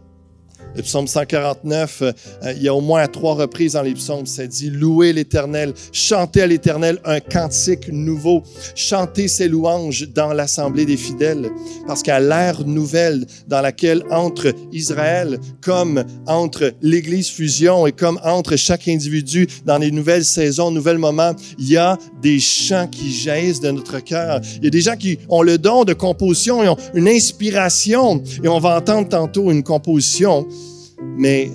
Le 0.74 0.82
psaume 0.82 1.06
149, 1.06 2.02
euh, 2.02 2.12
il 2.56 2.62
y 2.62 2.68
a 2.68 2.74
au 2.74 2.80
moins 2.80 3.06
trois 3.06 3.34
reprises 3.34 3.74
dans 3.74 3.82
les 3.82 3.92
psaumes, 3.92 4.24
ça 4.24 4.46
dit 4.46 4.70
Louez 4.70 5.12
l'Éternel, 5.12 5.74
chantez 5.92 6.40
à 6.40 6.46
l'Éternel 6.46 6.98
un 7.04 7.20
cantique 7.20 7.88
nouveau, 7.88 8.42
chantez 8.74 9.28
ses 9.28 9.48
louanges 9.48 10.08
dans 10.08 10.32
l'assemblée 10.32 10.86
des 10.86 10.96
fidèles, 10.96 11.50
parce 11.86 12.02
qu'à 12.02 12.20
l'ère 12.20 12.66
nouvelle 12.66 13.26
dans 13.48 13.60
laquelle 13.60 14.02
entre 14.10 14.54
Israël, 14.72 15.38
comme 15.60 16.04
entre 16.26 16.72
l'Église 16.80 17.28
fusion 17.28 17.86
et 17.86 17.92
comme 17.92 18.18
entre 18.24 18.56
chaque 18.56 18.88
individu 18.88 19.46
dans 19.66 19.76
les 19.76 19.90
nouvelles 19.90 20.24
saisons, 20.24 20.70
nouvelles 20.70 20.98
moments, 20.98 21.34
il 21.58 21.68
y 21.68 21.76
a 21.76 21.98
des 22.22 22.40
chants 22.40 22.88
qui 22.88 23.12
jaillissent 23.12 23.60
de 23.60 23.70
notre 23.70 24.00
cœur. 24.00 24.40
Il 24.56 24.64
y 24.64 24.66
a 24.68 24.70
des 24.70 24.80
gens 24.80 24.96
qui 24.96 25.18
ont 25.28 25.42
le 25.42 25.58
don 25.58 25.84
de 25.84 25.92
composition 25.92 26.62
et 26.62 26.68
ont 26.68 26.78
une 26.94 27.08
inspiration, 27.08 28.22
et 28.42 28.48
on 28.48 28.58
va 28.58 28.78
entendre 28.78 29.08
tantôt 29.08 29.50
une 29.50 29.62
composition 29.62 30.46
mais 31.16 31.50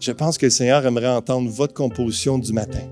je 0.00 0.12
pense 0.12 0.38
que 0.38 0.46
le 0.46 0.50
Seigneur 0.50 0.84
aimerait 0.86 1.08
entendre 1.08 1.50
votre 1.50 1.74
composition 1.74 2.38
du 2.38 2.52
matin. 2.52 2.86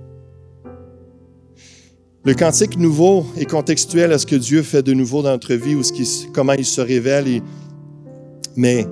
Le 2.25 2.35
cantique 2.35 2.79
nouveau 2.79 3.27
est 3.37 3.45
contextuel 3.45 4.13
à 4.13 4.19
ce 4.19 4.25
que 4.25 4.37
Dieu 4.37 4.63
fait 4.63 4.83
de 4.83 4.95
nouveau 4.95 5.23
dans 5.23 5.33
notre 5.33 5.55
vie 5.55 5.75
ou 5.75 5.83
ce 5.83 6.27
comment 6.33 6.55
il 6.55 6.65
se 6.65 6.81
révèle. 6.81 7.43
mais 8.57 8.87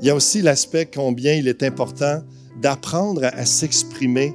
il 0.00 0.06
y 0.06 0.10
a 0.10 0.14
aussi 0.14 0.40
l'aspect 0.40 0.86
combien 0.86 1.34
il 1.34 1.46
est 1.46 1.62
important 1.62 2.22
d'apprendre 2.60 3.22
à, 3.24 3.44
s'exprimer 3.44 4.34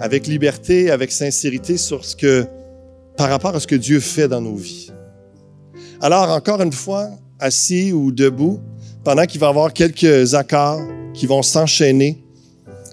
avec 0.00 0.26
liberté, 0.26 0.90
avec 0.90 1.10
sincérité 1.10 1.78
sur 1.78 2.04
ce 2.04 2.14
que, 2.14 2.44
par 3.16 3.30
rapport 3.30 3.54
à 3.54 3.60
ce 3.60 3.66
que 3.66 3.74
Dieu 3.74 4.00
fait 4.00 4.28
dans 4.28 4.42
nos 4.42 4.56
vies. 4.56 4.90
Alors, 6.00 6.28
encore 6.30 6.60
une 6.60 6.72
fois, 6.72 7.08
assis 7.38 7.92
ou 7.92 8.12
debout, 8.12 8.60
pendant 9.04 9.26
qu'il 9.26 9.40
va 9.40 9.48
y 9.48 9.50
avoir 9.50 9.72
quelques 9.72 10.34
accords 10.34 10.80
qui 11.12 11.26
vont 11.26 11.42
s'enchaîner 11.42 12.24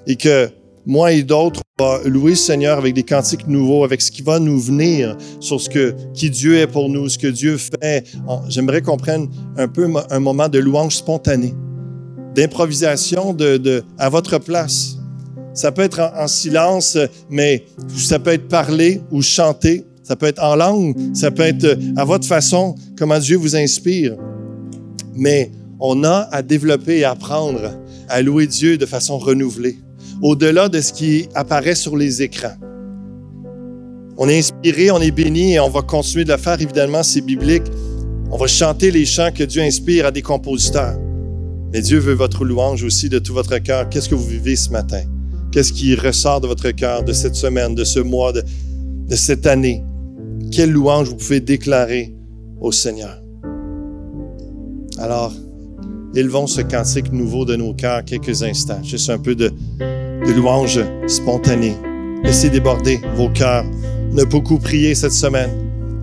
et 0.06 0.16
que 0.16 0.50
moi 0.86 1.12
et 1.12 1.24
d'autres, 1.24 1.62
on 1.80 1.84
va 1.84 2.00
louer 2.06 2.32
le 2.32 2.38
Seigneur 2.38 2.78
avec 2.78 2.94
des 2.94 3.04
cantiques 3.04 3.48
nouveaux, 3.48 3.84
avec 3.84 4.02
ce 4.02 4.12
qui 4.12 4.22
va 4.22 4.40
nous 4.40 4.60
venir 4.60 5.16
sur 5.40 5.62
ce 5.62 5.70
que 5.70 5.96
qui 6.14 6.30
Dieu 6.30 6.58
est 6.58 6.68
pour 6.68 6.90
nous, 6.90 7.08
ce 7.08 7.18
que 7.18 7.28
Dieu 7.28 7.58
fait. 7.58 8.06
J'aimerais 8.50 8.82
qu'on 8.82 8.98
prenne 8.98 9.30
un 9.58 9.68
peu 9.68 9.88
un 10.10 10.20
moment 10.20 10.50
de 10.50 10.60
louange 10.60 10.96
spontanée, 10.96 11.54
d'improvisation 12.36 13.34
de, 13.34 13.58
de, 13.58 13.84
à 13.98 14.10
votre 14.10 14.40
place. 14.40 14.98
Ça 15.54 15.72
peut 15.72 15.84
être 15.84 16.00
en, 16.00 16.24
en, 16.24 16.28
silence, 16.28 16.98
mais 17.30 17.66
ça 17.96 18.20
peut 18.20 18.32
être 18.32 18.48
parlé 18.48 19.02
ou 19.12 19.22
chanté. 19.22 19.86
Ça 20.04 20.16
peut 20.16 20.26
être 20.26 20.44
en 20.44 20.56
langue, 20.56 20.96
ça 21.14 21.30
peut 21.32 21.44
être 21.44 21.78
à 21.96 22.04
votre 22.04 22.28
façon, 22.28 22.76
comment 22.98 23.20
Dieu 23.20 23.38
vous 23.38 23.56
inspire. 23.56 24.18
Mais 25.16 25.52
on 25.82 26.04
a 26.04 26.30
à 26.32 26.44
développer 26.44 27.00
et 27.00 27.04
apprendre 27.04 27.74
à 28.08 28.22
louer 28.22 28.46
Dieu 28.46 28.78
de 28.78 28.86
façon 28.86 29.18
renouvelée, 29.18 29.80
au-delà 30.22 30.70
de 30.70 30.80
ce 30.80 30.94
qui 30.94 31.28
apparaît 31.34 31.76
sur 31.76 31.98
les 31.98 32.22
écrans. 32.22 32.56
On 34.18 34.30
est 34.30 34.38
inspiré, 34.38 34.92
on 34.92 35.00
est 35.00 35.12
béni 35.12 35.54
et 35.54 35.60
on 35.60 35.70
va 35.70 35.82
continuer 35.82 36.24
de 36.24 36.32
le 36.32 36.38
faire, 36.38 36.62
évidemment, 36.62 37.02
c'est 37.02 37.22
biblique. 37.22 37.64
On 38.30 38.38
va 38.38 38.46
chanter 38.46 38.92
les 38.92 39.06
chants 39.06 39.32
que 39.34 39.44
Dieu 39.44 39.64
inspire 39.64 40.06
à 40.06 40.12
des 40.12 40.22
compositeurs. 40.22 40.98
Mais 41.74 41.82
Dieu 41.82 41.98
veut 41.98 42.14
votre 42.14 42.46
louange 42.46 42.84
aussi 42.84 43.10
de 43.10 43.18
tout 43.18 43.34
votre 43.34 43.58
cœur. 43.58 43.90
Qu'est-ce 43.90 44.10
que 44.10 44.16
vous 44.16 44.28
vivez 44.28 44.56
ce 44.56 44.70
matin? 44.70 45.02
Qu'est-ce 45.52 45.74
qui 45.74 45.96
ressort 45.96 46.42
de 46.42 46.48
votre 46.48 46.70
cœur 46.72 47.04
de 47.04 47.14
cette 47.14 47.36
semaine, 47.36 47.74
de 47.74 47.84
ce 47.84 48.00
mois, 48.00 48.32
de, 48.32 48.44
de 49.08 49.16
cette 49.16 49.48
année? 49.48 49.84
Quelle 50.52 50.72
louange 50.72 51.10
vous 51.10 51.16
pouvez 51.16 51.40
déclarer 51.40 52.14
au 52.60 52.72
Seigneur? 52.72 53.22
Alors, 54.98 55.34
élevons 56.16 56.48
ce 56.48 56.62
cantique 56.62 57.12
nouveau 57.12 57.46
de 57.46 57.56
nos 57.56 57.74
cœurs 57.74 58.04
quelques 58.04 58.44
instants. 58.44 58.82
Juste 58.84 59.10
un 59.10 59.18
peu 59.18 59.36
de, 59.36 59.52
louange 60.36 60.80
spontanée. 61.08 61.76
Laissez 62.24 62.50
déborder 62.50 63.00
vos 63.16 63.30
cœurs. 63.30 63.66
On 64.14 64.18
a 64.18 64.26
beaucoup 64.26 64.58
prié 64.58 64.96
cette 64.96 65.14
semaine. 65.14 65.52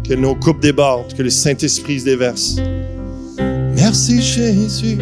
Que 0.08 0.14
nos 0.14 0.34
coupes 0.34 0.60
débordent, 0.60 1.12
que 1.14 1.22
le 1.22 1.30
Saint-Esprit 1.30 2.00
se 2.00 2.04
déverse. 2.06 2.56
Merci 3.74 4.22
Jésus. 4.22 4.98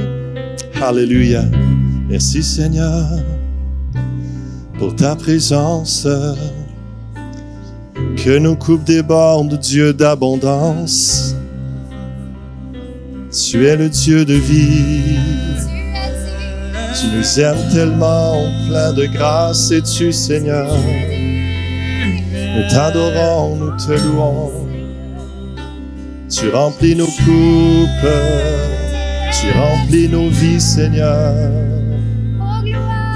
Alléluia. 0.82 1.44
Merci 2.08 2.42
Seigneur 2.42 3.06
pour 4.78 4.96
ta 4.96 5.14
présence. 5.14 6.08
Que 8.16 8.38
nos 8.38 8.56
coupes 8.56 8.84
débordent, 8.84 9.58
Dieu 9.58 9.92
d'abondance. 9.92 11.35
Tu 13.36 13.66
es 13.66 13.76
le 13.76 13.90
Dieu 13.90 14.24
de 14.24 14.32
vie. 14.32 15.18
Tu 16.98 17.06
nous 17.14 17.40
aimes 17.40 17.68
tellement, 17.70 18.50
plein 18.66 18.94
de 18.94 19.04
grâce 19.04 19.70
et 19.70 19.82
tu 19.82 20.10
Seigneur? 20.10 20.66
Nous 22.32 22.68
t'adorons, 22.70 23.56
nous 23.56 23.76
te 23.76 23.92
louons. 23.92 24.52
Tu 26.30 26.48
remplis 26.48 26.96
nos 26.96 27.04
coupes, 27.04 28.10
tu 29.38 29.52
remplis 29.58 30.08
nos 30.08 30.30
vies, 30.30 30.60
Seigneur. 30.60 31.34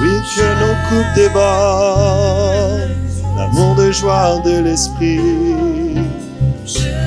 Oui, 0.03 0.11
que 0.37 0.49
nos 0.61 0.77
coupes 0.89 1.15
débordent, 1.15 2.91
l'amour 3.39 3.75
de 3.75 3.91
joie 3.91 4.43
de 4.45 4.65
l'esprit 4.65 5.70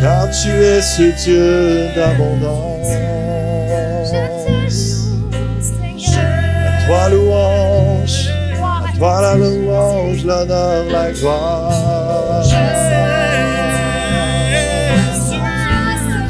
car 0.03 0.29
tu 0.29 0.49
es 0.49 0.81
ce 0.81 1.03
Dieu 1.23 1.87
d'abondance. 1.95 2.91
À 6.67 6.85
toi 6.85 7.09
louange, 7.09 8.27
à 8.85 8.97
toi 8.97 9.21
la 9.21 9.35
louange, 9.35 10.25
l'honneur, 10.25 10.83
la 10.91 11.11
gloire. 11.11 12.43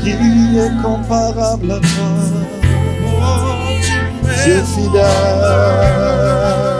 Qui 0.04 0.12
est 0.12 0.76
comparable 0.84 1.72
à 1.72 1.80
toi, 1.80 2.12
Dieu 4.44 4.62
fidèle. 4.76 6.73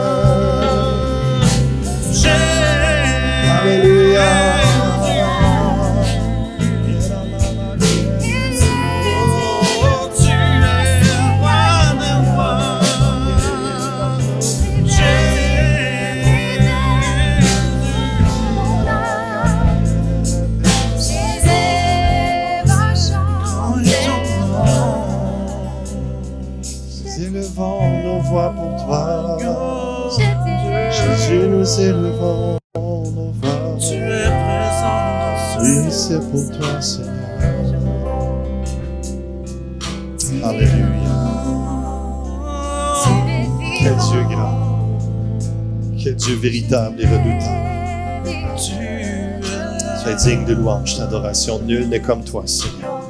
Dieu 46.24 46.36
véritable 46.36 47.02
et 47.02 47.06
redoutable. 47.06 48.54
Tu 48.56 50.10
es 50.10 50.14
digne 50.16 50.46
de 50.46 50.54
louange, 50.54 50.96
d'adoration. 50.96 51.60
Nul 51.60 51.88
n'est 51.88 52.00
comme 52.00 52.24
toi, 52.24 52.44
Seigneur. 52.46 53.02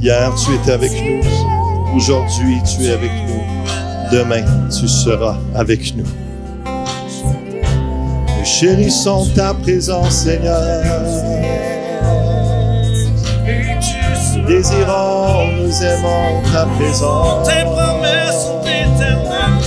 Hier, 0.00 0.34
tu 0.34 0.54
étais 0.54 0.72
avec 0.72 0.90
nous. 0.90 1.20
Aujourd'hui, 1.94 2.56
tu 2.64 2.84
es 2.84 2.90
avec 2.90 3.12
nous. 3.28 3.42
Demain, 4.10 4.44
tu 4.68 4.88
seras 4.88 5.36
avec 5.54 5.94
nous. 5.94 6.08
Nous 6.64 8.44
chérissons 8.44 9.28
ta 9.36 9.54
présence, 9.54 10.24
Seigneur. 10.24 11.31
Désirons, 14.46 15.46
nous 15.58 15.82
aimons 15.82 16.42
ta 16.52 16.66
présence. 16.76 17.48
Tes 17.48 17.64
promesses 17.64 18.46
sont 18.46 18.60
éternelles. 18.62 19.61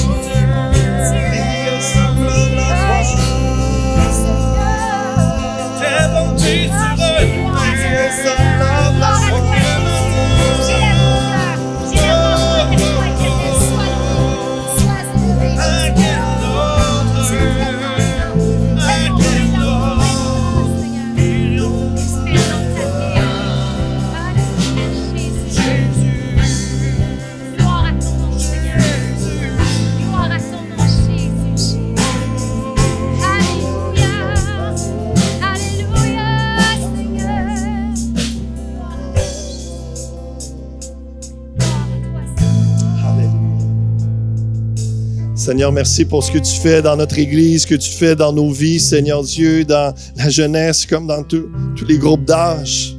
Seigneur, 45.45 45.71
merci 45.71 46.05
pour 46.05 46.23
ce 46.23 46.31
que 46.31 46.39
tu 46.39 46.59
fais 46.59 46.81
dans 46.81 46.97
notre 46.97 47.19
Église, 47.19 47.61
ce 47.61 47.67
que 47.67 47.75
tu 47.75 47.91
fais 47.91 48.15
dans 48.15 48.33
nos 48.33 48.49
vies, 48.49 48.79
Seigneur 48.79 49.21
Dieu, 49.21 49.63
dans 49.63 49.93
la 50.15 50.27
jeunesse 50.27 50.87
comme 50.87 51.05
dans 51.05 51.21
tous 51.21 51.45
les 51.87 51.99
groupes 51.99 52.25
d'âge. 52.25 52.97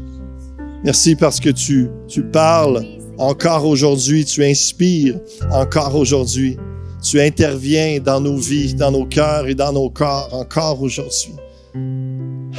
Merci 0.84 1.16
parce 1.16 1.40
que 1.40 1.50
tu, 1.50 1.88
tu 2.06 2.22
parles 2.22 2.86
encore 3.18 3.66
aujourd'hui, 3.66 4.24
tu 4.24 4.44
inspires 4.44 5.18
encore 5.50 5.96
aujourd'hui. 5.96 6.56
Tu 7.02 7.20
interviens 7.20 7.98
dans 7.98 8.20
nos 8.20 8.36
vies, 8.36 8.74
dans 8.74 8.92
nos 8.92 9.06
cœurs 9.06 9.48
et 9.48 9.56
dans 9.56 9.72
nos 9.72 9.90
corps 9.90 10.28
encore 10.32 10.80
aujourd'hui. 10.80 11.34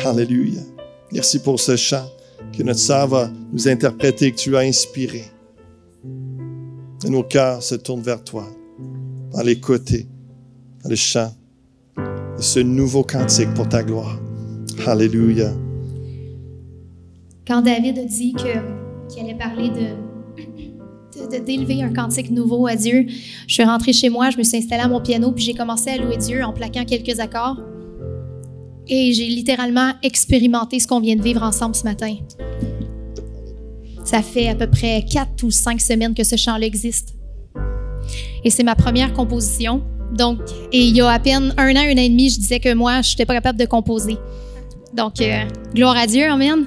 Alléluia. 0.04 0.64
Merci 1.14 1.40
pour 1.40 1.62
ce 1.62 1.78
chant 1.78 2.12
que 2.52 2.62
notre 2.62 2.80
sœur 2.82 3.08
va 3.08 3.30
nous 3.54 3.70
interpréter, 3.70 4.34
que 4.34 4.38
tu 4.38 4.58
as 4.58 4.62
inspiré. 4.64 5.24
Et 7.06 7.10
nos 7.10 7.24
cœurs 7.24 7.64
se 7.64 7.76
tournent 7.76 8.02
vers 8.02 8.22
toi, 8.22 8.50
dans 9.34 9.42
les 9.42 9.60
côtés, 9.60 10.08
dans 10.84 10.90
de 10.90 10.96
ce 12.42 12.60
nouveau 12.60 13.04
cantique 13.04 13.54
pour 13.54 13.68
ta 13.68 13.84
gloire. 13.84 14.20
Alléluia. 14.86 15.52
Quand 17.48 17.62
David 17.62 17.98
a 18.00 18.06
dit 18.06 18.34
qu'il 18.34 19.24
allait 19.24 19.38
parler 19.38 19.70
de- 19.70 21.40
d'élever 21.46 21.82
un 21.82 21.92
cantique 21.94 22.30
nouveau 22.30 22.68
à 22.68 22.76
Dieu, 22.76 23.06
je 23.48 23.54
suis 23.54 23.64
rentrée 23.64 23.94
chez 23.94 24.10
moi, 24.10 24.30
je 24.30 24.38
me 24.38 24.44
suis 24.44 24.58
installée 24.58 24.84
à 24.84 24.88
mon 24.88 25.02
piano, 25.02 25.32
puis 25.32 25.44
j'ai 25.44 25.54
commencé 25.54 25.90
à 25.90 25.98
louer 25.98 26.18
Dieu 26.18 26.44
en 26.44 26.54
plaquant 26.54 26.86
quelques 26.86 27.20
accords. 27.20 27.60
Et 28.88 29.12
j'ai 29.14 29.28
littéralement 29.28 29.92
expérimenté 30.04 30.80
ce 30.80 30.88
qu'on 30.88 31.02
vient 31.02 31.16
de 31.16 31.22
vivre 31.22 31.44
ensemble 31.44 31.76
ce 31.76 31.84
matin. 31.84 32.16
Ça 34.06 34.22
fait 34.22 34.48
à 34.48 34.56
peu 34.56 34.68
près 34.68 35.04
quatre 35.04 35.44
ou 35.44 35.52
cinq 35.52 35.82
semaines 35.82 36.14
que 36.14 36.24
ce 36.24 36.38
chant-là 36.38 36.66
existe. 36.66 37.17
Et 38.44 38.50
c'est 38.50 38.64
ma 38.64 38.76
première 38.76 39.14
composition. 39.14 39.84
Donc, 40.14 40.40
et 40.72 40.80
il 40.80 40.96
y 40.96 41.02
a 41.02 41.10
à 41.10 41.20
peine 41.20 41.54
un 41.58 41.76
an, 41.76 41.80
un 41.80 41.98
an 41.98 41.98
et 41.98 42.10
demi, 42.10 42.30
je 42.30 42.40
disais 42.40 42.60
que 42.60 42.74
moi, 42.74 43.02
je 43.02 43.12
n'étais 43.12 43.26
pas 43.26 43.34
capable 43.34 43.60
de 43.60 43.66
composer. 43.66 44.18
Donc, 44.94 45.22
euh, 45.22 45.44
gloire 45.74 45.98
à 45.98 46.08
Dieu, 46.08 46.30
Amen. 46.30 46.66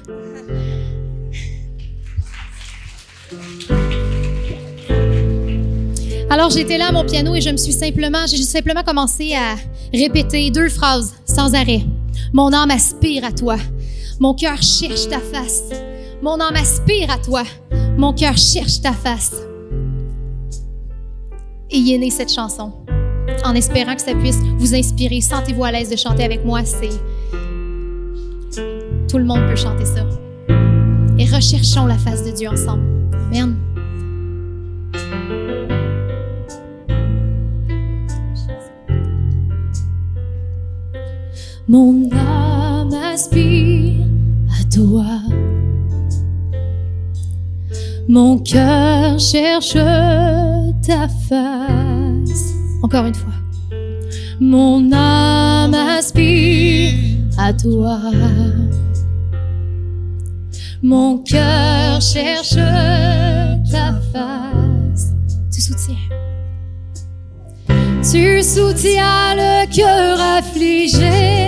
Alors 6.31 6.49
j'étais 6.51 6.79
là 6.79 6.89
à 6.89 6.93
mon 6.93 7.05
piano 7.05 7.35
et 7.35 7.41
je 7.41 7.51
me 7.51 7.57
suis 7.57 7.73
simplement, 7.73 8.25
j'ai 8.29 8.37
simplement 8.45 8.85
commencé 8.85 9.35
à 9.35 9.57
répéter 9.93 10.53
deux 10.53 10.69
phrases 10.69 11.13
sans 11.27 11.55
arrêt. 11.57 11.83
Mon 12.33 12.53
âme 12.53 12.71
aspire 12.71 13.25
à 13.25 13.33
toi. 13.33 13.57
Mon 14.21 14.35
cœur 14.35 14.63
cherche 14.63 15.09
ta 15.09 15.19
face. 15.19 15.65
Mon 16.23 16.39
âme 16.41 16.55
aspire 16.55 17.11
à 17.11 17.19
toi. 17.19 17.43
Mon 17.97 18.13
cœur 18.13 18.37
cherche 18.37 18.81
ta 18.81 18.93
face. 18.93 19.35
Et 21.73 22.11
cette 22.11 22.33
chanson. 22.33 22.73
En 23.45 23.55
espérant 23.55 23.95
que 23.95 24.03
ça 24.03 24.15
puisse 24.15 24.39
vous 24.59 24.75
inspirer, 24.75 25.21
sentez-vous 25.21 25.65
à 25.65 25.73
l'aise 25.73 25.89
de 25.89 25.97
chanter 25.97 26.25
avec 26.25 26.45
moi. 26.45 26.65
C'est 26.65 26.91
tout 29.09 29.19
le 29.19 29.25
monde 29.25 29.41
peut 29.49 29.57
chanter 29.57 29.85
ça. 29.85 30.05
Et 31.19 31.27
recherchons 31.27 31.87
la 31.87 31.99
face 31.99 32.25
de 32.25 32.31
Dieu 32.31 32.49
ensemble. 32.49 32.85
Amen. 33.27 33.57
Mon 41.69 42.09
âme 42.13 42.93
aspire 42.95 44.07
à 44.61 44.65
toi. 44.75 45.05
Mon 48.09 48.39
cœur 48.39 49.21
cherche 49.21 49.77
ta 50.87 51.09
face. 51.09 52.55
Encore 52.83 53.07
une 53.07 53.15
fois. 53.15 53.33
Mon 54.41 54.91
âme 54.93 55.75
aspire 55.75 56.95
à 57.39 57.53
toi. 57.53 58.01
Mon 60.83 61.19
cœur 61.19 62.01
cherche 62.01 62.55
ta 63.71 63.93
face. 64.13 65.13
Tu 65.53 65.61
soutiens. 65.61 65.97
Tu 68.03 68.43
soutiens 68.43 69.35
le 69.37 69.67
cœur 69.75 70.19
affligé. 70.39 71.40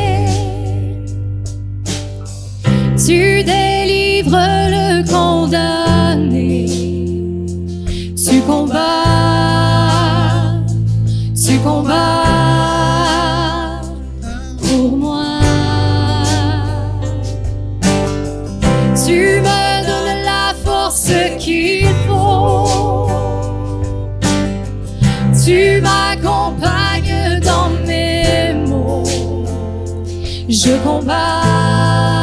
Je 30.65 30.77
combats, 30.85 32.23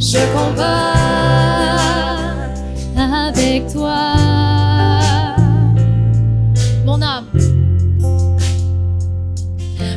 je 0.00 0.18
combats 0.32 0.94
avec 2.96 3.70
toi. 3.70 4.14
Mon 6.86 7.02
âme, 7.02 7.26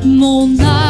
mon 0.03 0.59
âme 0.59 0.88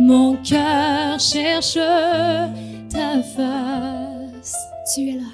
Mon 0.00 0.36
cœur 0.36 1.20
cherche 1.20 1.78
ta 2.90 3.22
face. 3.22 4.56
Tu 4.94 5.10
es 5.10 5.12
là. 5.12 5.32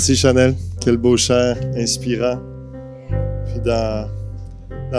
Merci 0.00 0.16
Chanel. 0.16 0.56
Quel 0.80 0.96
beau 0.96 1.18
chant 1.18 1.52
inspirant. 1.76 2.38
Puis 3.44 3.60
dans, 3.62 4.08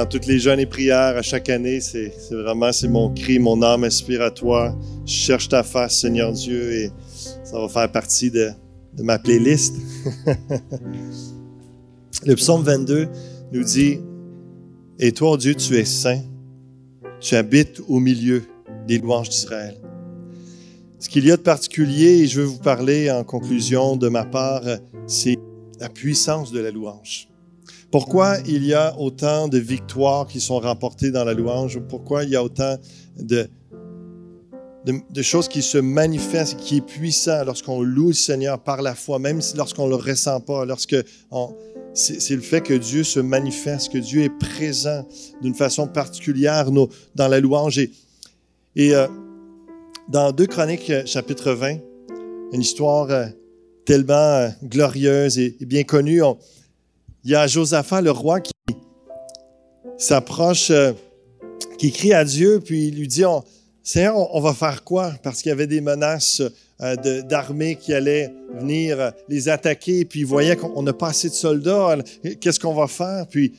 toutes 0.08 0.28
les 0.28 0.38
jeunes 0.38 0.60
et 0.60 0.68
prières 0.68 1.18
à 1.18 1.24
chaque 1.24 1.50
année, 1.50 1.82
c'est 1.82 2.14
vraiment 2.30 2.72
c'est 2.72 2.88
mon 2.88 3.12
cri, 3.12 3.40
mon 3.40 3.64
âme 3.64 3.84
aspire 3.84 4.22
à 4.22 4.30
toi. 4.30 4.78
Je 5.08 5.12
cherche 5.12 5.50
ta 5.50 5.64
face, 5.64 6.02
Seigneur 6.02 6.32
Dieu, 6.34 6.72
et 6.74 6.92
ça 7.44 7.60
va 7.60 7.68
faire 7.68 7.92
partie 7.92 8.30
de, 8.30 8.52
de 8.96 9.02
ma 9.02 9.18
playlist. 9.18 9.74
Le 12.28 12.36
psaume 12.36 12.62
22 12.62 13.08
nous 13.54 13.64
dit 13.64 13.98
Et 15.00 15.12
toi, 15.14 15.36
Dieu, 15.36 15.56
tu 15.56 15.78
es 15.78 15.86
saint. 15.86 16.22
Tu 17.20 17.34
habites 17.36 17.82
au 17.88 18.00
milieu 18.00 18.44
des 18.88 19.00
louanges 19.00 19.30
d'Israël. 19.30 19.82
Ce 21.02 21.10
qu'il 21.10 21.26
y 21.26 21.32
a 21.32 21.36
de 21.36 21.42
particulier, 21.42 22.20
et 22.20 22.28
je 22.28 22.42
veux 22.42 22.46
vous 22.46 22.60
parler 22.60 23.10
en 23.10 23.24
conclusion 23.24 23.96
de 23.96 24.08
ma 24.08 24.24
part, 24.24 24.62
c'est 25.08 25.40
la 25.80 25.90
puissance 25.90 26.52
de 26.52 26.60
la 26.60 26.70
louange. 26.70 27.28
Pourquoi 27.90 28.38
il 28.46 28.64
y 28.64 28.76
a 28.76 28.96
autant 29.00 29.48
de 29.48 29.58
victoires 29.58 30.28
qui 30.28 30.40
sont 30.40 30.60
remportées 30.60 31.10
dans 31.10 31.24
la 31.24 31.34
louange? 31.34 31.80
Pourquoi 31.90 32.24
il 32.24 32.30
y 32.30 32.36
a 32.36 32.44
autant 32.44 32.78
de, 33.18 33.50
choses 35.24 35.48
qui 35.48 35.64
se 35.64 35.80
manifestent, 35.80 36.58
qui 36.58 36.78
est 36.78 36.86
puissant 36.86 37.46
lorsqu'on 37.46 37.82
loue 37.82 38.10
le 38.10 38.14
Seigneur 38.14 38.60
par 38.60 38.84
la 38.84 38.94
foi, 38.94 39.18
même 39.18 39.42
lorsqu'on 39.56 39.86
ne 39.86 39.90
le 39.90 39.96
ressent 39.96 40.40
pas, 40.40 40.66
lorsque 40.66 40.98
c'est 41.96 42.36
le 42.36 42.42
fait 42.42 42.62
que 42.62 42.76
Dieu 42.76 43.04
se 43.04 43.20
manifeste, 43.20 43.92
que 43.92 43.98
Dieu 43.98 44.22
est 44.22 44.38
présent 44.38 45.08
d'une 45.42 45.56
façon 45.56 45.88
particulière 45.88 46.70
dans 46.70 47.28
la 47.28 47.40
louange. 47.40 47.80
Et, 47.80 47.90
euh, 48.78 49.08
dans 50.10 50.32
2 50.32 50.46
Chroniques, 50.48 50.90
euh, 50.90 51.04
chapitre 51.06 51.52
20, 51.52 51.78
une 52.54 52.62
histoire 52.62 53.10
euh, 53.10 53.26
tellement 53.86 54.14
euh, 54.14 54.50
glorieuse 54.64 55.40
et, 55.40 55.56
bien 55.62 55.84
connue, 55.84 56.22
on- 56.22 56.38
il 57.24 57.32
y 57.32 57.36
a 57.36 57.48
Josaphat, 57.48 58.02
le 58.02 58.12
roi, 58.12 58.40
qui 58.42 58.52
s'approche, 59.98 60.72
qui 61.78 61.92
crie 61.92 62.14
à 62.14 62.26
Dieu, 62.26 62.60
puis 62.66 62.88
il 62.88 62.96
lui 62.96 63.08
dit, 63.08 63.24
on, 63.26 63.44
Seigneur, 63.84 64.16
on, 64.36 64.42
va 64.42 64.56
faire 64.56 64.84
quoi? 64.84 65.14
Parce 65.22 65.44
qu'il 65.44 65.50
y 65.50 65.54
avait 65.54 65.68
des 65.68 65.82
menaces 65.82 66.42
d'armées 67.30 67.76
qui 67.76 67.94
allaient 67.94 68.34
venir 68.56 69.12
les 69.30 69.50
attaquer, 69.50 70.04
puis 70.06 70.22
il 70.22 70.26
voyait 70.26 70.56
qu'on 70.56 70.82
n'a 70.82 70.94
pas 70.94 71.10
assez 71.10 71.30
de 71.30 71.36
soldats. 71.36 71.96
Qu'est-ce 72.40 72.60
qu'on 72.60 72.74
va 72.74 72.88
faire? 72.88 73.28
Puis 73.30 73.54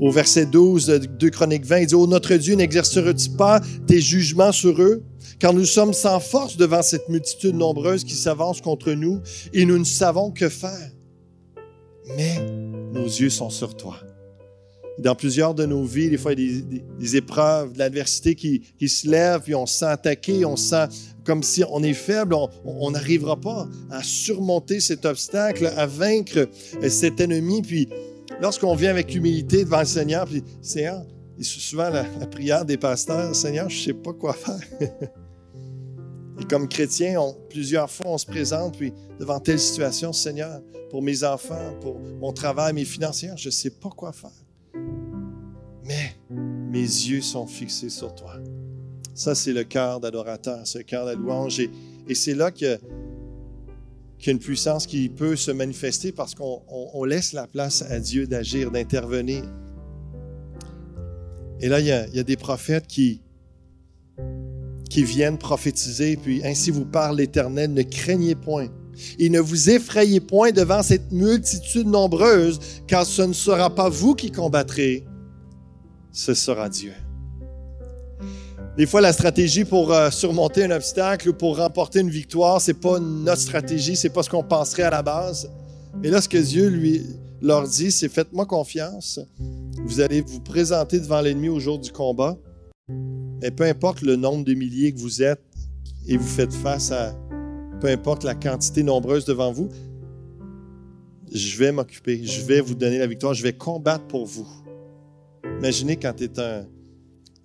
au 0.00 0.10
verset 0.10 0.46
12 0.46 0.86
de 0.86 0.98
2 0.98 1.30
Chroniques 1.30 1.64
20, 1.66 1.78
il 1.80 1.86
dit, 1.88 1.94
Oh 1.94 2.06
notre 2.06 2.34
Dieu, 2.34 2.54
n'exerceras-tu 2.54 3.30
pas 3.30 3.60
tes 3.86 4.00
jugements 4.00 4.52
sur 4.52 4.80
eux? 4.80 5.02
Car 5.38 5.52
nous 5.52 5.64
sommes 5.64 5.92
sans 5.92 6.20
force 6.20 6.56
devant 6.56 6.82
cette 6.82 7.08
multitude 7.08 7.54
nombreuse 7.54 8.04
qui 8.04 8.14
s'avance 8.14 8.60
contre 8.60 8.92
nous 8.92 9.20
et 9.52 9.64
nous 9.64 9.78
ne 9.78 9.84
savons 9.84 10.30
que 10.30 10.48
faire. 10.48 10.90
Mais 12.16 12.40
nos 12.92 13.04
yeux 13.06 13.30
sont 13.30 13.50
sur 13.50 13.76
toi. 13.76 13.96
Dans 14.98 15.14
plusieurs 15.14 15.54
de 15.54 15.64
nos 15.64 15.84
vies, 15.84 16.10
des 16.10 16.18
fois, 16.18 16.34
il 16.34 16.40
y 16.40 16.58
a 16.58 16.62
des, 16.98 17.16
épreuves, 17.16 17.72
de 17.72 17.78
l'adversité 17.78 18.34
qui, 18.34 18.62
se 18.86 19.08
lèvent, 19.08 19.40
puis 19.42 19.54
on 19.54 19.64
se 19.64 19.78
sent 19.78 19.86
attaqué, 19.86 20.44
on 20.44 20.56
se 20.56 20.68
sent 20.70 20.86
comme 21.24 21.42
si 21.42 21.62
on 21.70 21.82
est 21.82 21.94
faible, 21.94 22.34
on- 22.34 22.50
on 22.64 22.90
n'arrivera 22.90 23.40
pas 23.40 23.66
à 23.90 24.02
surmonter 24.02 24.80
cet 24.80 25.06
obstacle, 25.06 25.72
à 25.76 25.86
vaincre 25.86 26.48
euh, 26.82 26.88
cet 26.90 27.20
ennemi. 27.20 27.62
Puis 27.62 27.88
lorsqu'on 28.40 28.74
vient 28.74 28.90
avec 28.90 29.14
humilité 29.14 29.64
devant 29.64 29.80
le 29.80 29.84
Seigneur, 29.86 30.24
puis 30.26 30.42
Seigneur, 30.62 31.04
et 31.38 31.42
souvent 31.42 31.88
la, 31.90 32.04
la 32.18 32.26
prière 32.26 32.64
des 32.64 32.76
pasteurs, 32.76 33.34
Seigneur, 33.34 33.68
je 33.70 33.78
ne 33.78 33.84
sais 33.84 33.94
pas 33.94 34.12
quoi 34.12 34.32
faire. 34.34 34.60
Et 36.40 36.44
comme 36.44 36.68
chrétien, 36.68 37.20
on- 37.20 37.36
plusieurs 37.50 37.90
fois, 37.90 38.06
on 38.12 38.18
se 38.18 38.24
présente, 38.26 38.76
puis 38.78 38.92
devant 39.18 39.38
telle 39.40 39.58
situation, 39.58 40.12
Seigneur, 40.12 40.60
pour 40.88 41.02
mes 41.02 41.22
enfants, 41.22 41.74
pour 41.80 41.98
mon 42.20 42.32
travail, 42.32 42.72
mes 42.72 42.84
financières, 42.86 43.36
je 43.36 43.48
ne 43.48 43.52
sais 43.52 43.70
pas 43.70 43.90
quoi 43.90 44.12
faire. 44.12 44.30
Mais 45.84 46.14
mes 46.30 46.80
yeux 46.80 47.20
sont 47.20 47.46
fixés 47.46 47.90
sur 47.90 48.14
toi. 48.14 48.34
Ça, 49.14 49.34
c'est 49.34 49.52
le 49.52 49.64
cœur 49.64 50.00
d'adorateur, 50.00 50.66
c'est 50.66 50.78
le 50.78 50.84
cœur 50.84 51.04
de 51.04 51.10
la 51.10 51.16
louange. 51.16 51.60
Et, 51.60 51.70
et 52.08 52.14
c'est 52.14 52.34
là 52.34 52.50
que- 52.50 52.78
qu'il 54.20 54.32
une 54.32 54.38
puissance 54.38 54.86
qui 54.86 55.08
peut 55.08 55.34
se 55.34 55.50
manifester 55.50 56.12
parce 56.12 56.34
qu'on 56.34 56.62
on- 56.68 56.90
on 56.94 57.04
laisse 57.04 57.32
la 57.32 57.46
place 57.46 57.82
à 57.82 57.98
Dieu 57.98 58.26
d'agir, 58.26 58.70
d'intervenir. 58.70 59.42
Et 61.60 61.68
là, 61.68 61.80
il 61.80 61.86
y 61.86 61.92
a, 61.92 62.06
il 62.08 62.14
y 62.14 62.18
a 62.20 62.22
des 62.22 62.36
prophètes 62.36 62.86
qui, 62.86 63.22
qui 64.88 65.04
viennent 65.04 65.38
prophétiser, 65.38 66.16
puis 66.16 66.44
ainsi 66.44 66.70
vous 66.70 66.84
parle 66.84 67.16
l'Éternel, 67.16 67.72
ne 67.72 67.82
craignez 67.82 68.34
point. 68.34 68.68
Et 69.18 69.30
ne 69.30 69.40
vous 69.40 69.70
effrayez 69.70 70.20
point 70.20 70.50
devant 70.52 70.82
cette 70.82 71.10
multitude 71.12 71.86
nombreuse, 71.86 72.58
car 72.86 73.06
ce 73.06 73.22
ne 73.22 73.32
sera 73.32 73.74
pas 73.74 73.88
vous 73.88 74.14
qui 74.14 74.30
combattrez, 74.30 75.04
ce 76.12 76.34
sera 76.34 76.68
Dieu. 76.68 76.92
Des 78.80 78.86
fois, 78.86 79.02
la 79.02 79.12
stratégie 79.12 79.66
pour 79.66 79.92
euh, 79.92 80.08
surmonter 80.10 80.64
un 80.64 80.70
obstacle 80.70 81.28
ou 81.28 81.34
pour 81.34 81.58
remporter 81.58 82.00
une 82.00 82.08
victoire, 82.08 82.62
c'est 82.62 82.72
pas 82.72 82.98
notre 82.98 83.42
stratégie, 83.42 83.94
c'est 83.94 84.08
pas 84.08 84.22
ce 84.22 84.30
qu'on 84.30 84.42
penserait 84.42 84.84
à 84.84 84.90
la 84.90 85.02
base. 85.02 85.50
Mais 86.00 86.08
là, 86.08 86.22
ce 86.22 86.30
que 86.30 86.38
Dieu 86.38 86.68
lui 86.68 87.04
leur 87.42 87.68
dit, 87.68 87.92
c'est 87.92 88.08
faites-moi 88.08 88.46
confiance. 88.46 89.20
Vous 89.84 90.00
allez 90.00 90.22
vous 90.22 90.40
présenter 90.40 90.98
devant 90.98 91.20
l'ennemi 91.20 91.50
au 91.50 91.60
jour 91.60 91.78
du 91.78 91.92
combat. 91.92 92.38
Et 93.42 93.50
peu 93.50 93.64
importe 93.64 94.00
le 94.00 94.16
nombre 94.16 94.46
de 94.46 94.54
milliers 94.54 94.94
que 94.94 94.98
vous 94.98 95.22
êtes 95.22 95.42
et 96.06 96.16
vous 96.16 96.26
faites 96.26 96.54
face 96.54 96.90
à 96.90 97.14
peu 97.82 97.88
importe 97.88 98.24
la 98.24 98.34
quantité 98.34 98.82
nombreuse 98.82 99.26
devant 99.26 99.52
vous, 99.52 99.68
je 101.30 101.58
vais 101.58 101.70
m'occuper, 101.70 102.24
je 102.24 102.42
vais 102.46 102.62
vous 102.62 102.74
donner 102.74 102.96
la 102.96 103.06
victoire, 103.06 103.34
je 103.34 103.42
vais 103.42 103.52
combattre 103.52 104.06
pour 104.06 104.24
vous. 104.24 104.48
Imaginez 105.58 105.96
quand 105.96 106.14
tu 106.14 106.24
es 106.24 106.40
un, 106.40 106.64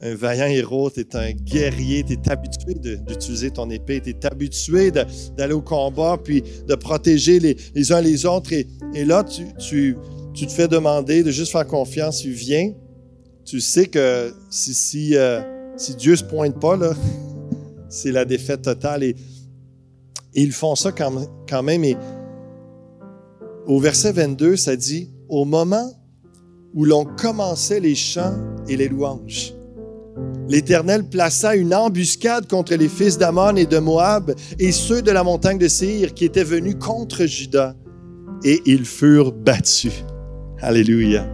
un 0.05 0.13
vaillant 0.13 0.45
héros, 0.45 0.91
tu 0.91 0.99
es 0.99 1.15
un 1.15 1.31
guerrier, 1.31 2.03
tu 2.03 2.13
es 2.13 2.29
habitué 2.29 2.75
d'utiliser 2.75 3.49
ton 3.49 3.69
épée, 3.71 4.01
tu 4.01 4.11
es 4.11 4.25
habitué 4.25 4.91
d'aller 4.91 5.53
au 5.53 5.61
combat, 5.61 6.17
puis 6.23 6.43
de 6.67 6.75
protéger 6.75 7.39
les, 7.39 7.91
uns 7.91 8.01
les 8.01 8.25
autres. 8.25 8.53
Et, 8.53 9.05
là, 9.05 9.23
tu, 9.23 9.95
te 10.35 10.51
fais 10.51 10.67
demander 10.67 11.23
de 11.23 11.31
juste 11.31 11.51
faire 11.51 11.65
confiance, 11.65 12.19
tu 12.19 12.31
viens. 12.31 12.71
Tu 13.45 13.61
sais 13.61 13.87
que 13.87 14.33
si, 14.49 15.15
euh, 15.15 15.41
Dieu 15.97 16.11
ne 16.11 16.17
se 16.17 16.23
pointe 16.23 16.59
pas, 16.59 16.77
c'est 17.89 18.11
la 18.11 18.25
défaite 18.25 18.61
totale. 18.61 19.03
Et, 19.03 19.15
ils 20.37 20.51
font 20.51 20.75
ça 20.75 20.91
quand, 20.91 21.13
quand 21.49 21.63
même. 21.63 21.83
Et 21.83 21.95
au 23.65 23.79
verset 23.79 24.11
22, 24.11 24.57
ça 24.57 24.75
dit, 24.75 25.09
au 25.29 25.45
moment 25.45 25.89
où 26.73 26.83
l'on 26.83 27.05
commençait 27.05 27.79
les 27.79 27.95
chants 27.95 28.35
et 28.67 28.75
les 28.75 28.89
louanges, 28.89 29.54
l'Éternel 30.49 31.03
plaça 31.03 31.55
une 31.55 31.73
embuscade 31.73 32.47
contre 32.47 32.75
les 32.75 32.89
fils 32.89 33.17
d'Amon 33.17 33.55
et 33.55 33.65
de 33.65 33.79
Moab 33.79 34.33
et 34.59 34.71
ceux 34.71 35.01
de 35.01 35.11
la 35.11 35.23
montagne 35.23 35.57
de 35.57 35.67
Seir 35.67 36.13
qui 36.13 36.25
étaient 36.25 36.43
venus 36.43 36.75
contre 36.79 37.25
Juda, 37.25 37.75
et 38.43 38.61
ils 38.65 38.85
furent 38.85 39.31
battus. 39.31 40.03
Alléluia. 40.61 41.27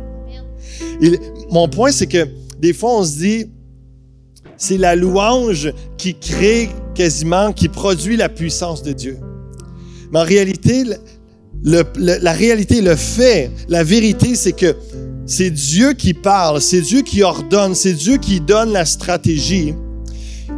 mon 1.50 1.68
point, 1.68 1.92
c'est 1.92 2.08
que 2.08 2.28
des 2.60 2.74
fois, 2.74 3.00
on 3.00 3.04
se 3.04 3.18
dit, 3.18 3.46
c'est 4.58 4.78
la 4.78 4.96
louange 4.96 5.74
qui 5.98 6.16
crée 6.16 6.70
quasiment, 6.94 7.52
qui 7.52 7.68
produit 7.68 8.18
la 8.18 8.30
puissance 8.30 8.84
de 8.84 8.94
Dieu. 8.94 9.18
Mais 10.12 10.20
en 10.20 10.24
réalité, 10.24 10.84
la 11.64 12.34
réalité, 12.34 12.82
le 12.82 12.96
fait, 12.96 13.50
la 13.68 13.84
vérité, 13.84 14.36
c'est 14.36 14.52
que 14.52 14.76
c'est 15.32 15.50
Dieu 15.50 15.94
qui 15.94 16.14
parle, 16.14 16.60
c'est 16.60 16.82
Dieu 16.82 17.04
qui 17.04 17.24
ordonne, 17.24 17.74
c'est 17.74 17.94
Dieu 17.94 18.18
qui 18.18 18.42
donne 18.42 18.74
la 18.74 18.84
stratégie. 18.84 19.74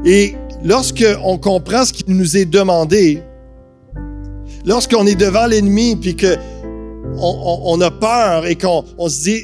Et 0.04 0.34
lorsqu'on 0.64 1.38
comprend 1.38 1.86
ce 1.86 1.94
qui 1.94 2.04
nous 2.08 2.36
est 2.36 2.46
demandé, 2.46 3.22
lorsqu'on 4.66 5.06
est 5.06 5.14
devant 5.14 5.46
l'ennemi, 5.46 5.96
puis 5.96 6.16
qu'on 6.16 6.36
on, 7.20 7.80
a 7.82 7.92
peur 7.92 8.48
et 8.48 8.56
qu'on 8.56 8.84
se 9.08 9.22
dit, 9.22 9.42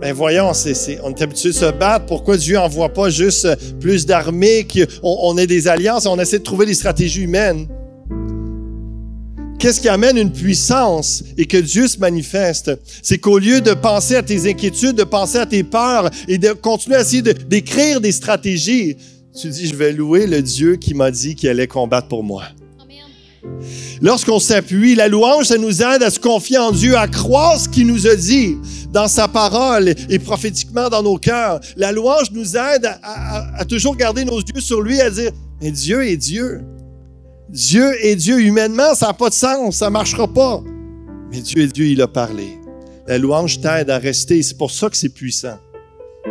ben 0.00 0.12
voyons, 0.12 0.50
on 0.50 1.10
est 1.10 1.22
habitué 1.22 1.50
de 1.50 1.54
se 1.54 1.70
battre. 1.70 2.06
Pourquoi 2.06 2.36
Dieu 2.36 2.56
n'envoie 2.56 2.88
pas 2.88 3.08
juste 3.08 3.46
plus 3.78 4.04
d'armées, 4.04 4.66
qu'on 4.66 5.16
on 5.22 5.38
ait 5.38 5.46
des 5.46 5.68
alliances, 5.68 6.06
on 6.06 6.18
essaie 6.18 6.40
de 6.40 6.44
trouver 6.44 6.66
des 6.66 6.74
stratégies 6.74 7.22
humaines? 7.22 7.68
Qu'est-ce 9.62 9.80
qui 9.80 9.88
amène 9.88 10.18
une 10.18 10.32
puissance 10.32 11.22
et 11.38 11.46
que 11.46 11.56
Dieu 11.56 11.86
se 11.86 12.00
manifeste? 12.00 12.72
C'est 13.00 13.18
qu'au 13.18 13.38
lieu 13.38 13.60
de 13.60 13.74
penser 13.74 14.16
à 14.16 14.22
tes 14.24 14.50
inquiétudes, 14.50 14.96
de 14.96 15.04
penser 15.04 15.38
à 15.38 15.46
tes 15.46 15.62
peurs 15.62 16.10
et 16.26 16.36
de 16.36 16.50
continuer 16.50 16.96
à 16.96 17.02
essayer 17.02 17.22
d'écrire 17.22 18.00
des 18.00 18.10
stratégies, 18.10 18.96
tu 19.40 19.48
dis, 19.50 19.68
je 19.68 19.76
vais 19.76 19.92
louer 19.92 20.26
le 20.26 20.42
Dieu 20.42 20.74
qui 20.74 20.94
m'a 20.94 21.12
dit 21.12 21.36
qu'il 21.36 21.48
allait 21.48 21.68
combattre 21.68 22.08
pour 22.08 22.24
moi. 22.24 22.42
Lorsqu'on 24.00 24.40
s'appuie, 24.40 24.96
la 24.96 25.06
louange, 25.06 25.46
ça 25.46 25.58
nous 25.58 25.80
aide 25.80 26.02
à 26.02 26.10
se 26.10 26.18
confier 26.18 26.58
en 26.58 26.72
Dieu, 26.72 26.96
à 26.96 27.06
croire 27.06 27.56
ce 27.60 27.68
qu'il 27.68 27.86
nous 27.86 28.08
a 28.08 28.16
dit 28.16 28.56
dans 28.92 29.06
sa 29.06 29.28
parole 29.28 29.94
et 30.08 30.18
prophétiquement 30.18 30.88
dans 30.88 31.04
nos 31.04 31.18
cœurs. 31.18 31.60
La 31.76 31.92
louange 31.92 32.32
nous 32.32 32.56
aide 32.56 32.90
à, 33.04 33.64
toujours 33.66 33.94
garder 33.94 34.24
nos 34.24 34.40
yeux 34.40 34.60
sur 34.60 34.80
lui, 34.80 35.00
à 35.00 35.08
dire, 35.08 35.30
mais 35.60 35.70
Dieu 35.70 36.04
est 36.04 36.16
Dieu. 36.16 36.62
Dieu 37.52 37.92
est 38.02 38.16
Dieu. 38.16 38.40
Humainement, 38.40 38.94
ça 38.94 39.08
n'a 39.08 39.12
pas 39.12 39.28
de 39.28 39.34
sens, 39.34 39.76
ça 39.76 39.86
ne 39.86 39.90
marchera 39.90 40.26
pas. 40.26 40.62
Mais 41.30 41.40
Dieu 41.40 41.64
est 41.64 41.72
Dieu, 41.72 41.86
il 41.86 42.00
a 42.00 42.08
parlé. 42.08 42.58
La 43.06 43.18
louange 43.18 43.60
t'aide 43.60 43.90
à 43.90 43.98
rester. 43.98 44.42
C'est 44.42 44.56
pour 44.56 44.70
ça 44.70 44.88
que 44.88 44.96
c'est 44.96 45.10
puissant. 45.10 45.58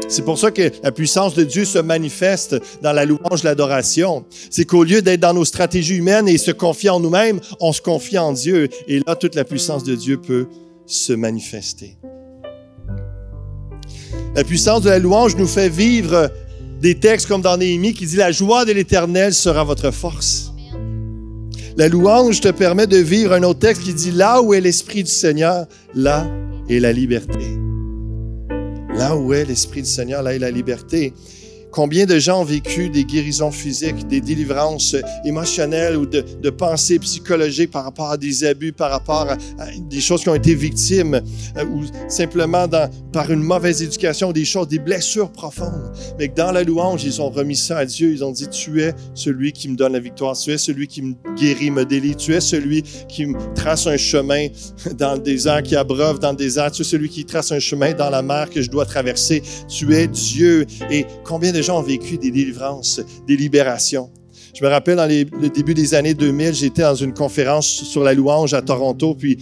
C'est 0.07 0.23
pour 0.23 0.39
ça 0.39 0.51
que 0.51 0.71
la 0.81 0.91
puissance 0.91 1.35
de 1.35 1.43
Dieu 1.43 1.65
se 1.65 1.77
manifeste 1.77 2.55
dans 2.81 2.93
la 2.93 3.05
louange, 3.05 3.43
l'adoration. 3.43 4.25
C'est 4.49 4.65
qu'au 4.65 4.83
lieu 4.83 5.01
d'être 5.01 5.19
dans 5.19 5.33
nos 5.33 5.45
stratégies 5.45 5.97
humaines 5.97 6.27
et 6.27 6.37
se 6.37 6.51
confier 6.51 6.89
en 6.89 6.99
nous-mêmes, 6.99 7.39
on 7.59 7.71
se 7.71 7.81
confie 7.81 8.17
en 8.17 8.31
Dieu. 8.31 8.69
Et 8.87 9.01
là, 9.05 9.15
toute 9.15 9.35
la 9.35 9.43
puissance 9.43 9.83
de 9.83 9.95
Dieu 9.95 10.17
peut 10.17 10.47
se 10.87 11.13
manifester. 11.13 11.97
La 14.33 14.43
puissance 14.43 14.81
de 14.81 14.89
la 14.89 14.97
louange 14.97 15.35
nous 15.35 15.47
fait 15.47 15.69
vivre 15.69 16.31
des 16.79 16.95
textes 16.95 17.27
comme 17.27 17.41
dans 17.41 17.57
Néhémie 17.57 17.93
qui 17.93 18.05
dit 18.05 18.15
La 18.15 18.31
joie 18.31 18.65
de 18.65 18.71
l'Éternel 18.71 19.33
sera 19.33 19.63
votre 19.63 19.91
force. 19.91 20.50
La 21.77 21.87
louange 21.87 22.41
te 22.41 22.49
permet 22.49 22.87
de 22.87 22.97
vivre 22.97 23.33
un 23.33 23.43
autre 23.43 23.59
texte 23.59 23.83
qui 23.83 23.93
dit, 23.93 24.11
là 24.11 24.41
où 24.41 24.53
est 24.53 24.61
l'Esprit 24.61 25.03
du 25.03 25.11
Seigneur, 25.11 25.65
là 25.93 26.27
est 26.69 26.79
la 26.79 26.91
liberté. 26.91 27.57
Là 28.93 29.15
où 29.15 29.33
est 29.33 29.45
l'Esprit 29.45 29.81
du 29.81 29.89
Seigneur, 29.89 30.21
là 30.21 30.33
est 30.35 30.39
la 30.39 30.51
liberté. 30.51 31.13
Combien 31.71 32.05
de 32.05 32.19
gens 32.19 32.41
ont 32.41 32.45
vécu 32.45 32.89
des 32.89 33.05
guérisons 33.05 33.51
physiques, 33.51 34.05
des 34.07 34.19
délivrances 34.19 34.95
émotionnelles 35.23 35.95
ou 35.95 36.05
de, 36.05 36.49
pensées 36.49 36.99
psychologiques 36.99 37.71
par 37.71 37.85
rapport 37.85 38.11
à 38.11 38.17
des 38.17 38.43
abus, 38.43 38.73
par 38.73 38.91
rapport 38.91 39.27
à, 39.29 39.37
des 39.89 40.01
choses 40.01 40.21
qui 40.21 40.29
ont 40.29 40.35
été 40.35 40.53
victimes 40.53 41.21
euh, 41.57 41.65
ou 41.65 41.83
simplement 42.09 42.67
par 43.13 43.31
une 43.31 43.41
mauvaise 43.41 43.81
éducation, 43.81 44.33
des 44.33 44.43
choses, 44.43 44.67
des 44.67 44.79
blessures 44.79 45.31
profondes? 45.31 45.93
Mais 46.19 46.27
que 46.27 46.35
dans 46.35 46.51
la 46.51 46.63
louange, 46.63 47.05
ils 47.05 47.21
ont 47.21 47.29
remis 47.29 47.55
ça 47.55 47.79
à 47.79 47.85
Dieu. 47.85 48.11
Ils 48.11 48.23
ont 48.23 48.31
dit, 48.31 48.49
tu 48.49 48.81
es 48.81 48.93
celui 49.13 49.53
qui 49.53 49.69
me 49.69 49.77
donne 49.77 49.93
la 49.93 49.99
victoire. 49.99 50.37
Tu 50.37 50.51
es 50.51 50.57
celui 50.57 50.87
qui 50.87 51.01
me 51.01 51.13
guérit, 51.37 51.71
me 51.71 51.85
délie. 51.85 52.17
Tu 52.17 52.33
es 52.33 52.41
celui 52.41 52.83
qui 53.07 53.25
me 53.25 53.37
trace 53.55 53.87
un 53.87 53.97
chemin 53.97 54.47
dans 54.97 55.13
le 55.13 55.19
désert, 55.19 55.63
qui 55.63 55.77
abreuve 55.77 56.19
dans 56.19 56.31
le 56.31 56.37
désert. 56.37 56.71
Tu 56.71 56.81
es 56.81 56.85
celui 56.85 57.07
qui 57.07 57.23
trace 57.23 57.53
un 57.53 57.59
chemin 57.59 57.93
dans 57.93 58.09
la 58.09 58.21
mer 58.21 58.49
que 58.49 58.61
je 58.61 58.69
dois 58.69 58.85
traverser. 58.85 59.41
Tu 59.69 59.95
es 59.95 60.07
Dieu. 60.07 60.65
Et 60.91 61.05
combien 61.23 61.53
de 61.53 61.60
gens 61.61 61.79
ont 61.79 61.83
vécu 61.83 62.17
des 62.17 62.31
délivrances, 62.31 63.01
des 63.27 63.37
libérations. 63.37 64.09
Je 64.53 64.63
me 64.63 64.69
rappelle, 64.69 64.97
dans 64.97 65.07
le 65.07 65.49
début 65.49 65.73
des 65.73 65.93
années 65.93 66.13
2000, 66.13 66.53
j'étais 66.53 66.81
dans 66.81 66.95
une 66.95 67.13
conférence 67.13 67.67
sur 67.67 68.03
la 68.03 68.13
louange 68.13 68.53
à 68.53 68.61
Toronto, 68.61 69.15
puis 69.15 69.37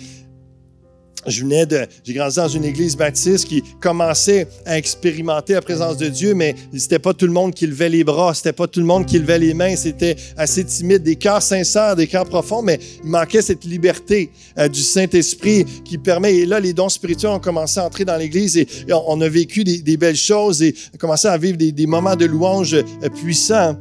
je 1.27 1.41
venais 1.41 1.65
de, 1.65 1.85
j'ai 2.03 2.13
grandi 2.13 2.35
dans 2.35 2.47
une 2.47 2.63
église 2.63 2.95
baptiste 2.95 3.47
qui 3.47 3.61
commençait 3.81 4.47
à 4.65 4.77
expérimenter 4.77 5.53
la 5.53 5.61
présence 5.61 5.97
de 5.97 6.07
Dieu, 6.07 6.33
mais 6.33 6.55
c'était 6.77 6.99
pas 6.99 7.13
tout 7.13 7.25
le 7.25 7.33
monde 7.33 7.53
qui 7.53 7.67
levait 7.67 7.89
les 7.89 8.03
bras, 8.03 8.33
c'était 8.33 8.53
pas 8.53 8.67
tout 8.67 8.79
le 8.79 8.85
monde 8.85 9.05
qui 9.05 9.19
levait 9.19 9.39
les 9.39 9.53
mains, 9.53 9.75
c'était 9.75 10.15
assez 10.37 10.63
timide, 10.63 11.03
des 11.03 11.17
cœurs 11.17 11.41
sincères, 11.41 11.95
des 11.95 12.07
cœurs 12.07 12.25
profonds, 12.25 12.61
mais 12.61 12.79
il 13.03 13.09
manquait 13.09 13.41
cette 13.41 13.65
liberté 13.65 14.31
euh, 14.57 14.67
du 14.69 14.81
Saint-Esprit 14.81 15.65
qui 15.83 15.97
permet, 15.97 16.35
et 16.35 16.45
là, 16.45 16.59
les 16.59 16.73
dons 16.73 16.89
spirituels 16.89 17.31
ont 17.31 17.39
commencé 17.39 17.79
à 17.79 17.85
entrer 17.85 18.05
dans 18.05 18.17
l'église 18.17 18.57
et, 18.57 18.67
on, 18.91 19.19
a 19.21 19.29
vécu 19.29 19.63
des, 19.63 19.97
belles 19.97 20.15
choses 20.15 20.63
et 20.63 20.73
commencé 20.97 21.27
à 21.27 21.37
vivre 21.37 21.57
des, 21.57 21.85
moments 21.85 22.15
de 22.15 22.25
louange 22.25 22.73
euh, 22.73 23.09
puissants. 23.09 23.77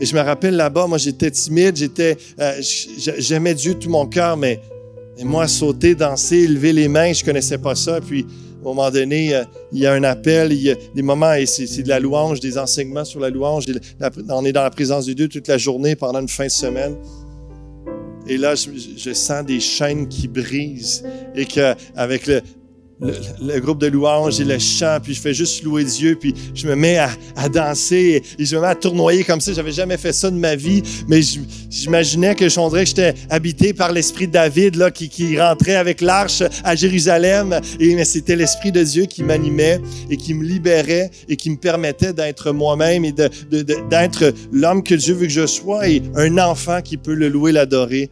Et 0.00 0.04
je 0.04 0.14
me 0.14 0.20
rappelle 0.20 0.56
là-bas, 0.56 0.86
moi 0.86 0.98
j'étais 0.98 1.30
timide, 1.30 1.76
j'étais, 1.76 2.16
euh, 2.38 2.60
j'aimais 3.18 3.54
Dieu 3.54 3.74
tout 3.74 3.88
mon 3.88 4.06
cœur, 4.06 4.36
mais 4.36 4.60
et 5.18 5.24
moi, 5.24 5.48
sauter, 5.48 5.94
danser, 5.94 6.46
lever 6.46 6.72
les 6.72 6.88
mains, 6.88 7.12
je 7.12 7.24
connaissais 7.24 7.58
pas 7.58 7.74
ça. 7.74 8.00
Puis, 8.00 8.22
à 8.22 8.60
un 8.60 8.64
moment 8.64 8.90
donné, 8.90 9.34
euh, 9.34 9.44
il 9.72 9.78
y 9.78 9.86
a 9.86 9.92
un 9.92 10.04
appel, 10.04 10.52
il 10.52 10.62
y 10.62 10.70
a 10.70 10.74
des 10.94 11.02
moments, 11.02 11.32
et 11.32 11.46
c'est 11.46 11.82
de 11.82 11.88
la 11.88 12.00
louange, 12.00 12.40
des 12.40 12.58
enseignements 12.58 13.04
sur 13.04 13.20
la 13.20 13.30
louange. 13.30 13.64
On 14.28 14.44
est 14.44 14.52
dans 14.52 14.62
la 14.62 14.70
présence 14.70 15.06
de 15.06 15.12
Dieu 15.12 15.28
toute 15.28 15.48
la 15.48 15.58
journée 15.58 15.96
pendant 15.96 16.20
une 16.20 16.28
fin 16.28 16.46
de 16.46 16.50
semaine. 16.50 16.96
Et 18.28 18.36
là, 18.36 18.54
je, 18.56 18.70
je 18.96 19.12
sens 19.12 19.46
des 19.46 19.60
chaînes 19.60 20.08
qui 20.08 20.26
brisent 20.26 21.04
et 21.34 21.46
qu'avec 21.46 22.26
le, 22.26 22.42
le, 23.00 23.60
groupe 23.60 23.78
de 23.78 23.88
louanges 23.88 24.40
et 24.40 24.44
le 24.44 24.58
chant, 24.58 24.98
puis 25.02 25.14
je 25.14 25.20
fais 25.20 25.34
juste 25.34 25.62
louer 25.62 25.84
Dieu, 25.84 26.16
puis 26.18 26.34
je 26.54 26.66
me 26.66 26.74
mets 26.74 26.98
à, 26.98 27.48
danser 27.48 28.22
et, 28.38 28.44
je 28.44 28.56
me 28.56 28.62
mets 28.62 28.68
à 28.68 28.74
tournoyer 28.74 29.24
comme 29.24 29.40
ça. 29.40 29.52
J'avais 29.52 29.72
jamais 29.72 29.96
fait 29.96 30.12
ça 30.12 30.30
de 30.30 30.36
ma 30.36 30.56
vie, 30.56 30.82
mais 31.08 31.20
j'imaginais 31.70 32.34
que 32.34 32.48
je 32.48 32.56
que 32.56 32.84
j'étais 32.84 33.14
habité 33.30 33.72
par 33.74 33.92
l'esprit 33.92 34.26
de 34.26 34.32
David 34.32 34.76
là, 34.76 34.90
qui, 34.90 35.08
qui 35.08 35.38
rentrait 35.38 35.76
avec 35.76 36.00
l'arche 36.00 36.42
à 36.64 36.74
Jérusalem. 36.74 37.60
Et 37.78 37.94
mais 37.94 38.04
c'était 38.04 38.36
l'esprit 38.36 38.72
de 38.72 38.82
Dieu 38.82 39.04
qui 39.04 39.22
m'animait 39.22 39.80
et 40.10 40.16
qui 40.16 40.34
me 40.34 40.44
libérait 40.44 41.10
et 41.28 41.36
qui 41.36 41.50
me 41.50 41.56
permettait 41.56 42.12
d'être 42.12 42.52
moi-même 42.52 43.04
et 43.04 43.12
d'être 43.12 43.50
de, 43.50 44.34
l'homme 44.52 44.82
que 44.82 44.94
Dieu 44.94 45.14
veut 45.14 45.26
que 45.26 45.32
je 45.32 45.46
sois 45.46 45.88
et 45.88 46.02
un 46.14 46.38
enfant 46.38 46.80
qui 46.82 46.96
peut 46.96 47.14
le 47.14 47.28
louer, 47.28 47.52
l'adorer 47.52 48.10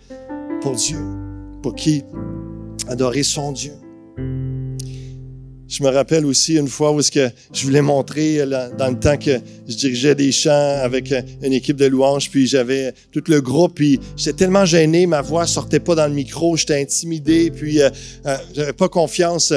pour 0.61 0.76
Dieu, 0.76 0.99
pour 1.62 1.74
qui 1.74 2.03
adorer 2.89 3.22
son 3.22 3.53
Dieu. 3.53 3.72
Je 5.75 5.83
me 5.83 5.89
rappelle 5.89 6.25
aussi 6.25 6.55
une 6.55 6.68
fois 6.68 6.93
où 6.93 7.03
ce 7.03 7.11
que 7.11 7.29
je 7.53 7.64
voulais 7.64 7.83
montrer 7.83 8.47
dans 8.47 8.89
le 8.89 8.97
temps 8.97 9.16
que 9.16 9.41
je 9.68 9.75
dirigeais 9.75 10.14
des 10.14 10.31
chants 10.31 10.79
avec 10.81 11.12
une 11.43 11.53
équipe 11.53 11.77
de 11.77 11.87
louanges, 11.87 12.31
puis 12.31 12.47
j'avais 12.47 12.95
tout 13.11 13.25
le 13.27 13.41
groupe, 13.41 13.75
puis 13.75 13.99
j'étais 14.16 14.35
tellement 14.35 14.64
gêné, 14.64 15.07
ma 15.07 15.20
voix 15.20 15.49
sortait 15.49 15.81
pas 15.81 15.97
dans 15.97 16.07
le 16.07 16.14
micro, 16.14 16.57
j'étais 16.57 16.81
intimidé, 16.81 17.51
puis 17.51 17.83
euh, 17.83 17.91
euh, 18.25 18.37
j'avais 18.55 18.72
pas 18.72 18.89
confiance 18.89 19.53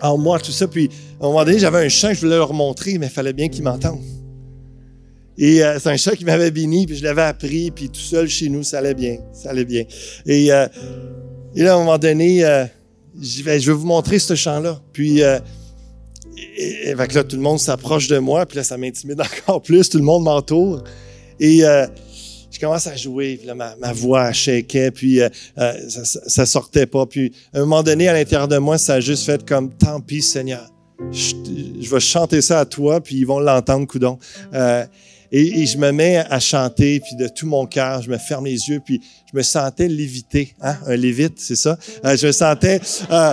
en 0.00 0.16
moi, 0.16 0.38
tout 0.38 0.52
ça. 0.52 0.68
Puis 0.68 0.88
à 1.20 1.24
un 1.24 1.28
moment 1.28 1.44
donné, 1.44 1.58
j'avais 1.58 1.84
un 1.84 1.88
chant 1.88 2.10
que 2.10 2.14
je 2.14 2.20
voulais 2.20 2.36
leur 2.36 2.54
montrer, 2.54 2.98
mais 2.98 3.06
il 3.06 3.12
fallait 3.12 3.32
bien 3.32 3.48
qu'ils 3.48 3.64
m'entendent. 3.64 3.98
Et 5.38 5.64
euh, 5.64 5.76
c'est 5.80 5.88
un 5.88 5.96
chant 5.96 6.12
qui 6.12 6.24
m'avait 6.24 6.52
béni, 6.52 6.86
puis 6.86 6.96
je 6.96 7.02
l'avais 7.02 7.22
appris, 7.22 7.72
puis 7.72 7.88
tout 7.88 8.00
seul 8.00 8.28
chez 8.28 8.48
nous, 8.48 8.62
ça 8.62 8.78
allait 8.78 8.94
bien. 8.94 9.16
Ça 9.32 9.50
allait 9.50 9.64
bien. 9.64 9.82
Et, 10.24 10.52
euh, 10.52 10.68
et 11.56 11.64
là, 11.64 11.72
à 11.72 11.76
un 11.76 11.78
moment 11.80 11.98
donné, 11.98 12.44
euh, 12.44 12.64
je 13.20 13.42
vais, 13.42 13.58
vous 13.58 13.86
montrer 13.86 14.18
ce 14.18 14.34
chant-là. 14.34 14.80
Puis, 14.92 15.22
euh, 15.22 15.38
là, 16.96 17.24
tout 17.24 17.36
le 17.36 17.42
monde 17.42 17.58
s'approche 17.58 18.08
de 18.08 18.18
moi, 18.18 18.46
puis 18.46 18.56
là, 18.56 18.64
ça 18.64 18.76
m'intimide 18.76 19.20
encore 19.46 19.62
plus. 19.62 19.88
Tout 19.88 19.98
le 19.98 20.04
monde 20.04 20.24
m'entoure. 20.24 20.84
Et 21.40 21.64
euh, 21.64 21.86
je 22.50 22.58
commence 22.58 22.86
à 22.86 22.96
jouer, 22.96 23.40
ma, 23.56 23.76
ma 23.76 23.92
voix 23.92 24.32
shakeait, 24.32 24.90
puis 24.90 25.20
euh, 25.20 25.28
ça, 25.56 26.04
ça, 26.04 26.20
ça 26.26 26.46
sortait 26.46 26.86
pas. 26.86 27.06
Puis, 27.06 27.32
à 27.52 27.58
un 27.58 27.60
moment 27.60 27.82
donné, 27.82 28.08
à 28.08 28.12
l'intérieur 28.12 28.48
de 28.48 28.58
moi, 28.58 28.78
ça 28.78 28.94
a 28.94 29.00
juste 29.00 29.24
fait 29.24 29.44
comme 29.44 29.72
«Tant 29.78 30.00
pis, 30.00 30.22
Seigneur. 30.22 30.68
Je, 31.10 31.34
je 31.80 31.90
vais 31.90 32.00
chanter 32.00 32.40
ça 32.40 32.60
à 32.60 32.64
toi, 32.64 33.00
puis 33.00 33.16
ils 33.16 33.26
vont 33.26 33.40
l'entendre, 33.40 33.86
coudon. 33.86 34.18
Euh, 35.32 35.36
et, 35.38 35.62
et 35.62 35.66
je 35.66 35.78
me 35.78 35.90
mets 35.92 36.18
à 36.18 36.38
chanter, 36.40 37.00
puis 37.00 37.16
de 37.16 37.28
tout 37.28 37.46
mon 37.46 37.66
cœur, 37.66 38.02
je 38.02 38.10
me 38.10 38.18
ferme 38.18 38.44
les 38.46 38.68
yeux, 38.68 38.80
puis 38.84 39.00
je 39.32 39.36
me 39.36 39.42
sentais 39.42 39.88
léviter, 39.88 40.54
hein? 40.60 40.76
un 40.86 40.96
lévite, 40.96 41.34
c'est 41.38 41.56
ça? 41.56 41.78
Euh, 42.04 42.16
je 42.16 42.26
me 42.26 42.32
sentais, 42.32 42.80
euh, 43.10 43.32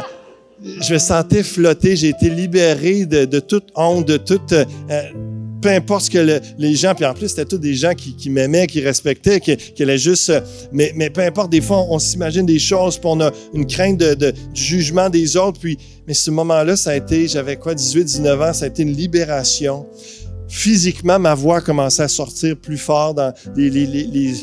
je 0.82 0.94
me 0.94 1.00
sentais 1.00 1.44
flotter, 1.44 1.96
j'ai 1.96 2.10
été 2.10 2.30
libéré 2.30 3.06
de, 3.06 3.26
de 3.26 3.40
toute 3.40 3.70
honte, 3.76 4.08
de 4.08 4.18
toute, 4.18 4.54
euh, 4.54 4.66
peu 5.62 5.70
importe 5.70 6.06
ce 6.06 6.10
que 6.12 6.18
le- 6.20 6.40
les 6.58 6.74
gens, 6.76 6.96
puis 6.96 7.04
en 7.06 7.14
plus 7.14 7.28
c'était 7.30 7.44
tous 7.46 7.58
des 7.58 7.74
gens 7.76 7.94
qui, 7.94 8.16
qui 8.16 8.30
m'aimaient, 8.30 8.66
qui 8.68 8.80
respectaient, 8.80 9.42
qui, 9.42 9.58
qui 9.58 9.84
allaient 9.84 9.98
juste, 9.98 10.30
euh, 10.30 10.40
mais, 10.72 10.94
mais 10.96 11.10
peu 11.10 11.20
importe, 11.22 11.50
des 11.52 11.60
fois 11.62 11.86
on, 11.90 12.00
s'imagine 12.00 12.46
des 12.46 12.60
choses, 12.60 12.98
puis 12.98 13.10
on 13.12 13.20
a 13.20 13.30
une 13.54 13.68
crainte 13.68 13.98
de, 13.98 14.14
de- 14.14 14.32
du 14.54 14.62
jugement 14.64 15.10
des 15.10 15.36
autres, 15.36 15.60
puis, 15.60 15.78
mais 16.08 16.14
ce 16.14 16.32
moment-là, 16.32 16.76
ça 16.78 16.92
a 16.92 16.96
été, 16.96 17.28
j'avais 17.28 17.58
quoi, 17.58 17.76
18, 17.76 18.04
19 18.06 18.42
ans, 18.42 18.54
ça 18.54 18.66
a 18.66 18.68
été 18.70 18.84
une 18.84 18.94
libération 18.94 19.86
physiquement, 20.50 21.20
ma 21.20 21.36
voix 21.36 21.62
commençait 21.62 22.04
à 22.04 22.08
sortir 22.08 22.58
plus 22.58 22.78
fort 22.78 23.14
dans 23.14 23.34
les, 23.56 23.70
les, 23.70 23.86
les, 23.86 24.34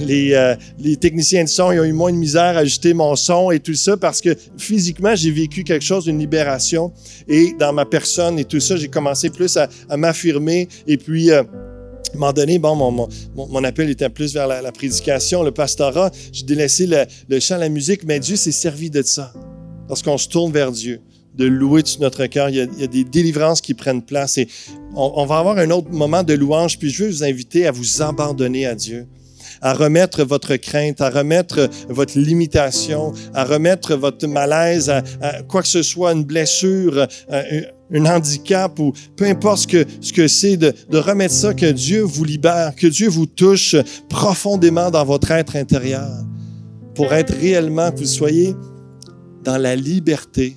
les, 0.00 0.32
euh, 0.34 0.54
les 0.78 0.96
techniciens 0.96 1.44
de 1.44 1.48
son. 1.48 1.72
Ils 1.72 1.80
ont 1.80 1.84
eu 1.84 1.92
moins 1.92 2.12
de 2.12 2.16
misère 2.16 2.56
à 2.56 2.60
ajuster 2.60 2.94
mon 2.94 3.16
son 3.16 3.50
et 3.50 3.60
tout 3.60 3.74
ça 3.74 3.96
parce 3.96 4.20
que 4.20 4.36
physiquement, 4.56 5.14
j'ai 5.14 5.32
vécu 5.32 5.64
quelque 5.64 5.84
chose, 5.84 6.06
une 6.06 6.18
libération. 6.18 6.92
Et 7.28 7.52
dans 7.58 7.72
ma 7.72 7.84
personne 7.84 8.38
et 8.38 8.44
tout 8.44 8.60
ça, 8.60 8.76
j'ai 8.76 8.88
commencé 8.88 9.30
plus 9.30 9.56
à, 9.56 9.68
m'affirmer. 9.96 10.68
Et 10.86 10.96
puis, 10.96 11.30
euh, 11.30 11.42
à 11.42 12.16
un 12.16 12.18
moment 12.18 12.32
donné, 12.32 12.58
bon, 12.58 12.76
mon, 12.76 12.90
mon, 12.90 13.08
mon- 13.34 13.64
appel 13.64 13.90
était 13.90 14.08
plus 14.08 14.32
vers 14.34 14.46
la, 14.46 14.62
la 14.62 14.72
prédication, 14.72 15.42
le 15.42 15.50
pastorat. 15.50 16.10
J'ai 16.32 16.44
délaissé 16.44 16.86
le, 16.86 17.04
le 17.28 17.40
chant, 17.40 17.56
la 17.56 17.68
musique, 17.68 18.04
mais 18.04 18.20
Dieu 18.20 18.36
s'est 18.36 18.52
servi 18.52 18.90
de 18.90 19.02
ça. 19.02 19.32
Lorsqu'on 19.88 20.16
se 20.16 20.28
tourne 20.28 20.52
vers 20.52 20.70
Dieu, 20.70 21.00
de 21.34 21.46
louer 21.46 21.82
tout 21.82 22.00
notre 22.00 22.26
cœur, 22.26 22.48
il 22.48 22.56
y, 22.56 22.60
a, 22.60 22.86
des 22.86 23.04
délivrances 23.04 23.60
qui 23.60 23.74
prennent 23.74 24.02
place. 24.02 24.38
Et 24.38 24.48
on, 24.94 25.24
va 25.26 25.38
avoir 25.38 25.58
un 25.58 25.70
autre 25.70 25.90
moment 25.90 26.22
de 26.22 26.34
louange, 26.34 26.78
puis 26.78 26.90
je 26.90 27.04
veux 27.04 27.10
vous 27.10 27.24
inviter 27.24 27.66
à 27.66 27.70
vous 27.70 28.02
abandonner 28.02 28.66
à 28.66 28.74
Dieu 28.74 29.06
à 29.64 29.74
remettre 29.74 30.24
votre 30.24 30.56
crainte, 30.56 31.00
à 31.00 31.08
remettre 31.08 31.70
votre 31.88 32.18
limitation, 32.18 33.12
à 33.32 33.44
remettre 33.44 33.94
votre 33.94 34.26
malaise, 34.26 34.90
à, 34.90 35.02
quoi 35.42 35.62
que 35.62 35.68
ce 35.68 35.82
soit, 35.82 36.12
une 36.12 36.24
blessure, 36.24 37.06
un, 37.30 37.42
un 37.92 38.06
handicap 38.06 38.78
ou 38.80 38.92
peu 39.16 39.24
importe 39.24 39.58
ce 39.58 39.66
que, 39.68 39.84
ce 40.00 40.12
que 40.12 40.26
c'est, 40.26 40.56
de, 40.56 40.74
de 40.90 40.98
remettre 40.98 41.34
ça, 41.34 41.54
que 41.54 41.70
Dieu 41.70 42.02
vous 42.02 42.24
libère, 42.24 42.74
que 42.74 42.88
Dieu 42.88 43.08
vous 43.08 43.26
touche 43.26 43.76
profondément 44.08 44.90
dans 44.90 45.04
votre 45.04 45.30
être 45.30 45.54
intérieur 45.54 46.10
pour 46.94 47.12
être 47.12 47.32
réellement, 47.32 47.90
que 47.92 47.98
vous 47.98 48.06
soyez 48.06 48.54
dans 49.44 49.58
la 49.58 49.76
liberté 49.76 50.56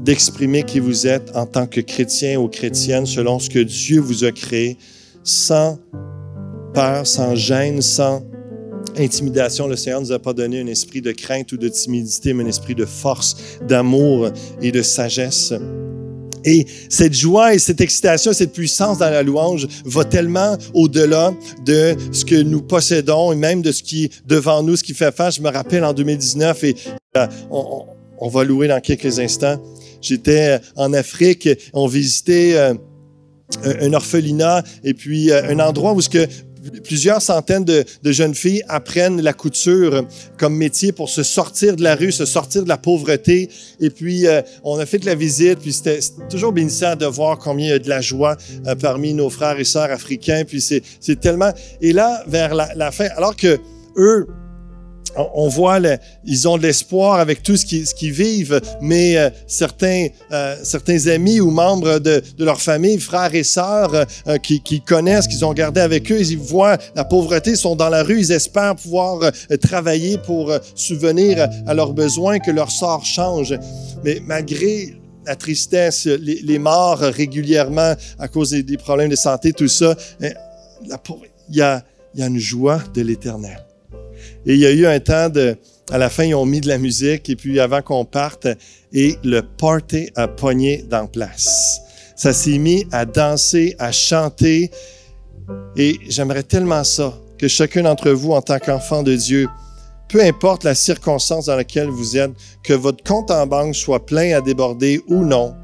d'exprimer 0.00 0.62
qui 0.62 0.78
vous 0.78 1.06
êtes 1.06 1.34
en 1.34 1.46
tant 1.46 1.66
que 1.66 1.80
chrétien 1.80 2.38
ou 2.38 2.48
chrétienne 2.48 3.06
selon 3.06 3.38
ce 3.38 3.50
que 3.50 3.58
Dieu 3.58 4.00
vous 4.00 4.24
a 4.24 4.32
créé, 4.32 4.76
sans 5.24 5.78
peur, 6.74 7.06
sans 7.06 7.34
gêne, 7.34 7.82
sans 7.82 8.22
intimidation. 8.96 9.66
Le 9.66 9.76
Seigneur 9.76 10.00
ne 10.00 10.06
nous 10.06 10.12
a 10.12 10.18
pas 10.18 10.32
donné 10.32 10.60
un 10.60 10.66
esprit 10.66 11.00
de 11.00 11.12
crainte 11.12 11.52
ou 11.52 11.56
de 11.56 11.68
timidité, 11.68 12.32
mais 12.32 12.44
un 12.44 12.48
esprit 12.48 12.74
de 12.74 12.84
force, 12.84 13.36
d'amour 13.66 14.30
et 14.62 14.72
de 14.72 14.82
sagesse. 14.82 15.52
Et 16.44 16.66
cette 16.88 17.14
joie 17.14 17.54
et 17.54 17.58
cette 17.58 17.80
excitation, 17.80 18.32
cette 18.32 18.52
puissance 18.52 18.98
dans 18.98 19.10
la 19.10 19.22
louange 19.22 19.66
va 19.84 20.04
tellement 20.04 20.56
au-delà 20.72 21.34
de 21.66 21.96
ce 22.12 22.24
que 22.24 22.36
nous 22.36 22.62
possédons 22.62 23.32
et 23.32 23.36
même 23.36 23.60
de 23.60 23.72
ce 23.72 23.82
qui 23.82 24.04
est 24.04 24.12
devant 24.26 24.62
nous, 24.62 24.76
ce 24.76 24.84
qui 24.84 24.94
fait 24.94 25.14
face. 25.14 25.36
Je 25.36 25.42
me 25.42 25.50
rappelle 25.50 25.84
en 25.84 25.92
2019 25.92 26.64
et 26.64 26.76
euh, 27.16 27.26
on, 27.50 27.86
on 28.20 28.28
va 28.28 28.44
louer 28.44 28.68
dans 28.68 28.80
quelques 28.80 29.18
instants. 29.18 29.60
J'étais 30.00 30.60
en 30.76 30.92
Afrique, 30.92 31.48
on 31.72 31.86
visitait 31.86 32.54
euh, 32.56 32.74
un 33.64 33.92
orphelinat 33.92 34.62
et 34.84 34.94
puis 34.94 35.30
euh, 35.30 35.50
un 35.50 35.58
endroit 35.58 35.92
où 35.92 36.00
ce 36.00 36.08
que 36.08 36.26
plusieurs 36.84 37.22
centaines 37.22 37.64
de, 37.64 37.84
de, 38.02 38.12
jeunes 38.12 38.34
filles 38.34 38.62
apprennent 38.68 39.20
la 39.20 39.32
couture 39.32 40.04
comme 40.36 40.56
métier 40.56 40.92
pour 40.92 41.08
se 41.08 41.22
sortir 41.22 41.76
de 41.76 41.82
la 41.82 41.94
rue, 41.94 42.12
se 42.12 42.26
sortir 42.26 42.62
de 42.64 42.68
la 42.68 42.76
pauvreté. 42.76 43.48
Et 43.80 43.90
puis, 43.90 44.26
euh, 44.26 44.42
on 44.64 44.78
a 44.78 44.86
fait 44.86 44.98
de 44.98 45.06
la 45.06 45.14
visite, 45.14 45.60
puis 45.60 45.72
c'était 45.72 46.00
toujours 46.28 46.52
bénissant 46.52 46.96
de 46.96 47.06
voir 47.06 47.38
combien 47.38 47.66
il 47.66 47.70
y 47.70 47.72
a 47.72 47.78
de 47.78 47.88
la 47.88 48.00
joie 48.00 48.36
euh, 48.66 48.74
parmi 48.74 49.14
nos 49.14 49.30
frères 49.30 49.58
et 49.58 49.64
sœurs 49.64 49.90
africains. 49.90 50.44
Puis 50.46 50.60
c'est 50.60 51.20
tellement... 51.20 51.52
Et 51.80 51.92
là, 51.92 52.22
vers 52.26 52.54
la, 52.54 52.74
la 52.74 52.90
fin, 52.90 53.08
alors 53.16 53.36
que 53.36 53.58
eux, 53.96 54.26
on 55.16 55.48
voit, 55.48 55.80
le, 55.80 55.98
ils 56.24 56.48
ont 56.48 56.56
de 56.56 56.62
l'espoir 56.62 57.20
avec 57.20 57.42
tout 57.42 57.56
ce 57.56 57.64
qu'ils 57.66 58.12
vivent, 58.12 58.60
mais 58.80 59.16
euh, 59.16 59.30
certains, 59.46 60.08
euh, 60.32 60.56
certains 60.62 61.06
amis 61.06 61.40
ou 61.40 61.50
membres 61.50 61.98
de, 61.98 62.22
de, 62.36 62.44
leur 62.44 62.60
famille, 62.60 62.98
frères 62.98 63.34
et 63.34 63.44
sœurs, 63.44 63.94
euh, 63.94 64.38
qui, 64.38 64.60
qui, 64.62 64.80
connaissent, 64.80 65.26
qu'ils 65.26 65.44
ont 65.44 65.52
gardé 65.52 65.80
avec 65.80 66.10
eux, 66.12 66.20
ils 66.20 66.38
voient 66.38 66.78
la 66.94 67.04
pauvreté, 67.04 67.56
sont 67.56 67.76
dans 67.76 67.88
la 67.88 68.02
rue, 68.02 68.20
ils 68.20 68.32
espèrent 68.32 68.76
pouvoir 68.76 69.22
euh, 69.22 69.56
travailler 69.56 70.18
pour 70.18 70.52
subvenir 70.74 71.48
à 71.66 71.74
leurs 71.74 71.92
besoins, 71.92 72.38
que 72.38 72.50
leur 72.50 72.70
sort 72.70 73.04
change. 73.04 73.54
Mais 74.04 74.20
malgré 74.24 74.94
la 75.26 75.36
tristesse, 75.36 76.06
les, 76.06 76.40
les 76.42 76.58
morts 76.58 76.98
régulièrement 76.98 77.94
à 78.18 78.28
cause 78.28 78.50
des, 78.50 78.62
des, 78.62 78.76
problèmes 78.76 79.10
de 79.10 79.16
santé, 79.16 79.52
tout 79.52 79.68
ça, 79.68 79.94
il 80.20 80.34
y 81.50 81.60
a, 81.60 81.82
y 82.14 82.22
a 82.22 82.26
une 82.26 82.38
joie 82.38 82.80
de 82.94 83.02
l'éternel. 83.02 83.67
Et 84.46 84.54
il 84.54 84.60
y 84.60 84.66
a 84.66 84.70
eu 84.70 84.86
un 84.86 85.00
temps 85.00 85.28
de, 85.28 85.56
à 85.90 85.98
la 85.98 86.10
fin, 86.10 86.24
ils 86.24 86.34
ont 86.34 86.46
mis 86.46 86.60
de 86.60 86.68
la 86.68 86.78
musique 86.78 87.28
et 87.28 87.36
puis 87.36 87.60
avant 87.60 87.82
qu'on 87.82 88.04
parte, 88.04 88.46
et 88.92 89.16
le 89.24 89.42
party 89.42 90.10
a 90.16 90.28
pogné 90.28 90.84
dans 90.88 91.06
place. 91.06 91.80
Ça 92.16 92.32
s'est 92.32 92.58
mis 92.58 92.86
à 92.92 93.04
danser, 93.04 93.76
à 93.78 93.92
chanter. 93.92 94.70
Et 95.76 95.96
j'aimerais 96.08 96.42
tellement 96.42 96.84
ça, 96.84 97.14
que 97.38 97.48
chacun 97.48 97.82
d'entre 97.82 98.10
vous, 98.10 98.32
en 98.32 98.42
tant 98.42 98.58
qu'enfant 98.58 99.02
de 99.02 99.14
Dieu, 99.14 99.48
peu 100.08 100.22
importe 100.22 100.64
la 100.64 100.74
circonstance 100.74 101.46
dans 101.46 101.56
laquelle 101.56 101.88
vous 101.88 102.16
êtes, 102.16 102.32
que 102.62 102.72
votre 102.72 103.04
compte 103.04 103.30
en 103.30 103.46
banque 103.46 103.74
soit 103.74 104.04
plein 104.04 104.36
à 104.36 104.40
déborder 104.40 105.00
ou 105.06 105.24
non, 105.24 105.54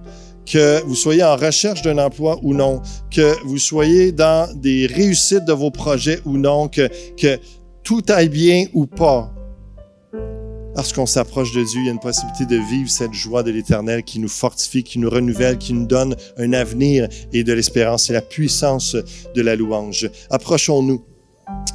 que 0.47 0.83
vous 0.85 0.95
soyez 0.95 1.25
en 1.25 1.37
recherche 1.37 1.83
d'un 1.83 1.99
emploi 1.99 2.39
ou 2.43 2.55
non, 2.55 2.83
que 3.11 3.35
vous 3.47 3.59
soyez 3.59 4.13
dans 4.13 4.49
des 4.55 4.87
réussites 4.87 5.45
de 5.47 5.53
vos 5.53 5.71
projets 5.71 6.21
ou 6.25 6.37
non, 6.37 6.69
que, 6.69 6.89
que 7.17 7.39
tout 7.85 8.03
aille 8.09 8.31
bien 8.31 8.67
ou 8.73 8.87
pas, 8.87 9.31
lorsqu'on 10.75 11.07
s'approche 11.07 11.53
de 11.53 11.63
Dieu, 11.63 11.81
il 11.81 11.87
y 11.87 11.89
a 11.89 11.93
une 11.93 12.01
possibilité 12.01 12.47
de 12.47 12.57
vivre 12.57 12.91
cette 12.91 13.13
joie 13.13 13.43
de 13.43 13.51
l'Éternel 13.51 14.03
qui 14.03 14.19
nous 14.19 14.29
fortifie, 14.29 14.83
qui 14.83 14.99
nous 14.99 15.11
renouvelle, 15.11 15.59
qui 15.59 15.75
nous 15.75 15.87
donne 15.87 16.17
un 16.39 16.53
avenir 16.55 17.09
et 17.33 17.45
de 17.45 17.53
l'espérance. 17.53 18.05
C'est 18.05 18.15
la 18.15 18.23
puissance 18.23 18.97
de 19.35 19.43
la 19.43 19.55
louange. 19.55 20.11
Approchons-nous 20.31 21.05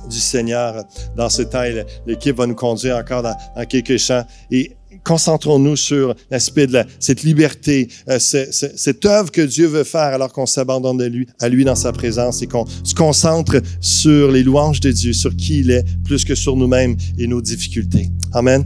du 0.09 0.19
Seigneur 0.19 0.83
dans 1.15 1.29
ce 1.29 1.43
temps. 1.43 1.63
L'équipe 2.05 2.35
va 2.35 2.47
nous 2.47 2.55
conduire 2.55 2.97
encore 2.97 3.23
dans, 3.23 3.35
quelques 3.67 3.97
chants. 3.97 4.23
Et 4.51 4.75
concentrons-nous 5.03 5.75
sur 5.75 6.15
l'aspect 6.31 6.67
de 6.67 6.83
cette 6.99 7.23
liberté, 7.23 7.89
euh, 8.09 8.19
ce, 8.19 8.51
ce, 8.51 8.65
cette 8.75 9.05
œuvre 9.05 9.31
que 9.31 9.41
Dieu 9.41 9.67
veut 9.67 9.83
faire 9.83 10.13
alors 10.13 10.31
qu'on 10.31 10.45
s'abandonne 10.45 11.03
lui, 11.05 11.27
à 11.39 11.49
lui 11.49 11.63
dans 11.63 11.75
sa 11.75 11.91
présence 11.91 12.41
et 12.41 12.47
qu'on 12.47 12.65
se 12.83 12.93
concentre 12.93 13.61
sur 13.79 14.31
les 14.31 14.43
louanges 14.43 14.79
de 14.79 14.91
Dieu, 14.91 15.13
sur 15.13 15.35
qui 15.35 15.59
il 15.59 15.71
est, 15.71 15.85
plus 16.03 16.25
que 16.25 16.35
sur 16.35 16.55
nous-mêmes 16.55 16.95
et 17.17 17.27
nos 17.27 17.41
difficultés. 17.41 18.09
Amen. 18.33 18.65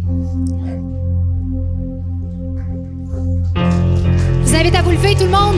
Je 3.55 4.49
vous 4.49 4.55
invite 4.55 4.75
à 4.75 4.81
vous 4.81 4.91
lever, 4.91 5.15
tout 5.15 5.25
le 5.25 5.31
monde. 5.31 5.57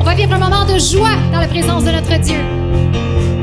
On 0.00 0.04
va 0.04 0.14
vivre 0.14 0.32
un 0.32 0.38
moment 0.38 0.64
de 0.64 0.78
joie 0.78 1.16
dans 1.32 1.40
la 1.40 1.48
présence 1.48 1.84
de 1.84 1.90
notre 1.90 2.20
Dieu. 2.20 3.35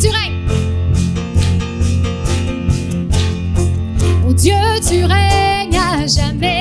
Règnes. 0.00 0.48
Oh 4.26 4.32
Dieu, 4.32 4.54
tu 4.88 5.04
règnes 5.04 5.76
à 5.76 6.06
jamais. 6.06 6.51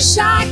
Chaque 0.00 0.46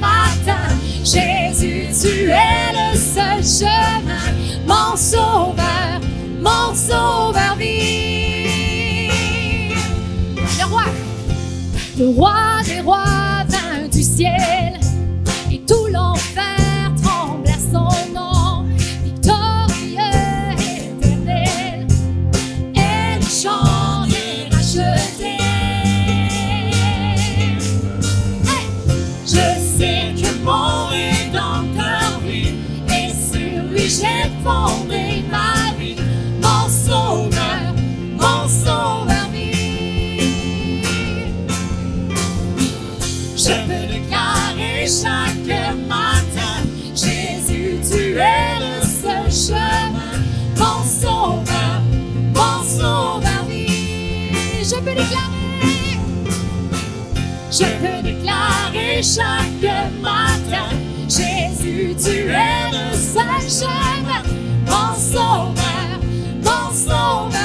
matin, 0.00 0.74
Jésus, 1.04 1.86
tu 2.00 2.30
es 2.30 2.72
le 2.72 2.96
seul 2.96 3.44
chemin. 3.44 4.32
Mon 4.66 4.96
sauveur, 4.96 6.00
mon 6.40 6.74
sauveur 6.74 7.54
vit. 7.56 8.48
Le 10.58 10.64
roi, 10.64 10.84
le 11.96 12.08
roi 12.08 12.34
des 12.64 12.80
rois 12.80 13.44
vint 13.48 13.88
du 13.88 14.02
ciel 14.02 14.80
sauveur, 51.00 51.80
mon 52.34 52.62
sauveur. 52.64 53.44
Je 54.62 54.74
peux 54.74 54.94
déclarer. 54.94 55.98
Je 57.50 57.64
peux 57.80 58.02
déclarer 58.02 59.02
chaque 59.02 59.62
matin, 60.02 60.68
Jésus, 61.08 61.94
tu 62.02 62.28
es 62.28 62.70
le 62.70 62.96
seul 62.96 63.42
chemin, 63.48 64.22
mon 64.66 64.94
sauveur, 64.94 65.58
sauveur 66.72 67.37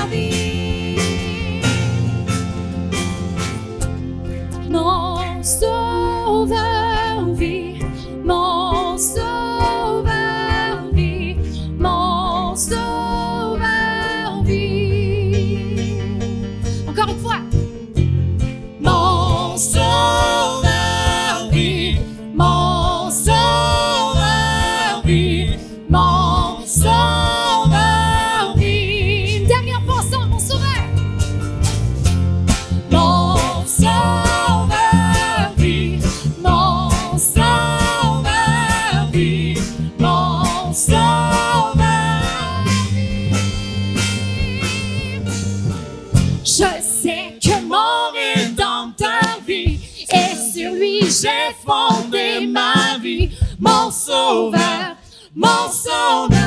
fondé 51.66 52.48
ma 52.48 52.98
vie. 53.02 53.30
Mon 53.60 53.92
sauveur, 53.92 54.96
mon 55.36 55.70
sauveur. 55.72 56.44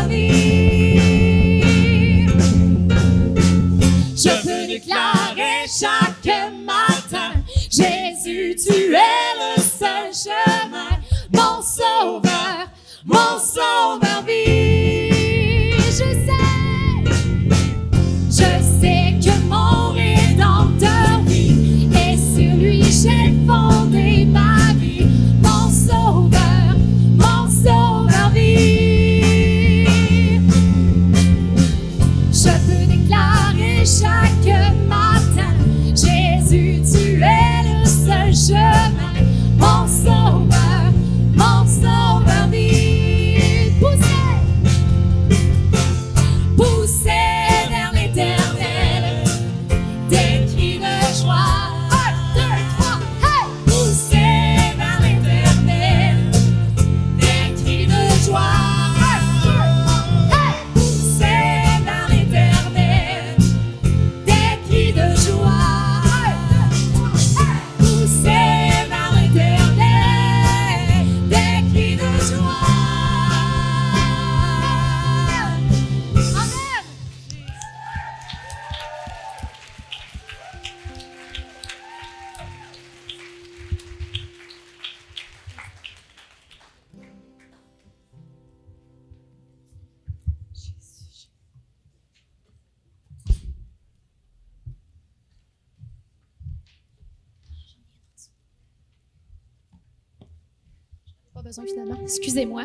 Je 4.19 4.31
peux 4.43 4.66
déclarer 4.66 5.66
chaque 5.69 6.27
matin, 6.65 7.33
Jésus, 7.70 8.57
tu 8.57 8.95
es 8.95 9.35
le 9.39 9.61
seul 9.61 10.12
chemin. 10.12 10.99
Mon 11.33 11.62
sauveur, 11.62 12.66
mon 13.05 13.39
sauveur 13.39 14.23
vit. 14.27 15.73
Je 15.73 16.09
sais. 16.27 16.57
Je 18.31 18.51
sais 18.81 19.15
que 19.23 19.35
mon 19.49 19.93
rédempteur 19.93 21.20
vit 21.27 21.89
et 21.95 22.16
sur 22.16 22.57
lui 22.57 22.83
j'ai 22.83 23.33
fondé 23.47 24.24
ma 24.24 24.45
Excusez-moi. 102.37 102.65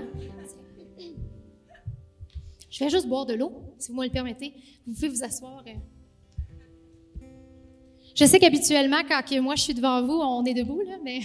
Je 2.70 2.84
vais 2.84 2.90
juste 2.90 3.08
boire 3.08 3.26
de 3.26 3.36
l'eau, 3.36 3.54
si 3.80 3.90
vous 3.90 3.98
me 3.98 4.04
le 4.04 4.12
permettez. 4.12 4.54
Vous 4.86 4.94
pouvez 4.94 5.08
vous 5.08 5.24
asseoir. 5.24 5.64
Je 8.14 8.26
sais 8.26 8.38
qu'habituellement, 8.38 9.02
quand 9.08 9.42
moi 9.42 9.56
je 9.56 9.62
suis 9.62 9.74
devant 9.74 10.06
vous, 10.06 10.20
on 10.20 10.44
est 10.44 10.54
debout, 10.54 10.82
là, 10.82 10.98
mais. 11.02 11.22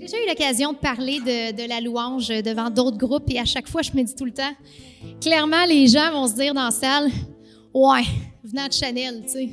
Déjà 0.00 0.16
eu 0.16 0.26
l'occasion 0.26 0.72
de 0.72 0.78
parler 0.78 1.20
de, 1.20 1.68
la 1.68 1.80
louange 1.80 2.28
devant 2.28 2.70
d'autres 2.70 2.96
groupes 2.96 3.28
et 3.28 3.38
à 3.38 3.44
chaque 3.44 3.68
fois, 3.68 3.82
je 3.82 3.92
me 3.92 4.02
dis 4.02 4.14
tout 4.14 4.24
le 4.24 4.32
temps, 4.32 4.52
clairement, 5.20 5.64
les 5.66 5.86
gens 5.86 6.10
vont 6.10 6.26
se 6.26 6.34
dire 6.34 6.54
dans 6.54 6.64
la 6.64 6.70
salle, 6.70 7.10
ouais, 7.74 8.02
venant 8.42 8.66
de 8.66 8.72
Chanel, 8.72 9.22
tu 9.24 9.28
sais. 9.28 9.50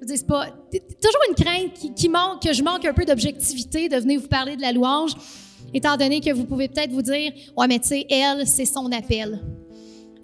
Je 0.00 0.14
c'est 0.16 0.26
pas. 0.26 0.46
Toujours 0.70 1.20
une 1.28 1.34
crainte 1.34 1.72
qui, 1.74 1.94
qui 1.94 2.08
que 2.08 2.52
je 2.52 2.62
manque 2.62 2.84
un 2.84 2.92
peu 2.92 3.04
d'objectivité 3.04 3.88
de 3.88 3.96
venir 3.96 4.20
vous 4.20 4.28
parler 4.28 4.56
de 4.56 4.60
la 4.60 4.72
louange, 4.72 5.12
étant 5.72 5.96
donné 5.96 6.20
que 6.20 6.30
vous 6.30 6.44
pouvez 6.44 6.68
peut-être 6.68 6.90
vous 6.90 7.02
dire, 7.02 7.32
ouais, 7.56 7.66
mais 7.68 7.78
tu 7.78 7.88
sais, 7.88 8.06
elle, 8.10 8.46
c'est 8.46 8.66
son 8.66 8.90
appel. 8.92 9.40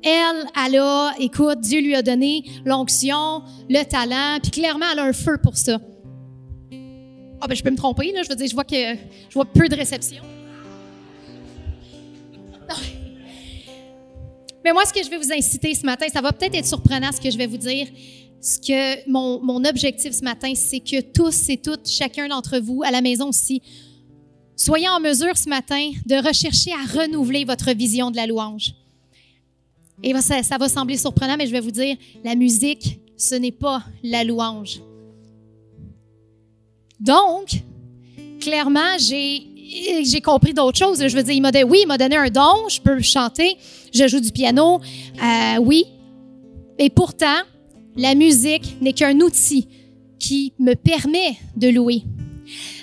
Elle, 0.02 0.46
elle 0.66 0.76
a, 0.78 1.12
écoute, 1.18 1.60
Dieu 1.60 1.80
lui 1.80 1.94
a 1.94 2.02
donné 2.02 2.44
l'onction, 2.64 3.42
le 3.68 3.84
talent, 3.84 4.38
puis 4.42 4.50
clairement, 4.50 4.86
elle 4.92 4.98
a 4.98 5.04
un 5.04 5.12
feu 5.12 5.38
pour 5.42 5.56
ça. 5.56 5.78
Ah 7.40 7.46
ben 7.48 7.54
je 7.54 7.62
peux 7.62 7.70
me 7.70 7.76
tromper, 7.76 8.12
là, 8.12 8.22
je 8.22 8.28
veux 8.28 8.36
dire, 8.36 8.48
je 8.48 8.54
vois 8.54 8.64
que 8.64 8.76
je 8.76 9.34
vois 9.34 9.46
peu 9.46 9.68
de 9.68 9.74
réception. 9.74 10.22
Mais 14.64 14.72
moi, 14.72 14.84
ce 14.84 14.92
que 14.92 15.02
je 15.02 15.08
vais 15.08 15.16
vous 15.16 15.32
inciter 15.32 15.74
ce 15.74 15.86
matin, 15.86 16.06
ça 16.12 16.20
va 16.20 16.32
peut-être 16.32 16.54
être 16.54 16.66
surprenant 16.66 17.10
ce 17.12 17.20
que 17.20 17.30
je 17.30 17.38
vais 17.38 17.46
vous 17.46 17.56
dire. 17.56 17.86
Ce 18.42 18.58
que 18.58 19.08
mon, 19.10 19.42
mon 19.42 19.64
objectif 19.64 20.12
ce 20.12 20.22
matin, 20.22 20.52
c'est 20.54 20.80
que 20.80 21.00
tous 21.00 21.48
et 21.48 21.56
toutes, 21.56 21.88
chacun 21.88 22.28
d'entre 22.28 22.58
vous, 22.58 22.82
à 22.82 22.90
la 22.90 23.00
maison 23.00 23.28
aussi, 23.28 23.62
soyez 24.56 24.88
en 24.88 25.00
mesure 25.00 25.36
ce 25.36 25.48
matin 25.48 25.90
de 26.06 26.16
rechercher 26.26 26.72
à 26.72 27.00
renouveler 27.00 27.44
votre 27.44 27.72
vision 27.72 28.10
de 28.10 28.16
la 28.16 28.26
louange. 28.26 28.74
Et 30.02 30.14
ça 30.20 30.58
va 30.58 30.68
sembler 30.68 30.96
surprenant, 30.96 31.36
mais 31.36 31.46
je 31.46 31.52
vais 31.52 31.60
vous 31.60 31.70
dire, 31.70 31.96
la 32.24 32.34
musique, 32.34 33.00
ce 33.16 33.34
n'est 33.34 33.52
pas 33.52 33.82
la 34.02 34.24
louange. 34.24 34.80
Donc, 37.00 37.62
clairement, 38.40 38.98
j'ai 38.98 40.20
compris 40.22 40.52
d'autres 40.52 40.78
choses. 40.78 41.06
Je 41.06 41.16
veux 41.16 41.22
dire, 41.22 41.34
il 41.34 41.40
m'a 41.40 41.52
dit, 41.52 41.64
oui, 41.64 41.80
il 41.82 41.86
m'a 41.86 41.98
donné 41.98 42.16
un 42.16 42.28
don, 42.28 42.68
je 42.68 42.80
peux 42.80 43.00
chanter, 43.00 43.56
je 43.92 44.06
joue 44.06 44.20
du 44.20 44.30
piano, 44.30 44.80
euh, 45.22 45.58
oui. 45.60 45.86
Et 46.78 46.90
pourtant, 46.90 47.40
la 47.96 48.14
musique 48.14 48.80
n'est 48.80 48.92
qu'un 48.92 49.18
outil 49.20 49.68
qui 50.18 50.52
me 50.58 50.74
permet 50.74 51.36
de 51.56 51.68
louer. 51.68 52.02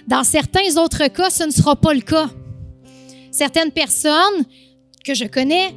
Dans 0.07 0.23
certains 0.23 0.77
autres 0.77 1.07
cas, 1.07 1.29
ce 1.29 1.43
ne 1.43 1.51
sera 1.51 1.75
pas 1.75 1.93
le 1.93 2.01
cas. 2.01 2.29
Certaines 3.31 3.71
personnes 3.71 4.45
que 5.03 5.13
je 5.13 5.25
connais 5.25 5.75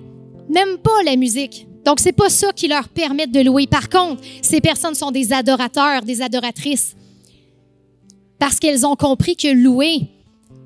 n'aiment 0.49 0.79
pas 0.79 1.03
la 1.05 1.17
musique. 1.17 1.67
Donc, 1.85 2.01
c'est 2.01 2.13
pas 2.13 2.29
ça 2.29 2.53
qui 2.53 2.69
leur 2.69 2.89
permet 2.89 3.27
de 3.27 3.41
louer. 3.41 3.67
Par 3.67 3.89
contre, 3.89 4.23
ces 4.43 4.61
personnes 4.61 4.95
sont 4.95 5.11
des 5.11 5.33
adorateurs, 5.33 6.03
des 6.03 6.23
adoratrices. 6.23 6.95
Parce 8.41 8.59
qu'elles 8.59 8.85
ont 8.85 8.97
compris 8.97 9.37
que 9.37 9.53
louer, 9.53 10.09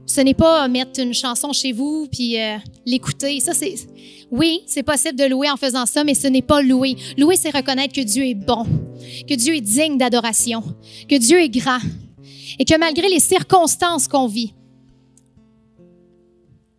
ce 0.06 0.20
n'est 0.20 0.34
pas 0.34 0.66
mettre 0.68 1.00
une 1.00 1.12
chanson 1.12 1.52
chez 1.52 1.72
vous 1.72 2.06
puis 2.10 2.40
euh, 2.40 2.56
l'écouter. 2.86 3.40
Ça, 3.40 3.52
c'est 3.52 3.74
oui, 4.30 4.62
c'est 4.66 4.82
possible 4.82 5.18
de 5.18 5.24
louer 5.24 5.50
en 5.50 5.56
faisant 5.56 5.84
ça, 5.84 6.02
mais 6.04 6.14
ce 6.14 6.26
n'est 6.26 6.42
pas 6.42 6.62
louer. 6.62 6.96
Louer, 7.18 7.36
c'est 7.36 7.54
reconnaître 7.54 7.94
que 7.94 8.00
Dieu 8.00 8.24
est 8.26 8.34
bon, 8.34 8.64
que 9.28 9.34
Dieu 9.34 9.56
est 9.56 9.60
digne 9.60 9.98
d'adoration, 9.98 10.62
que 11.08 11.16
Dieu 11.16 11.40
est 11.40 11.50
grand 11.50 11.80
et 12.58 12.64
que 12.64 12.78
malgré 12.78 13.08
les 13.08 13.20
circonstances 13.20 14.08
qu'on 14.08 14.26
vit, 14.26 14.54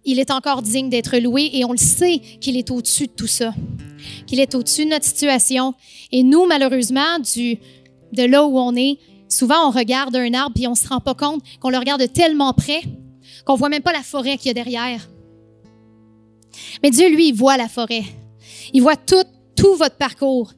il 0.06 0.20
est 0.20 0.32
encore 0.32 0.62
digne 0.62 0.90
d'être 0.90 1.18
loué 1.18 1.50
et 1.54 1.66
on 1.66 1.72
le 1.72 1.78
sait 1.78 2.20
qu'il 2.40 2.58
est 2.58 2.72
au-dessus 2.72 3.08
de 3.08 3.12
tout 3.12 3.28
ça, 3.28 3.54
qu'il 4.28 4.40
est 4.40 4.54
au-dessus 4.56 4.86
de 4.86 4.92
notre 4.92 5.06
situation. 5.06 5.74
Et 6.12 6.24
nous, 6.24 6.46
malheureusement, 6.46 7.20
du, 7.20 7.58
de 8.14 8.24
là 8.24 8.46
où 8.46 8.58
on 8.60 8.76
est, 8.76 9.00
souvent 9.36 9.68
on 9.68 9.72
regarde 9.72 10.16
un 10.16 10.34
arbre 10.34 10.60
et 10.60 10.68
on 10.68 10.72
ne 10.72 10.76
se 10.76 10.88
rend 10.88 11.00
pas 11.00 11.14
compte 11.14 11.44
qu'on 11.60 11.70
le 11.70 11.78
regarde 11.78 12.12
tellement 12.12 12.54
près 12.54 12.82
qu'on 13.46 13.56
voit 13.56 13.70
même 13.70 13.82
pas 13.82 13.94
la 13.94 14.04
forêt 14.04 14.38
qu'il 14.38 14.48
y 14.48 14.50
a 14.52 14.54
derrière. 14.54 15.08
Mais 16.82 16.90
Dieu, 16.90 17.10
lui, 17.10 17.30
il 17.30 17.36
voit 17.36 17.58
la 17.58 17.68
forêt. 17.68 18.04
Il 18.74 18.82
voit 18.82 18.96
tout, 18.96 19.24
votre 19.78 19.96
parcours 19.96 20.52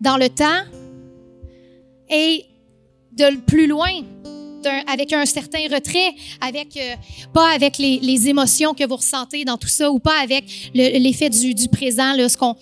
dans 0.00 0.16
le 0.16 0.28
temps 0.28 0.62
et 2.10 2.44
de 3.12 3.36
plus 3.40 3.66
loin, 3.66 3.90
avec 4.86 5.12
un 5.12 5.24
certain 5.24 5.62
retrait, 5.72 6.14
avec 6.40 6.76
euh, 6.76 6.94
pas 7.32 7.54
avec 7.54 7.78
les, 7.78 7.98
les, 7.98 8.28
émotions 8.28 8.74
que 8.74 8.86
vous 8.86 8.96
ressentez 8.96 9.44
dans 9.44 9.56
tout 9.56 9.68
ça 9.68 9.90
ou 9.90 9.98
pas 9.98 10.20
avec 10.22 10.70
l'effet 10.74 11.30
du, 11.30 11.54
du, 11.54 11.68
présent, 11.68 12.12
là, 12.12 12.28
ce 12.28 12.36
qu'on. 12.36 12.56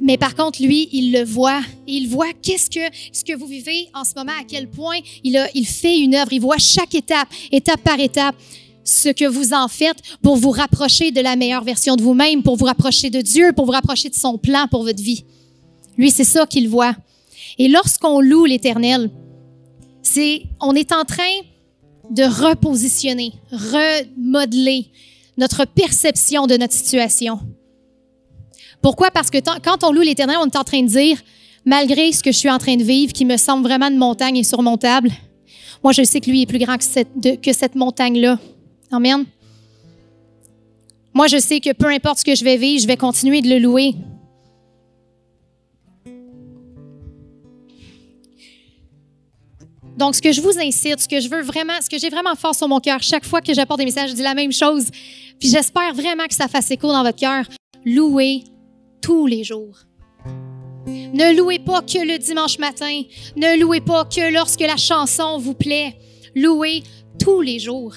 Mais 0.00 0.18
par 0.18 0.34
contre, 0.34 0.62
lui, 0.62 0.88
il 0.92 1.12
le 1.12 1.24
voit. 1.24 1.62
Il 1.86 2.08
voit 2.08 2.32
qu'est-ce 2.42 2.68
que 2.68 2.94
ce 3.12 3.24
que 3.24 3.36
vous 3.36 3.46
vivez 3.46 3.88
en 3.94 4.04
ce 4.04 4.12
moment, 4.16 4.32
à 4.38 4.44
quel 4.44 4.68
point 4.68 4.98
il 5.22 5.36
a, 5.36 5.48
il 5.54 5.66
fait 5.66 5.98
une 5.98 6.14
œuvre. 6.14 6.32
Il 6.32 6.40
voit 6.40 6.58
chaque 6.58 6.94
étape, 6.94 7.28
étape 7.52 7.80
par 7.80 7.98
étape 8.00 8.36
ce 8.84 9.08
que 9.08 9.24
vous 9.24 9.54
en 9.54 9.68
faites 9.68 9.96
pour 10.22 10.36
vous 10.36 10.50
rapprocher 10.50 11.10
de 11.10 11.20
la 11.20 11.36
meilleure 11.36 11.64
version 11.64 11.96
de 11.96 12.02
vous-même, 12.02 12.42
pour 12.42 12.56
vous 12.56 12.66
rapprocher 12.66 13.10
de 13.10 13.20
Dieu, 13.20 13.52
pour 13.52 13.64
vous 13.66 13.72
rapprocher 13.72 14.10
de 14.10 14.14
son 14.14 14.36
plan 14.36 14.66
pour 14.68 14.82
votre 14.82 15.02
vie. 15.02 15.24
Lui, 15.96 16.10
c'est 16.10 16.24
ça 16.24 16.46
qu'il 16.46 16.68
voit. 16.68 16.94
Et 17.58 17.68
lorsqu'on 17.68 18.20
loue 18.20 18.44
l'Éternel, 18.44 19.10
c'est, 20.02 20.42
on 20.60 20.74
est 20.74 20.92
en 20.92 21.04
train 21.04 21.22
de 22.10 22.24
repositionner, 22.24 23.32
remodeler 23.50 24.86
notre 25.38 25.64
perception 25.64 26.46
de 26.46 26.56
notre 26.56 26.74
situation. 26.74 27.40
Pourquoi? 28.84 29.10
Parce 29.10 29.30
que 29.30 29.38
quand 29.38 29.82
on 29.82 29.92
loue 29.92 30.02
l'Éternel, 30.02 30.36
on 30.42 30.44
est 30.44 30.56
en 30.56 30.62
train 30.62 30.82
de 30.82 30.88
dire, 30.88 31.16
malgré 31.64 32.12
ce 32.12 32.22
que 32.22 32.30
je 32.30 32.36
suis 32.36 32.50
en 32.50 32.58
train 32.58 32.76
de 32.76 32.82
vivre, 32.82 33.14
qui 33.14 33.24
me 33.24 33.38
semble 33.38 33.66
vraiment 33.66 33.88
une 33.88 33.96
montagne 33.96 34.38
insurmontable, 34.38 35.10
moi, 35.82 35.92
je 35.92 36.04
sais 36.04 36.20
que 36.20 36.28
lui 36.28 36.42
est 36.42 36.46
plus 36.46 36.58
grand 36.58 36.76
que 36.76 36.84
cette, 36.84 37.74
montagne-là. 37.76 38.38
Amen. 38.92 39.24
Moi, 41.14 41.28
je 41.28 41.38
sais 41.38 41.60
que 41.60 41.72
peu 41.72 41.86
importe 41.86 42.18
ce 42.18 42.26
que 42.26 42.34
je 42.34 42.44
vais 42.44 42.58
vivre, 42.58 42.82
je 42.82 42.86
vais 42.86 42.98
continuer 42.98 43.40
de 43.40 43.48
le 43.48 43.58
louer. 43.58 43.94
Donc, 49.96 50.14
ce 50.14 50.20
que 50.20 50.30
je 50.30 50.42
vous 50.42 50.58
incite, 50.58 51.00
ce 51.00 51.08
que 51.08 51.20
je 51.20 51.30
veux 51.30 51.40
vraiment, 51.40 51.80
ce 51.80 51.88
que 51.88 51.96
j'ai 51.98 52.10
vraiment 52.10 52.34
fort 52.34 52.54
sur 52.54 52.68
mon 52.68 52.80
cœur, 52.80 53.02
chaque 53.02 53.24
fois 53.24 53.40
que 53.40 53.54
j'apporte 53.54 53.78
des 53.78 53.86
messages, 53.86 54.10
je 54.10 54.14
dis 54.14 54.20
la 54.20 54.34
même 54.34 54.52
chose. 54.52 54.90
Puis 55.40 55.48
j'espère 55.48 55.94
vraiment 55.94 56.26
que 56.26 56.34
ça 56.34 56.48
fasse 56.48 56.70
écho 56.70 56.88
dans 56.88 57.02
votre 57.02 57.18
cœur. 57.18 57.46
Louez 57.86 58.44
tous 59.04 59.26
les 59.26 59.44
jours. 59.44 59.76
Ne 60.86 61.36
louez 61.36 61.58
pas 61.58 61.82
que 61.82 61.98
le 61.98 62.18
dimanche 62.18 62.58
matin. 62.58 63.02
Ne 63.36 63.60
louez 63.60 63.82
pas 63.82 64.06
que 64.06 64.32
lorsque 64.32 64.60
la 64.60 64.78
chanson 64.78 65.36
vous 65.36 65.52
plaît. 65.52 65.98
Louez 66.34 66.82
tous 67.18 67.42
les 67.42 67.58
jours. 67.58 67.94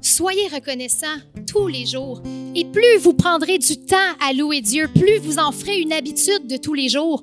Soyez 0.00 0.48
reconnaissants 0.48 1.18
tous 1.46 1.66
les 1.66 1.84
jours. 1.84 2.22
Et 2.54 2.64
plus 2.64 2.96
vous 3.00 3.12
prendrez 3.12 3.58
du 3.58 3.76
temps 3.76 3.96
à 4.26 4.32
louer 4.32 4.62
Dieu, 4.62 4.88
plus 4.88 5.18
vous 5.18 5.38
en 5.38 5.52
ferez 5.52 5.80
une 5.82 5.92
habitude 5.92 6.46
de 6.46 6.56
tous 6.56 6.74
les 6.74 6.88
jours, 6.88 7.22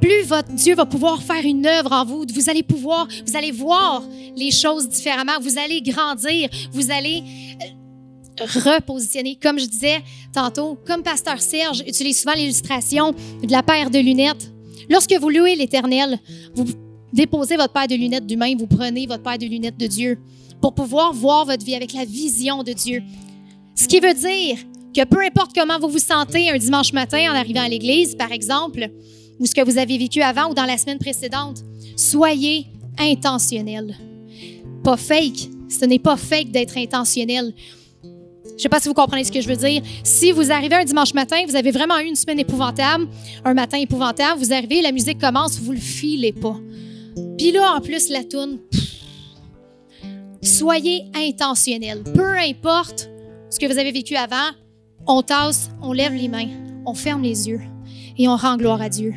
plus 0.00 0.22
votre 0.24 0.52
Dieu 0.52 0.74
va 0.74 0.84
pouvoir 0.84 1.22
faire 1.22 1.44
une 1.44 1.66
œuvre 1.66 1.92
en 1.92 2.04
vous. 2.04 2.26
Vous 2.34 2.50
allez 2.50 2.62
pouvoir, 2.62 3.08
vous 3.26 3.36
allez 3.36 3.52
voir 3.52 4.02
les 4.36 4.50
choses 4.50 4.88
différemment. 4.88 5.40
Vous 5.40 5.58
allez 5.58 5.80
grandir. 5.80 6.50
Vous 6.72 6.90
allez 6.90 7.22
euh, 7.62 7.83
repositionner. 8.40 9.38
Comme 9.40 9.58
je 9.58 9.66
disais 9.66 10.02
tantôt, 10.32 10.78
comme 10.86 11.02
Pasteur 11.02 11.40
Serge 11.40 11.80
utilise 11.86 12.20
souvent 12.20 12.34
l'illustration 12.34 13.12
de 13.12 13.50
la 13.50 13.62
paire 13.62 13.90
de 13.90 13.98
lunettes. 13.98 14.50
Lorsque 14.88 15.14
vous 15.14 15.28
louez 15.28 15.56
l'Éternel, 15.56 16.18
vous 16.54 16.64
déposez 17.12 17.56
votre 17.56 17.72
paire 17.72 17.88
de 17.88 17.94
lunettes 17.94 18.26
d'humain, 18.26 18.54
vous 18.58 18.66
prenez 18.66 19.06
votre 19.06 19.22
paire 19.22 19.38
de 19.38 19.46
lunettes 19.46 19.78
de 19.78 19.86
Dieu 19.86 20.18
pour 20.60 20.74
pouvoir 20.74 21.12
voir 21.12 21.44
votre 21.44 21.64
vie 21.64 21.74
avec 21.74 21.92
la 21.92 22.04
vision 22.04 22.62
de 22.62 22.72
Dieu. 22.72 23.02
Ce 23.74 23.86
qui 23.86 24.00
veut 24.00 24.14
dire 24.14 24.58
que 24.94 25.04
peu 25.04 25.24
importe 25.24 25.52
comment 25.54 25.78
vous 25.78 25.88
vous 25.88 25.98
sentez 25.98 26.50
un 26.50 26.56
dimanche 26.56 26.92
matin 26.92 27.30
en 27.30 27.34
arrivant 27.34 27.62
à 27.62 27.68
l'église, 27.68 28.14
par 28.14 28.32
exemple, 28.32 28.88
ou 29.38 29.46
ce 29.46 29.54
que 29.54 29.62
vous 29.62 29.78
avez 29.78 29.98
vécu 29.98 30.22
avant 30.22 30.50
ou 30.50 30.54
dans 30.54 30.64
la 30.64 30.78
semaine 30.78 30.98
précédente, 30.98 31.58
soyez 31.96 32.66
intentionnel. 32.98 33.96
Pas 34.82 34.96
fake. 34.96 35.48
Ce 35.68 35.84
n'est 35.84 35.98
pas 35.98 36.16
fake 36.16 36.50
d'être 36.50 36.78
intentionnel. 36.78 37.52
Je 38.56 38.60
ne 38.60 38.62
sais 38.62 38.68
pas 38.68 38.80
si 38.80 38.88
vous 38.88 38.94
comprenez 38.94 39.24
ce 39.24 39.32
que 39.32 39.40
je 39.40 39.48
veux 39.48 39.56
dire. 39.56 39.82
Si 40.04 40.30
vous 40.30 40.52
arrivez 40.52 40.76
un 40.76 40.84
dimanche 40.84 41.12
matin, 41.12 41.36
vous 41.48 41.56
avez 41.56 41.72
vraiment 41.72 41.98
eu 41.98 42.04
une 42.04 42.14
semaine 42.14 42.38
épouvantable, 42.38 43.08
un 43.44 43.54
matin 43.54 43.78
épouvantable, 43.78 44.38
vous 44.38 44.52
arrivez, 44.52 44.80
la 44.80 44.92
musique 44.92 45.20
commence, 45.20 45.58
vous 45.58 45.72
le 45.72 45.78
filez 45.78 46.32
pas. 46.32 46.56
Puis 47.36 47.50
là, 47.50 47.74
en 47.76 47.80
plus, 47.80 48.10
la 48.10 48.22
toune, 48.22 48.60
Soyez 50.44 51.06
intentionnel. 51.14 52.02
Peu 52.02 52.36
importe 52.36 53.08
ce 53.48 53.58
que 53.58 53.64
vous 53.64 53.78
avez 53.78 53.92
vécu 53.92 54.14
avant, 54.14 54.50
on 55.06 55.22
tasse, 55.22 55.70
on 55.80 55.94
lève 55.94 56.12
les 56.12 56.28
mains, 56.28 56.48
on 56.84 56.92
ferme 56.92 57.22
les 57.22 57.48
yeux 57.48 57.62
et 58.18 58.28
on 58.28 58.36
rend 58.36 58.58
gloire 58.58 58.82
à 58.82 58.90
Dieu. 58.90 59.14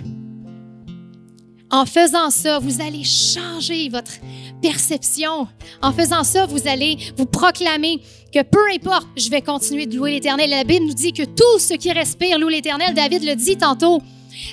En 1.69 1.85
faisant 1.85 2.29
ça, 2.29 2.59
vous 2.59 2.81
allez 2.81 3.03
changer 3.03 3.89
votre 3.89 4.13
perception. 4.61 5.49
En 5.81 5.91
faisant 5.91 6.23
ça, 6.23 6.45
vous 6.45 6.65
allez 6.65 6.97
vous 7.17 7.25
proclamer 7.25 7.99
que 8.31 8.43
peu 8.43 8.59
importe, 8.75 9.07
je 9.15 9.29
vais 9.29 9.41
continuer 9.41 9.85
de 9.85 9.95
louer 9.95 10.11
l'Éternel. 10.11 10.49
La 10.49 10.63
Bible 10.63 10.85
nous 10.85 10.93
dit 10.93 11.13
que 11.13 11.23
tout 11.23 11.59
ce 11.59 11.73
qui 11.75 11.91
respire 11.91 12.37
loue 12.39 12.49
l'Éternel. 12.49 12.93
David 12.93 13.23
le 13.23 13.35
dit 13.35 13.57
tantôt. 13.57 14.01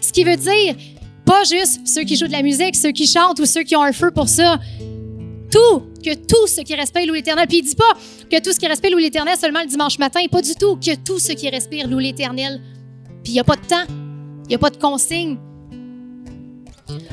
Ce 0.00 0.12
qui 0.12 0.24
veut 0.24 0.36
dire, 0.36 0.74
pas 1.24 1.44
juste 1.44 1.86
ceux 1.86 2.02
qui 2.02 2.16
jouent 2.16 2.26
de 2.26 2.32
la 2.32 2.42
musique, 2.42 2.76
ceux 2.76 2.92
qui 2.92 3.06
chantent 3.06 3.40
ou 3.40 3.46
ceux 3.46 3.62
qui 3.62 3.76
ont 3.76 3.82
un 3.82 3.92
feu 3.92 4.10
pour 4.10 4.28
ça, 4.28 4.58
tout, 5.50 5.82
que 6.04 6.14
tout 6.14 6.46
ce 6.46 6.60
qui 6.62 6.74
respire 6.74 7.06
loue 7.06 7.14
l'Éternel. 7.14 7.46
Puis 7.46 7.58
il 7.58 7.62
dit 7.62 7.76
pas 7.76 7.92
que 8.30 8.42
tout 8.42 8.52
ce 8.52 8.58
qui 8.58 8.66
respire 8.66 8.90
loue 8.90 8.98
l'Éternel 8.98 9.36
seulement 9.38 9.60
le 9.60 9.68
dimanche 9.68 9.98
matin, 9.98 10.20
pas 10.30 10.42
du 10.42 10.54
tout, 10.54 10.76
que 10.76 10.94
tout 10.96 11.18
ce 11.18 11.32
qui 11.32 11.48
respire 11.48 11.88
loue 11.88 11.98
l'Éternel. 11.98 12.60
Puis 13.22 13.32
il 13.32 13.34
n'y 13.34 13.40
a 13.40 13.44
pas 13.44 13.56
de 13.56 13.66
temps, 13.66 13.84
il 13.88 14.48
n'y 14.48 14.54
a 14.54 14.58
pas 14.58 14.70
de 14.70 14.76
consigne. 14.76 15.38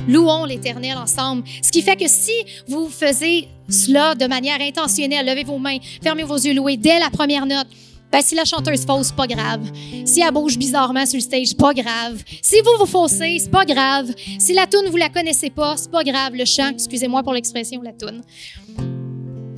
Louons 0.07 0.45
l'Éternel 0.45 0.97
ensemble. 0.97 1.43
Ce 1.61 1.71
qui 1.71 1.81
fait 1.81 1.95
que 1.95 2.07
si 2.07 2.33
vous 2.67 2.89
faisiez 2.89 3.47
cela 3.69 4.15
de 4.15 4.25
manière 4.25 4.59
intentionnelle, 4.61 5.25
levez 5.25 5.43
vos 5.43 5.57
mains, 5.57 5.77
fermez 6.03 6.23
vos 6.23 6.35
yeux, 6.35 6.53
louez 6.53 6.77
dès 6.77 6.99
la 6.99 7.09
première 7.09 7.45
note, 7.45 7.67
Ben, 8.11 8.21
si 8.21 8.35
la 8.35 8.43
chanteuse 8.43 8.85
fausse, 8.85 9.13
pas 9.13 9.25
grave. 9.25 9.61
Si 10.03 10.19
elle 10.19 10.33
bouge 10.33 10.57
bizarrement 10.57 11.05
sur 11.05 11.15
le 11.15 11.21
stage, 11.21 11.55
pas 11.55 11.73
grave. 11.73 12.21
Si 12.41 12.59
vous 12.59 12.77
vous 12.77 12.85
faussez, 12.85 13.37
c'est 13.39 13.49
pas 13.49 13.63
grave. 13.63 14.13
Si 14.37 14.53
la 14.53 14.67
toune, 14.67 14.89
vous 14.89 14.97
la 14.97 15.07
connaissez 15.07 15.49
pas, 15.49 15.77
c'est 15.77 15.89
pas 15.89 16.03
grave. 16.03 16.33
Le 16.35 16.43
chant, 16.43 16.71
excusez-moi 16.71 17.23
pour 17.23 17.33
l'expression, 17.33 17.81
la 17.81 17.93
toune. 17.93 18.21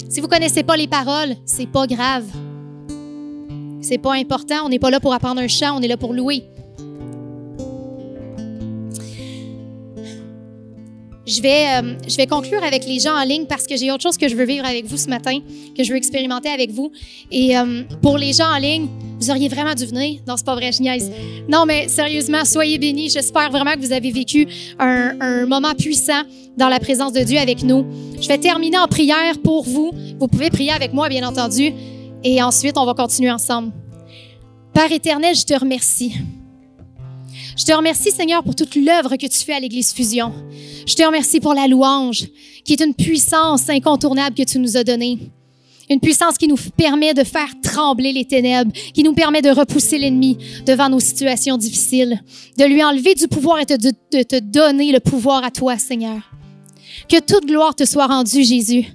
Si 0.08 0.22
vous 0.22 0.28
connaissez 0.28 0.62
pas 0.62 0.78
les 0.78 0.88
paroles, 0.88 1.36
c'est 1.46 1.66
pas 1.66 1.88
grave. 1.88 2.26
C'est 3.82 3.98
pas 3.98 4.14
important. 4.14 4.66
On 4.66 4.70
n'est 4.70 4.78
pas 4.78 4.92
là 4.92 5.00
pour 5.00 5.14
apprendre 5.16 5.42
un 5.42 5.48
chant, 5.48 5.76
on 5.76 5.82
est 5.82 5.88
là 5.88 5.98
pour 5.98 6.14
louer. 6.14 6.44
Je 11.26 11.42
vais, 11.42 11.82
euh, 11.82 11.96
je 12.06 12.18
vais 12.18 12.28
conclure 12.28 12.62
avec 12.64 12.86
les 12.86 13.00
gens 13.00 13.16
en 13.16 13.24
ligne 13.24 13.46
parce 13.46 13.66
que 13.66 13.78
j'ai 13.78 13.92
autre 13.92 14.04
chose 14.04 14.18
que 14.18 14.28
je 14.28 14.36
veux 14.36 14.44
vivre 14.44 14.66
avec 14.66 14.86
vous 14.86 14.98
ce 14.98 15.08
matin, 15.08 15.40
que 15.78 15.84
je 15.84 15.90
veux 15.90 15.98
expérimenter 15.98 16.50
avec 16.50 16.72
vous. 16.72 16.92
Et 17.32 17.58
euh, 17.58 17.84
pour 18.02 18.18
les 18.18 18.34
gens 18.34 18.54
en 18.54 18.58
ligne, 18.58 18.88
vous 19.22 19.30
auriez 19.30 19.48
vraiment 19.48 19.74
dû 19.74 19.86
venir. 19.86 20.20
Non, 20.28 20.36
c'est 20.36 20.46
pas 20.46 20.56
vrai, 20.56 20.72
je 20.74 20.82
niaise. 20.82 21.10
Non, 21.48 21.66
mais 21.66 21.88
sérieusement, 21.88 22.44
soyez 22.44 22.78
bénis. 22.78 23.10
J'espère 23.10 23.50
vraiment 23.52 23.72
que 23.74 23.80
vous 23.80 23.94
avez 23.94 24.12
vécu 24.12 24.48
un, 24.80 25.18
un 25.22 25.46
moment 25.46 25.74
puissant 25.74 26.24
dans 26.58 26.68
la 26.68 26.80
présence 26.80 27.14
de 27.14 27.22
Dieu 27.22 27.40
avec 27.40 27.64
nous. 27.64 27.86
Je 28.20 28.28
vais 28.28 28.38
terminer 28.38 28.78
en 28.78 28.88
prière 28.88 29.40
pour 29.42 29.64
vous. 29.64 29.92
Vous 30.20 30.28
pouvez 30.28 30.50
prier 30.50 30.72
avec 30.72 30.92
moi, 30.94 31.08
bien 31.08 31.26
entendu. 31.26 31.72
Et 32.24 32.44
ensuite, 32.44 32.78
on 32.78 32.86
va 32.86 32.94
continuer 32.94 33.32
ensemble. 33.32 33.72
Père 34.74 34.92
éternel, 34.92 35.36
je 35.36 35.46
te 35.46 35.54
remercie. 35.58 36.14
Je 37.56 37.66
te 37.66 37.72
remercie, 37.72 38.12
Seigneur, 38.12 38.44
pour 38.44 38.56
toute 38.56 38.76
l'œuvre 38.76 39.16
que 39.16 39.28
tu 39.28 39.40
fais 39.40 39.54
à 39.54 39.60
l'Église 39.60 39.94
Fusion. 39.94 40.34
Je 40.88 40.96
te 40.96 41.04
remercie 41.04 41.40
pour 41.40 41.54
la 41.54 41.68
louange, 41.68 42.28
qui 42.66 42.74
est 42.74 42.82
une 42.82 42.96
puissance 42.96 43.70
incontournable 43.70 44.36
que 44.36 44.44
tu 44.44 44.60
nous 44.60 44.76
as 44.78 44.84
donnée. 44.84 45.20
Une 45.90 46.00
puissance 46.00 46.38
qui 46.38 46.48
nous 46.48 46.58
permet 46.78 47.14
de 47.14 47.24
faire 47.24 47.50
trembler 47.62 48.14
les 48.14 48.26
ténèbres, 48.26 48.72
qui 48.94 49.04
nous 49.04 49.14
permet 49.14 49.42
de 49.42 49.50
repousser 49.50 49.98
l'ennemi 49.98 50.38
devant 50.66 50.90
nos 50.90 51.00
situations 51.00 51.58
difficiles, 51.58 52.24
de 52.58 52.66
lui 52.66 52.84
enlever 52.84 53.16
du 53.16 53.28
pouvoir 53.28 53.60
et 53.60 53.66
de, 53.66 53.76
de 53.76 54.24
te 54.24 54.40
donner 54.40 54.92
le 54.92 55.00
pouvoir 55.00 55.44
à 55.44 55.52
toi, 55.52 55.78
Seigneur. 55.78 56.32
Que 57.10 57.20
toute 57.20 57.46
gloire 57.46 57.76
te 57.76 57.86
soit 57.86 58.08
rendue, 58.08 58.44
Jésus. 58.44 58.86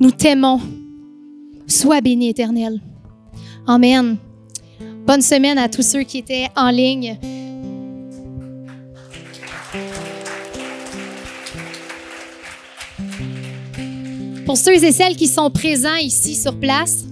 Nous 0.00 0.10
t'aimons. 0.10 0.60
Sois 1.66 2.00
béni, 2.00 2.30
éternel. 2.30 2.80
Amen. 3.66 4.16
Bonne 5.06 5.22
semaine 5.22 5.58
à 5.58 5.68
tous 5.68 5.82
ceux 5.82 6.02
qui 6.02 6.18
étaient 6.18 6.48
en 6.56 6.70
ligne. 6.70 7.18
Pour 14.48 14.56
ceux 14.56 14.82
et 14.82 14.92
celles 14.92 15.14
qui 15.14 15.26
sont 15.26 15.50
présents 15.50 15.96
ici 15.96 16.34
sur 16.34 16.58
place, 16.58 17.04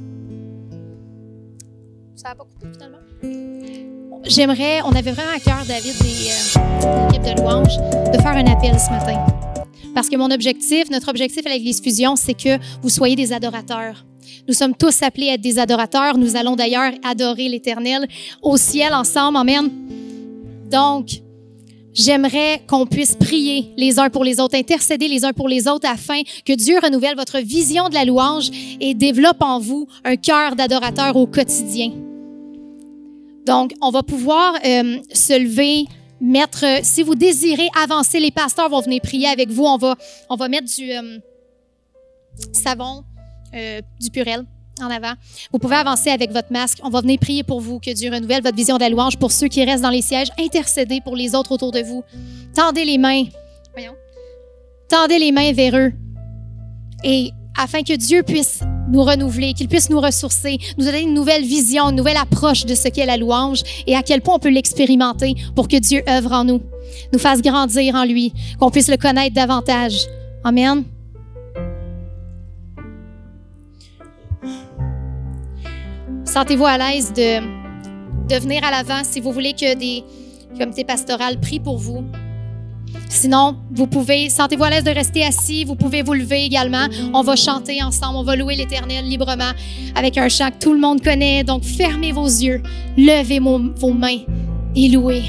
ça 2.14 2.30
n'a 2.30 2.34
pas 2.34 2.46
finalement. 2.72 4.22
J'aimerais, 4.24 4.80
on 4.86 4.92
avait 4.92 5.12
vraiment 5.12 5.36
à 5.36 5.38
cœur, 5.38 5.62
David 5.68 5.96
et 6.00 6.30
euh, 6.30 7.08
l'équipe 7.10 7.22
de 7.22 7.38
louange, 7.38 7.76
de 8.10 8.18
faire 8.22 8.32
un 8.32 8.46
appel 8.46 8.80
ce 8.80 8.88
matin. 8.88 9.22
Parce 9.94 10.08
que 10.08 10.16
mon 10.16 10.30
objectif, 10.30 10.88
notre 10.88 11.10
objectif 11.10 11.44
à 11.44 11.50
l'Église 11.50 11.82
Fusion, 11.82 12.16
c'est 12.16 12.32
que 12.32 12.58
vous 12.80 12.88
soyez 12.88 13.16
des 13.16 13.34
adorateurs. 13.34 14.06
Nous 14.48 14.54
sommes 14.54 14.74
tous 14.74 15.02
appelés 15.02 15.28
à 15.28 15.34
être 15.34 15.42
des 15.42 15.58
adorateurs. 15.58 16.16
Nous 16.16 16.36
allons 16.36 16.56
d'ailleurs 16.56 16.92
adorer 17.04 17.50
l'Éternel 17.50 18.08
au 18.40 18.56
ciel 18.56 18.94
ensemble. 18.94 19.36
Amen. 19.36 19.70
Donc, 20.70 21.20
j'aimerais 21.96 22.62
qu'on 22.68 22.86
puisse 22.86 23.16
prier 23.16 23.72
les 23.76 23.98
uns 23.98 24.10
pour 24.10 24.22
les 24.22 24.38
autres, 24.38 24.54
intercéder 24.54 25.08
les 25.08 25.24
uns 25.24 25.32
pour 25.32 25.48
les 25.48 25.66
autres 25.66 25.88
afin 25.88 26.22
que 26.44 26.52
Dieu 26.52 26.78
renouvelle 26.80 27.16
votre 27.16 27.38
vision 27.38 27.88
de 27.88 27.94
la 27.94 28.04
louange 28.04 28.50
et 28.80 28.94
développe 28.94 29.42
en 29.42 29.58
vous 29.58 29.88
un 30.04 30.16
cœur 30.16 30.54
d'adorateur 30.54 31.16
au 31.16 31.26
quotidien. 31.26 31.92
Donc, 33.46 33.72
on 33.80 33.90
va 33.90 34.02
pouvoir 34.02 34.54
euh, 34.64 34.98
se 35.12 35.38
lever, 35.38 35.86
mettre, 36.20 36.64
si 36.82 37.02
vous 37.02 37.14
désirez 37.14 37.68
avancer, 37.80 38.20
les 38.20 38.32
pasteurs 38.32 38.68
vont 38.68 38.80
venir 38.80 39.00
prier 39.00 39.28
avec 39.28 39.48
vous. 39.50 39.64
On 39.64 39.78
va, 39.78 39.96
on 40.28 40.36
va 40.36 40.48
mettre 40.48 40.66
du 40.66 40.92
euh, 40.92 41.18
savon, 42.52 43.04
euh, 43.54 43.80
du 44.00 44.10
purel 44.10 44.44
en 44.82 44.90
avant. 44.90 45.14
Vous 45.52 45.58
pouvez 45.58 45.76
avancer 45.76 46.10
avec 46.10 46.32
votre 46.32 46.52
masque. 46.52 46.78
On 46.82 46.90
va 46.90 47.00
venir 47.00 47.18
prier 47.18 47.42
pour 47.42 47.60
vous, 47.60 47.78
que 47.78 47.92
Dieu 47.92 48.12
renouvelle 48.12 48.42
votre 48.42 48.56
vision 48.56 48.76
de 48.76 48.80
la 48.80 48.88
louange. 48.88 49.16
Pour 49.16 49.32
ceux 49.32 49.48
qui 49.48 49.64
restent 49.64 49.82
dans 49.82 49.90
les 49.90 50.02
sièges, 50.02 50.28
intercédez 50.38 51.00
pour 51.00 51.16
les 51.16 51.34
autres 51.34 51.52
autour 51.52 51.72
de 51.72 51.80
vous. 51.80 52.04
Tendez 52.54 52.84
les 52.84 52.98
mains. 52.98 53.24
Voyons. 53.72 53.94
Tendez 54.88 55.18
les 55.18 55.32
mains 55.32 55.52
vers 55.52 55.76
eux. 55.76 55.92
Et 57.04 57.30
afin 57.56 57.82
que 57.82 57.96
Dieu 57.96 58.22
puisse 58.22 58.60
nous 58.88 59.02
renouveler, 59.02 59.52
qu'il 59.52 59.68
puisse 59.68 59.90
nous 59.90 60.00
ressourcer, 60.00 60.58
nous 60.78 60.84
donner 60.84 61.02
une 61.02 61.14
nouvelle 61.14 61.44
vision, 61.44 61.90
une 61.90 61.96
nouvelle 61.96 62.16
approche 62.16 62.66
de 62.66 62.74
ce 62.74 62.88
qu'est 62.88 63.06
la 63.06 63.16
louange 63.16 63.62
et 63.86 63.96
à 63.96 64.02
quel 64.02 64.20
point 64.20 64.36
on 64.36 64.38
peut 64.38 64.50
l'expérimenter 64.50 65.34
pour 65.54 65.68
que 65.68 65.76
Dieu 65.76 66.02
œuvre 66.08 66.32
en 66.32 66.44
nous, 66.44 66.62
nous 67.12 67.18
fasse 67.18 67.42
grandir 67.42 67.94
en 67.94 68.04
lui, 68.04 68.32
qu'on 68.60 68.70
puisse 68.70 68.88
le 68.88 68.96
connaître 68.96 69.34
davantage. 69.34 70.06
Amen. 70.44 70.84
Sentez-vous 76.36 76.66
à 76.66 76.76
l'aise 76.76 77.14
de, 77.14 78.38
venir 78.38 78.62
à 78.62 78.70
l'avant 78.70 79.02
si 79.04 79.20
vous 79.20 79.32
voulez 79.32 79.54
que 79.54 79.74
des 79.74 80.04
comités 80.58 80.84
pastorales 80.84 81.40
prient 81.40 81.60
pour 81.60 81.78
vous. 81.78 82.04
Sinon, 83.08 83.56
vous 83.70 83.86
pouvez, 83.86 84.28
sentez-vous 84.28 84.64
à 84.64 84.68
l'aise 84.68 84.84
de 84.84 84.90
rester 84.90 85.24
assis, 85.24 85.64
vous 85.64 85.76
pouvez 85.76 86.02
vous 86.02 86.12
lever 86.12 86.44
également. 86.44 86.88
On 87.14 87.22
va 87.22 87.36
chanter 87.36 87.82
ensemble, 87.82 88.18
on 88.18 88.22
va 88.22 88.36
louer 88.36 88.54
l'Éternel 88.54 89.06
librement 89.06 89.52
avec 89.94 90.18
un 90.18 90.28
chant 90.28 90.50
que 90.50 90.58
tout 90.58 90.74
le 90.74 90.78
monde 90.78 91.02
connaît. 91.02 91.42
Donc, 91.42 91.64
fermez 91.64 92.12
vos 92.12 92.26
yeux, 92.26 92.62
levez 92.98 93.38
vos 93.40 93.94
mains 93.94 94.20
et 94.74 94.88
louez. 94.90 95.22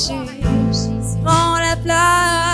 Jésus. 0.00 1.18
Prends 1.22 1.58
la 1.58 1.76
place 1.76 2.49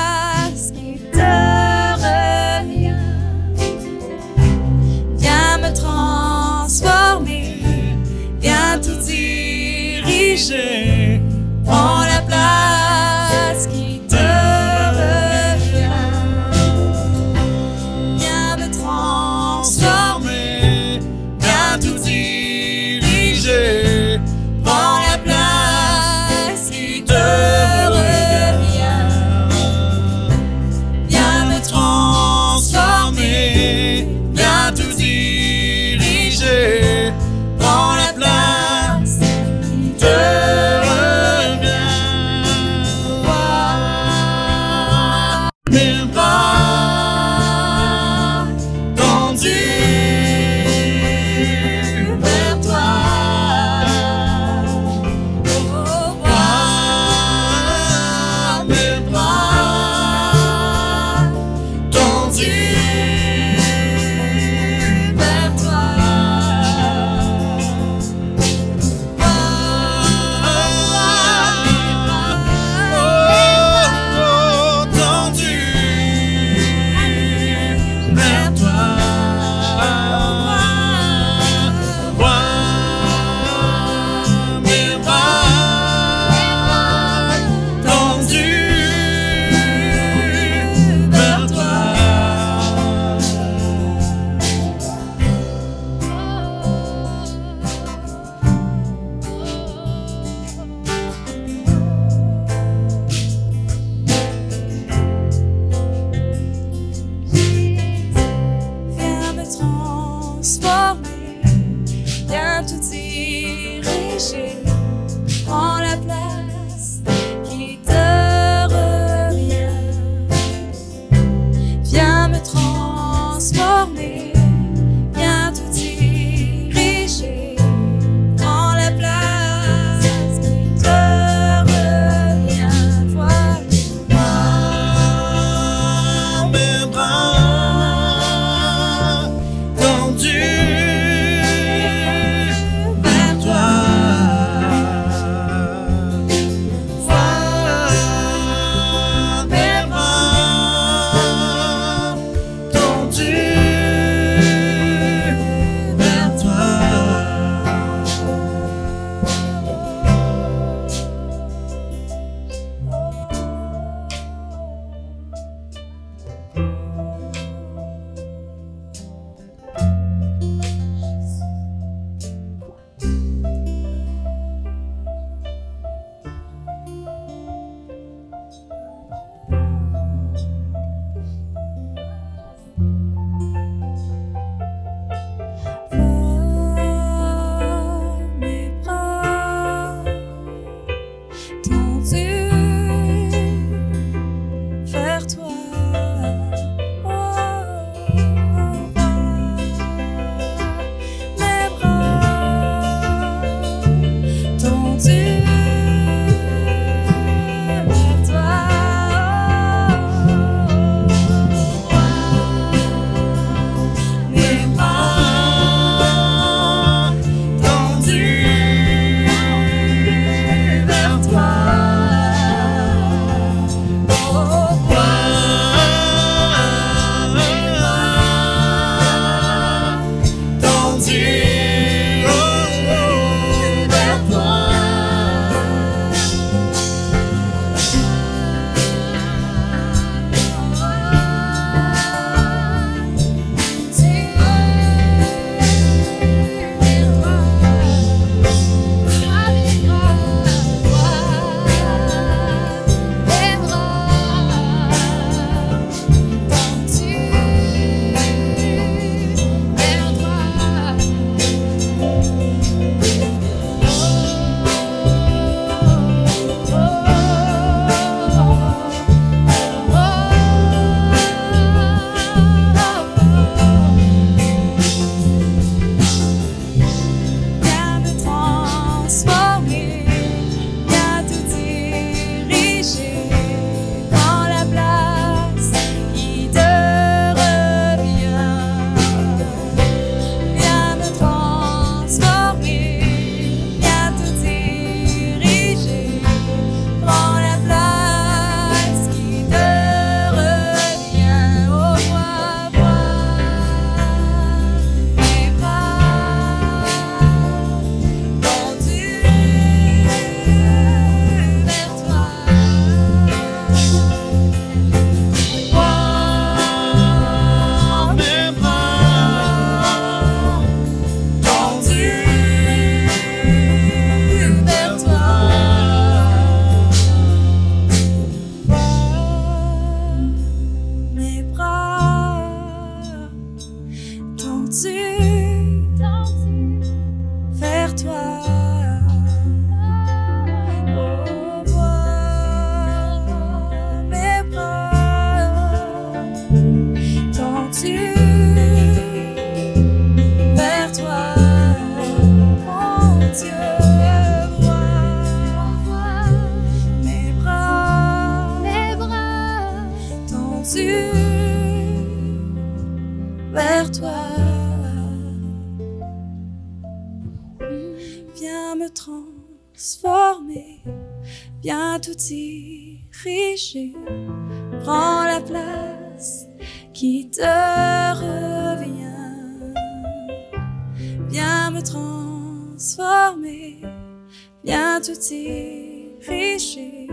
viens 384.66 385.00
tout 385.00 385.14
diriger, 385.14 387.06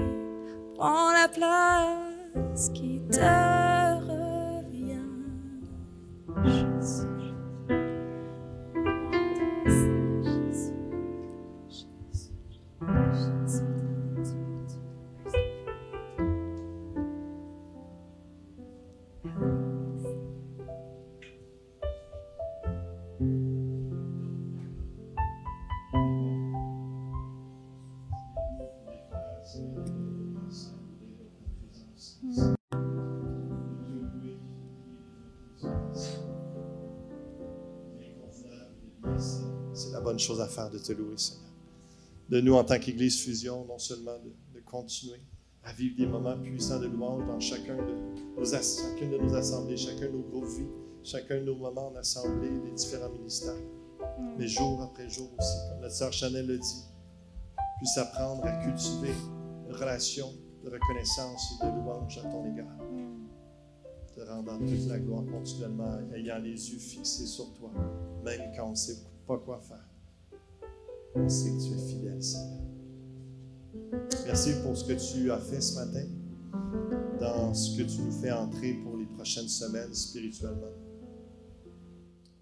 prends 0.75 1.13
la 1.13 1.27
place 1.27 2.69
qui 2.73 2.99
te 3.11 3.72
chose 40.23 40.41
à 40.41 40.47
faire 40.47 40.69
de 40.69 40.79
te 40.79 40.93
louer, 40.93 41.17
Seigneur. 41.17 41.43
De 42.29 42.41
nous, 42.41 42.53
en 42.53 42.63
tant 42.63 42.79
qu'Église 42.79 43.21
Fusion, 43.21 43.65
non 43.65 43.77
seulement 43.77 44.17
de, 44.19 44.33
de 44.57 44.63
continuer 44.65 45.19
à 45.63 45.71
vivre 45.71 45.95
des 45.95 46.05
moments 46.05 46.37
puissants 46.37 46.79
de 46.79 46.87
louange 46.87 47.25
dans 47.25 47.39
chacun 47.39 47.75
de 47.75 47.81
nos, 47.81 48.45
chacune 48.45 49.11
de 49.11 49.17
nos 49.17 49.33
assemblées, 49.33 49.77
chacun 49.77 50.07
de 50.07 50.11
nos 50.11 50.23
groupes 50.23 50.47
vie, 50.47 50.67
chacun 51.03 51.35
de 51.39 51.45
nos 51.45 51.55
moments 51.55 51.87
en 51.87 51.95
assemblée, 51.95 52.49
les 52.65 52.71
différents 52.71 53.09
ministères. 53.09 53.55
Mais 54.37 54.47
jour 54.47 54.81
après 54.81 55.09
jour 55.09 55.29
aussi, 55.39 55.57
comme 55.69 55.81
notre 55.81 55.95
sœur 55.95 56.11
Chanel 56.11 56.47
le 56.47 56.57
dit, 56.57 56.83
puisse 57.77 57.97
apprendre 57.97 58.45
à 58.45 58.51
cultiver 58.63 59.13
une 59.67 59.75
relation 59.75 60.27
de 60.63 60.69
reconnaissance 60.69 61.53
et 61.61 61.65
de 61.65 61.71
louange 61.71 62.17
à 62.17 62.21
ton 62.23 62.45
égard. 62.51 62.77
Te 64.13 64.21
rendant 64.21 64.59
toute 64.59 64.87
la 64.87 64.99
gloire 64.99 65.23
continuellement, 65.25 65.97
ayant 66.13 66.37
les 66.39 66.71
yeux 66.71 66.77
fixés 66.77 67.25
sur 67.25 67.53
toi, 67.53 67.71
même 68.23 68.51
quand 68.55 68.67
on 68.67 68.71
ne 68.71 68.75
sait 68.75 68.97
pas 69.25 69.37
quoi 69.37 69.59
faire. 69.59 69.92
On 71.15 71.29
sait 71.29 71.51
que 71.51 71.61
tu 71.61 71.73
es 71.73 71.87
fidèle, 71.87 72.23
Seigneur. 72.23 72.61
Merci 74.25 74.53
pour 74.63 74.75
ce 74.75 74.85
que 74.85 74.93
tu 74.93 75.31
as 75.31 75.39
fait 75.39 75.61
ce 75.61 75.75
matin, 75.75 76.07
dans 77.19 77.53
ce 77.53 77.77
que 77.77 77.83
tu 77.83 78.01
nous 78.01 78.11
fais 78.11 78.31
entrer 78.31 78.73
pour 78.83 78.97
les 78.97 79.05
prochaines 79.05 79.47
semaines 79.47 79.93
spirituellement. 79.93 80.73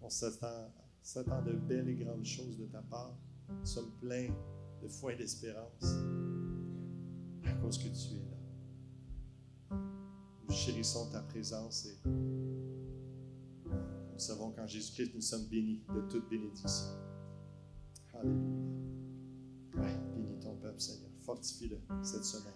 On 0.02 0.10
s'attend 0.10 1.42
de 1.44 1.52
belles 1.68 1.90
et 1.90 1.96
grandes 1.96 2.24
choses 2.26 2.58
de 2.58 2.64
ta 2.66 2.82
part. 2.82 3.14
Nous 3.50 3.66
sommes 3.66 3.92
pleins 4.00 4.30
de 4.82 4.88
foi 4.88 5.12
et 5.14 5.18
d'espérance 5.18 5.84
à 7.46 7.52
cause 7.62 7.78
que 7.78 7.90
tu 7.90 8.16
es 8.16 8.24
là. 8.30 8.38
Nous 10.48 10.56
chérissons 10.56 11.10
ta 11.12 11.20
présence 11.22 11.88
et 11.88 11.98
nous 12.06 14.18
savons 14.18 14.52
qu'en 14.52 14.68
Jésus-Christ, 14.68 15.12
nous 15.16 15.22
sommes 15.22 15.48
bénis 15.48 15.84
de 15.94 16.02
toute 16.10 16.30
bénédiction. 16.30 16.88
Alléluia. 18.14 18.42
Ouais, 19.76 19.98
bénis 20.16 20.40
ton 20.40 20.56
peuple, 20.56 20.80
Seigneur. 20.80 21.10
Fortifie-le 21.26 21.78
cette 22.04 22.26
semaine. 22.26 22.54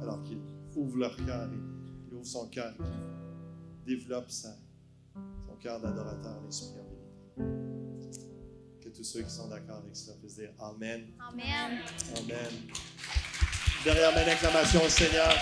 Alors 0.00 0.22
qu'il 0.22 0.38
ouvre 0.76 0.96
leur 0.98 1.16
cœur 1.16 1.48
et 1.52 1.56
il 2.08 2.14
ouvre 2.14 2.26
son 2.26 2.48
cœur, 2.48 2.74
qu'il 2.76 3.96
développe 3.96 4.30
sa- 4.30 4.56
son 5.46 5.56
cœur 5.60 5.80
d'adorateur, 5.80 6.40
l'Esprit 6.44 6.80
en 6.80 6.88
vérité. 6.88 8.24
Que 8.80 8.88
tous 8.90 9.04
ceux 9.04 9.22
qui 9.22 9.30
sont 9.30 9.48
d'accord 9.48 9.78
avec 9.78 9.96
cela 9.96 10.16
puissent 10.18 10.36
dire 10.36 10.52
Amen. 10.58 11.06
Amen. 11.20 11.78
Amen. 12.16 12.52
Derrière 13.84 14.12
mes 14.12 14.30
acclamations 14.32 14.80
au 14.84 14.88
Seigneur. 14.88 15.32